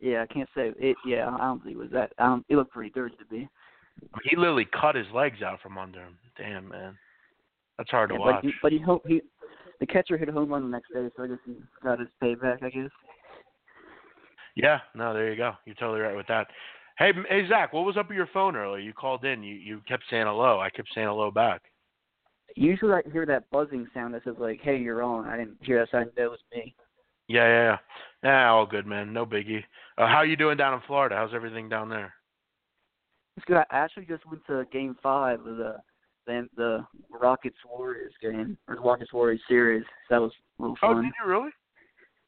Yeah, 0.00 0.22
I 0.22 0.32
can't 0.32 0.48
say 0.54 0.72
it. 0.78 0.96
Yeah, 1.04 1.28
I 1.28 1.38
don't 1.38 1.62
think 1.62 1.74
it 1.74 1.78
was 1.78 1.90
that. 1.90 2.12
Don't, 2.18 2.46
it 2.48 2.54
looked 2.56 2.72
pretty 2.72 2.90
dirty 2.90 3.16
to 3.16 3.34
me. 3.34 3.48
He 4.24 4.36
literally 4.36 4.66
cut 4.80 4.94
his 4.94 5.06
legs 5.14 5.42
out 5.42 5.60
from 5.60 5.78
under 5.78 6.00
him. 6.00 6.18
Damn, 6.36 6.68
man, 6.68 6.96
that's 7.76 7.90
hard 7.90 8.10
to 8.10 8.14
Yeah, 8.14 8.20
watch. 8.20 8.34
but 8.42 8.44
he, 8.44 8.52
but 8.62 8.72
he 8.72 8.78
hope 8.78 9.06
he 9.06 9.22
the 9.80 9.86
catcher 9.86 10.16
hit 10.16 10.28
a 10.28 10.32
home 10.32 10.50
run 10.50 10.62
the 10.62 10.68
next 10.68 10.92
day, 10.92 11.08
so 11.16 11.22
I 11.24 11.28
guess 11.28 11.38
he 11.46 11.54
got 11.82 12.00
his 12.00 12.08
payback. 12.22 12.62
I 12.62 12.70
guess. 12.70 12.90
Yeah, 14.56 14.80
no, 14.94 15.14
there 15.14 15.30
you 15.30 15.36
go. 15.36 15.52
You're 15.66 15.76
totally 15.76 16.00
right 16.00 16.16
with 16.16 16.26
that. 16.26 16.48
Hey, 16.98 17.12
hey, 17.28 17.46
Zach, 17.48 17.72
what 17.72 17.84
was 17.84 17.96
up 17.96 18.08
with 18.08 18.16
your 18.16 18.28
phone 18.32 18.56
earlier? 18.56 18.80
You 18.80 18.92
called 18.92 19.24
in. 19.24 19.42
You 19.42 19.54
you 19.54 19.80
kept 19.86 20.02
saying 20.10 20.26
hello. 20.26 20.58
I 20.58 20.70
kept 20.70 20.88
saying 20.94 21.06
hello 21.06 21.30
back. 21.30 21.62
Usually 22.56 22.92
I 22.92 23.02
hear 23.12 23.26
that 23.26 23.48
buzzing 23.50 23.86
sound 23.94 24.14
that 24.14 24.24
says 24.24 24.34
like, 24.38 24.60
"Hey, 24.62 24.78
you're 24.78 25.02
on." 25.02 25.28
I 25.28 25.36
didn't 25.36 25.58
hear 25.60 25.78
that, 25.78 25.88
so 25.90 25.98
I 25.98 26.04
didn't 26.04 26.16
know 26.16 26.24
it 26.24 26.30
was 26.30 26.40
me. 26.52 26.74
Yeah, 27.28 27.46
yeah, 27.46 27.62
yeah. 27.62 27.78
Yeah, 28.24 28.50
all 28.50 28.66
good, 28.66 28.86
man. 28.86 29.12
No 29.12 29.24
biggie. 29.26 29.62
Uh, 29.96 30.08
how 30.08 30.22
you 30.22 30.34
doing 30.34 30.56
down 30.56 30.74
in 30.74 30.80
Florida? 30.86 31.14
How's 31.14 31.34
everything 31.34 31.68
down 31.68 31.88
there? 31.88 32.14
It's 33.38 33.44
good. 33.44 33.56
I 33.58 33.64
actually 33.70 34.06
just 34.06 34.26
went 34.26 34.44
to 34.48 34.64
Game 34.72 34.96
Five 35.00 35.38
of 35.46 35.56
the 35.58 35.76
the, 36.26 36.48
the 36.56 36.84
Rockets 37.08 37.56
Warriors 37.64 38.12
game 38.20 38.58
or 38.66 38.74
the 38.74 38.80
Rockets 38.80 39.12
Warriors 39.12 39.40
series. 39.48 39.84
That 40.10 40.18
was 40.20 40.32
a 40.58 40.62
little 40.62 40.76
Oh, 40.82 40.92
fun. 40.94 41.04
did 41.04 41.12
you 41.24 41.30
really? 41.30 41.50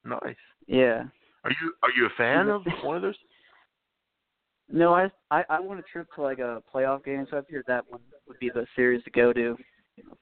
Nice. 0.05 0.37
Yeah. 0.69 1.03
Are 1.43 1.51
you 1.51 1.73
are 1.83 1.91
you 1.97 2.07
a 2.07 2.11
fan 2.17 2.49
of 2.49 2.63
one 2.85 2.95
of 2.97 3.03
those? 3.03 3.17
No, 4.73 4.95
I 4.95 5.11
I 5.33 5.43
I 5.51 5.59
want 5.59 5.81
a 5.81 5.83
trip 5.83 6.07
to 6.15 6.23
like 6.23 6.39
a 6.39 6.63
playoff 6.73 7.05
game, 7.05 7.27
so 7.29 7.39
I 7.39 7.43
figured 7.43 7.65
that 7.67 7.83
one 7.91 7.99
would 8.29 8.39
be 8.39 8.51
the 8.55 8.65
series 8.77 9.03
to 9.03 9.11
go 9.11 9.33
to, 9.33 9.57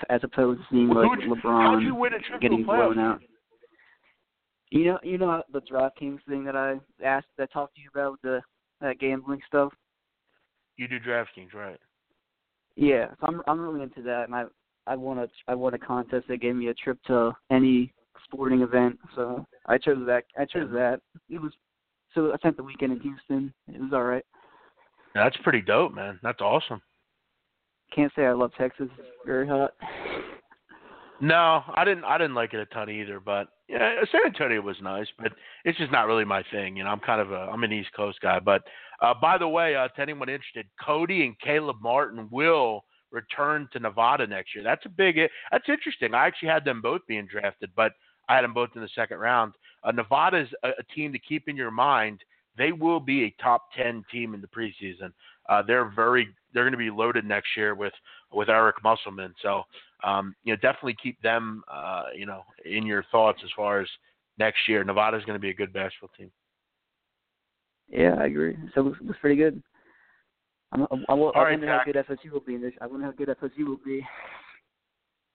as 0.09 0.22
opposed 0.24 0.61
to 0.61 0.66
seeing 0.70 0.89
Well, 0.89 1.07
like 1.07 1.20
you- 1.20 1.34
LeBron 1.34 1.82
you 1.82 1.95
win 1.95 2.14
a 2.14 2.18
trip 2.18 2.30
to 2.41 2.47
a 2.47 2.49
getting 2.49 2.64
blown 2.64 2.99
out. 2.99 3.20
You 4.70 4.86
know, 4.86 4.99
you 5.03 5.18
know 5.18 5.43
the 5.53 5.61
DraftKings 5.61 6.20
thing 6.26 6.45
that 6.47 6.57
I 6.57 6.80
asked, 7.05 7.26
that 7.36 7.51
I 7.51 7.53
talked 7.53 7.74
to 7.74 7.82
you 7.82 7.91
about 7.93 8.18
the 8.22 8.41
that 8.80 8.99
gambling 8.99 9.41
stuff. 9.47 9.70
You 10.79 10.89
do 10.89 10.99
DraftKings, 11.01 11.53
right? 11.55 11.79
Yeah, 12.76 13.09
so 13.20 13.26
I'm 13.26 13.43
I'm 13.49 13.61
really 13.61 13.83
into 13.83 14.01
that, 14.03 14.24
and 14.24 14.35
I 14.35 14.45
I 14.87 14.95
won 14.95 15.18
a 15.18 15.26
I 15.49 15.55
won 15.55 15.74
a 15.74 15.79
contest 15.79 16.29
that 16.29 16.41
gave 16.41 16.55
me 16.55 16.68
a 16.68 16.74
trip 16.74 16.99
to 17.09 17.33
any 17.51 17.93
sporting 18.24 18.62
event, 18.62 18.99
so 19.16 19.45
I 19.66 19.76
chose 19.76 20.07
that. 20.07 20.24
I 20.39 20.45
chose 20.45 20.70
that. 20.72 21.01
It 21.29 21.43
was 21.43 21.53
so 22.14 22.33
I 22.33 22.37
spent 22.37 22.57
the 22.57 22.62
weekend 22.62 22.93
in 22.93 23.01
Houston. 23.01 23.53
It 23.66 23.81
was 23.81 23.91
all 23.93 24.05
right. 24.05 24.24
That's 25.14 25.37
pretty 25.39 25.61
dope, 25.61 25.93
man. 25.93 26.20
That's 26.22 26.41
awesome. 26.41 26.81
can't 27.93 28.12
say 28.14 28.26
I 28.26 28.33
love 28.33 28.53
Texas 28.57 28.89
It's 28.99 29.09
very 29.26 29.49
hot. 29.49 29.74
No, 31.21 31.64
I 31.75 31.85
didn't. 31.85 32.05
I 32.05 32.16
didn't 32.16 32.35
like 32.35 32.55
it 32.55 32.61
a 32.61 32.66
ton 32.66 32.91
either. 32.91 33.19
But 33.19 33.49
yeah, 33.69 33.95
San 34.12 34.21
Antonio 34.27 34.61
was 34.61 34.77
nice, 34.83 35.09
but 35.19 35.33
it's 35.64 35.79
just 35.79 35.91
not 35.91 36.07
really 36.07 36.25
my 36.25 36.45
thing. 36.53 36.77
You 36.77 36.85
know, 36.85 36.91
I'm 36.91 37.01
kind 37.01 37.21
of 37.21 37.33
a 37.33 37.51
I'm 37.53 37.64
an 37.64 37.73
East 37.73 37.91
Coast 37.97 38.21
guy. 38.21 38.39
But 38.39 38.62
uh, 39.03 39.14
by 39.21 39.37
the 39.37 39.49
way, 39.49 39.75
uh, 39.75 39.89
to 39.89 40.01
anyone 40.01 40.29
interested, 40.29 40.66
Cody 40.85 41.25
and 41.25 41.39
Caleb 41.41 41.79
Martin 41.81 42.29
will 42.31 42.85
return 43.11 43.69
to 43.73 43.81
Nevada 43.81 44.27
next 44.27 44.55
year. 44.55 44.62
That's 44.62 44.87
a 44.87 44.89
big. 44.89 45.19
That's 45.51 45.69
interesting. 45.69 46.14
I 46.14 46.27
actually 46.27 46.51
had 46.51 46.64
them 46.64 46.81
both 46.81 47.01
being 47.09 47.27
drafted, 47.27 47.71
but 47.75 47.93
I 48.29 48.37
had 48.37 48.45
them 48.45 48.55
both 48.55 48.71
in 48.77 48.83
the 48.83 48.89
second 48.95 49.19
round. 49.19 49.55
Uh, 49.83 49.93
Nevada 49.93 50.39
is 50.39 50.49
a, 50.62 50.69
a 50.69 50.83
team 50.95 51.12
to 51.12 51.19
keep 51.19 51.49
in 51.49 51.57
your 51.57 51.73
mind. 51.73 52.21
They 52.57 52.71
will 52.73 53.01
be 53.01 53.25
a 53.25 53.43
top 53.43 53.73
ten 53.77 54.05
team 54.11 54.35
in 54.35 54.41
the 54.41 54.49
preseason. 54.49 55.12
Uh, 55.49 55.62
they're 55.62 55.91
very. 55.91 56.29
They're 56.55 56.64
going 56.64 56.73
to 56.73 56.79
be 56.79 56.91
loaded 56.91 57.25
next 57.25 57.49
year 57.57 57.75
with 57.75 57.93
with 58.33 58.49
Eric 58.49 58.77
Musselman. 58.85 59.35
So 59.43 59.64
um, 60.05 60.35
you 60.45 60.53
know, 60.53 60.57
definitely 60.57 60.97
keep 61.03 61.21
them, 61.23 61.63
uh, 61.73 62.05
you 62.15 62.27
know, 62.27 62.43
in 62.65 62.87
your 62.87 63.05
thoughts 63.11 63.41
as 63.45 63.51
far 63.57 63.81
as 63.81 63.89
next 64.39 64.69
year. 64.69 64.85
Nevada's 64.85 65.25
going 65.25 65.37
to 65.37 65.41
be 65.41 65.51
a 65.51 65.55
good 65.55 65.73
basketball 65.73 66.11
team. 66.17 66.31
Yeah, 67.89 68.15
I 68.19 68.27
agree. 68.27 68.57
So 68.75 68.81
it 68.81 68.85
looks, 68.85 68.99
looks 69.03 69.19
pretty 69.21 69.37
good. 69.37 69.63
I'm, 70.73 70.83
I, 70.83 70.85
I, 70.85 70.91
I, 71.09 71.15
I 71.15 71.15
right, 71.15 71.51
wonder 71.53 71.67
how 71.67 71.83
good 71.85 71.97
FSU 71.97 72.31
will 72.31 72.41
be 72.41 72.55
in 72.55 72.61
this. 72.61 72.73
I 72.81 72.87
wonder 72.87 73.07
how 73.07 73.13
good 73.13 73.29
FSU 73.29 73.67
will 73.67 73.81
be. 73.85 74.07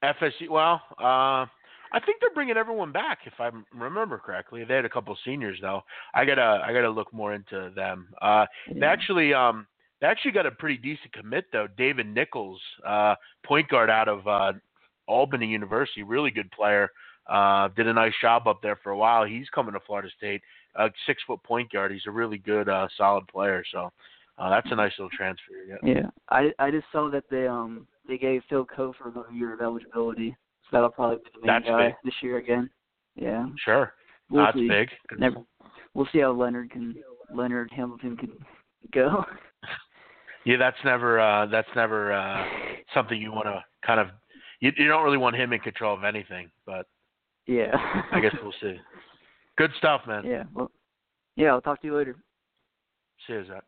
FSU, 0.03 0.49
well, 0.49 0.81
uh, 0.99 1.45
I 1.93 1.99
think 2.05 2.17
they're 2.19 2.33
bringing 2.33 2.57
everyone 2.57 2.91
back, 2.91 3.19
if 3.25 3.33
I 3.39 3.49
remember 3.73 4.17
correctly. 4.17 4.63
They 4.63 4.75
had 4.75 4.85
a 4.85 4.89
couple 4.89 5.15
seniors 5.23 5.59
though. 5.61 5.81
I 6.13 6.25
gotta, 6.25 6.61
I 6.65 6.73
gotta 6.73 6.89
look 6.89 7.13
more 7.13 7.33
into 7.33 7.71
them. 7.75 8.09
Uh, 8.21 8.45
Yeah. 8.67 8.79
They 8.79 8.85
actually, 8.85 9.33
um, 9.33 9.67
they 10.03 10.09
actually 10.09 10.31
got 10.31 10.45
a 10.45 10.51
pretty 10.51 10.75
decent 10.75 11.13
commit 11.13 11.45
though. 11.53 11.67
David 11.77 12.07
Nichols, 12.13 12.59
uh, 12.85 13.15
point 13.45 13.69
guard 13.69 13.89
out 13.89 14.09
of 14.09 14.27
uh, 14.27 14.51
Albany 15.07 15.47
University, 15.47 16.03
really 16.03 16.29
good 16.29 16.51
player. 16.51 16.89
Uh, 17.25 17.69
did 17.69 17.87
a 17.87 17.93
nice 17.93 18.11
job 18.21 18.45
up 18.45 18.61
there 18.61 18.77
for 18.83 18.91
a 18.91 18.97
while. 18.97 19.23
He's 19.23 19.47
coming 19.55 19.71
to 19.71 19.79
Florida 19.79 20.09
State. 20.17 20.41
Uh, 20.75 20.89
six 21.07 21.23
foot 21.25 21.41
point 21.43 21.71
guard. 21.71 21.93
He's 21.93 22.05
a 22.05 22.11
really 22.11 22.37
good, 22.37 22.67
uh, 22.67 22.89
solid 22.97 23.25
player. 23.29 23.63
So 23.71 23.93
uh, 24.37 24.49
that's 24.49 24.67
a 24.71 24.75
nice 24.75 24.91
little 24.99 25.09
transfer. 25.15 25.53
Yeah. 25.69 25.93
Yeah, 25.93 26.09
I 26.29 26.51
I 26.59 26.69
just 26.69 26.87
saw 26.91 27.09
that 27.09 27.23
they 27.31 27.47
um 27.47 27.87
they 28.05 28.17
gave 28.17 28.41
Phil 28.49 28.65
Cofer 28.65 29.05
another 29.13 29.31
year 29.31 29.53
of 29.53 29.61
eligibility, 29.61 30.35
so 30.63 30.67
that'll 30.73 30.89
probably 30.89 31.19
be 31.23 31.29
the 31.39 31.47
main 31.47 31.61
That's 31.61 31.65
guy 31.65 31.87
big. 31.87 31.95
this 32.03 32.15
year 32.21 32.37
again. 32.39 32.69
Yeah, 33.15 33.45
Sure. 33.63 33.93
we'll 34.29 34.43
that's 34.43 34.57
see. 34.57 34.67
big. 34.67 34.89
Never, 35.17 35.37
we'll 35.93 36.09
see 36.11 36.19
how 36.19 36.33
Leonard 36.33 36.71
can 36.71 36.93
Leonard 37.33 37.71
Hamilton 37.73 38.17
can 38.17 38.31
go. 38.91 39.23
Yeah, 40.45 40.57
that's 40.57 40.77
never 40.83 41.19
uh 41.19 41.45
that's 41.47 41.67
never 41.75 42.13
uh 42.13 42.45
something 42.93 43.19
you 43.19 43.31
want 43.31 43.45
to 43.45 43.63
kind 43.85 43.99
of 43.99 44.07
you, 44.59 44.71
you 44.77 44.87
don't 44.87 45.03
really 45.03 45.17
want 45.17 45.35
him 45.35 45.53
in 45.53 45.59
control 45.59 45.93
of 45.93 46.03
anything, 46.03 46.49
but 46.65 46.85
yeah. 47.47 47.75
I 48.11 48.19
guess 48.19 48.33
we'll 48.41 48.53
see. 48.61 48.77
Good 49.57 49.71
stuff, 49.77 50.01
man. 50.07 50.23
yeah. 50.25 50.43
Well. 50.53 50.71
Yeah, 51.35 51.47
I'll 51.47 51.61
talk 51.61 51.81
to 51.81 51.87
you 51.87 51.97
later. 51.97 52.15
See 53.27 53.33
you, 53.33 53.45
Zach. 53.47 53.63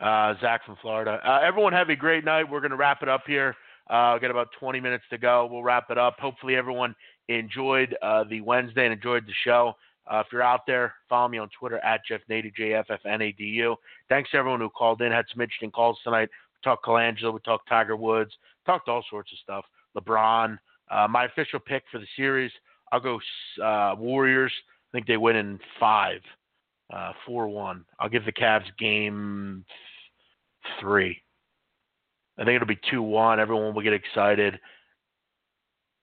Uh, 0.00 0.34
Zach 0.40 0.64
from 0.64 0.76
Florida. 0.80 1.20
Uh, 1.26 1.40
everyone 1.44 1.72
have 1.72 1.90
a 1.90 1.96
great 1.96 2.24
night. 2.24 2.44
We're 2.48 2.60
going 2.60 2.70
to 2.70 2.76
wrap 2.76 3.02
it 3.02 3.08
up 3.08 3.22
here. 3.26 3.54
Uh, 3.90 4.16
got 4.18 4.30
about 4.30 4.48
20 4.58 4.80
minutes 4.80 5.04
to 5.10 5.18
go. 5.18 5.48
We'll 5.50 5.62
wrap 5.64 5.90
it 5.90 5.98
up. 5.98 6.16
Hopefully, 6.20 6.54
everyone 6.54 6.94
enjoyed 7.28 7.96
uh, 8.00 8.24
the 8.30 8.40
Wednesday 8.40 8.84
and 8.84 8.92
enjoyed 8.92 9.26
the 9.26 9.32
show. 9.44 9.74
Uh, 10.10 10.20
if 10.20 10.26
you're 10.32 10.42
out 10.42 10.66
there, 10.66 10.94
follow 11.08 11.28
me 11.28 11.38
on 11.38 11.48
Twitter 11.56 11.78
at 11.78 12.00
Jeff 12.06 12.20
Nadu, 12.28 12.54
J-F-F-N-A-D-U. 12.54 13.76
Thanks 14.08 14.30
to 14.30 14.38
everyone 14.38 14.60
who 14.60 14.68
called 14.68 15.02
in. 15.02 15.12
Had 15.12 15.26
some 15.32 15.40
interesting 15.40 15.70
calls 15.70 15.98
tonight. 16.02 16.28
We 16.28 16.60
talked 16.64 16.84
Colangelo. 16.84 17.32
We 17.32 17.40
talked 17.40 17.68
Tiger 17.68 17.96
Woods. 17.96 18.32
Talked 18.66 18.88
all 18.88 19.04
sorts 19.08 19.30
of 19.32 19.38
stuff. 19.38 19.64
LeBron. 19.96 20.58
Uh, 20.90 21.06
my 21.08 21.26
official 21.26 21.60
pick 21.60 21.84
for 21.92 21.98
the 21.98 22.06
series, 22.16 22.50
I'll 22.90 23.00
go 23.00 23.20
uh, 23.62 23.94
Warriors. 23.96 24.52
I 24.88 24.90
think 24.92 25.06
they 25.06 25.16
win 25.16 25.36
in 25.36 25.60
five, 25.78 26.20
uh, 26.92 27.12
four 27.24 27.46
one. 27.46 27.84
I'll 28.00 28.08
give 28.08 28.24
the 28.24 28.32
Cavs 28.32 28.64
game 28.78 29.64
three. 30.80 31.22
I 32.38 32.44
think 32.44 32.56
it'll 32.56 32.66
be 32.66 32.80
two 32.90 33.02
one. 33.02 33.38
Everyone 33.38 33.72
will 33.72 33.82
get 33.82 33.92
excited. 33.92 34.58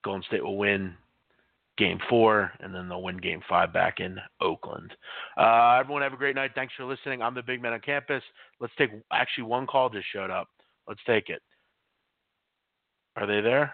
Golden 0.02 0.22
State 0.22 0.42
will 0.42 0.56
win 0.56 0.94
game 1.78 1.98
four, 2.10 2.52
and 2.60 2.74
then 2.74 2.88
they'll 2.88 3.02
win 3.02 3.16
game 3.16 3.40
five 3.48 3.72
back 3.72 4.00
in 4.00 4.18
Oakland. 4.40 4.92
Uh, 5.38 5.78
everyone 5.80 6.02
have 6.02 6.12
a 6.12 6.16
great 6.16 6.34
night. 6.34 6.50
Thanks 6.54 6.74
for 6.76 6.84
listening. 6.84 7.22
I'm 7.22 7.34
the 7.34 7.42
big 7.42 7.62
man 7.62 7.72
on 7.72 7.80
campus. 7.80 8.22
Let's 8.60 8.74
take 8.76 8.90
actually 9.12 9.44
one 9.44 9.66
call 9.66 9.88
just 9.88 10.06
showed 10.12 10.30
up. 10.30 10.48
Let's 10.86 11.00
take 11.06 11.28
it. 11.28 11.40
Are 13.16 13.26
they 13.26 13.40
there? 13.40 13.72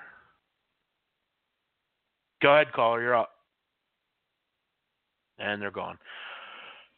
Go 2.42 2.54
ahead, 2.54 2.72
caller. 2.72 3.02
You're 3.02 3.16
up. 3.16 3.30
And 5.38 5.60
they're 5.60 5.70
gone. 5.70 5.98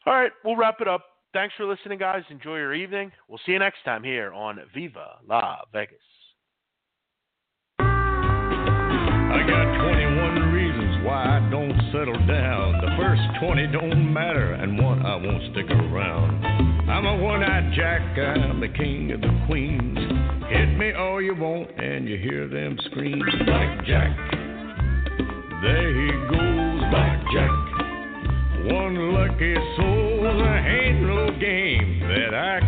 All 0.05 0.13
right, 0.13 0.31
we'll 0.43 0.55
wrap 0.55 0.81
it 0.81 0.87
up. 0.87 1.03
Thanks 1.33 1.53
for 1.57 1.65
listening, 1.65 1.99
guys. 1.99 2.23
Enjoy 2.29 2.55
your 2.57 2.73
evening. 2.73 3.11
We'll 3.27 3.39
see 3.45 3.51
you 3.53 3.59
next 3.59 3.83
time 3.83 4.03
here 4.03 4.31
on 4.33 4.59
Viva 4.73 5.17
La 5.27 5.57
Vegas. 5.73 5.97
I 9.37 9.43
got 9.45 9.83
21 9.83 10.06
settle 11.91 12.17
down. 12.27 12.81
The 12.81 12.95
first 12.97 13.21
20 13.39 13.67
don't 13.67 14.13
matter, 14.13 14.53
and 14.53 14.81
one 14.81 15.05
I 15.05 15.15
won't 15.15 15.43
stick 15.51 15.69
around. 15.69 16.45
I'm 16.89 17.05
a 17.05 17.17
one 17.17 17.43
eyed 17.43 17.73
jack, 17.75 18.01
I'm 18.17 18.59
the 18.59 18.69
king 18.69 19.11
of 19.11 19.21
the 19.21 19.43
queens. 19.47 19.97
Hit 20.49 20.77
me 20.77 20.93
all 20.93 21.21
you 21.21 21.35
want, 21.35 21.69
and 21.77 22.07
you 22.07 22.17
hear 22.17 22.47
them 22.47 22.77
scream. 22.91 23.21
Blackjack, 23.45 24.15
there 25.61 25.93
he 25.93 26.11
goes, 26.31 26.81
blackjack. 26.91 27.51
One 28.73 29.13
lucky 29.13 29.55
soul, 29.77 30.23
there 30.23 30.57
ain't 30.67 31.01
no 31.01 31.31
game 31.39 31.99
that 32.01 32.33
I 32.33 32.66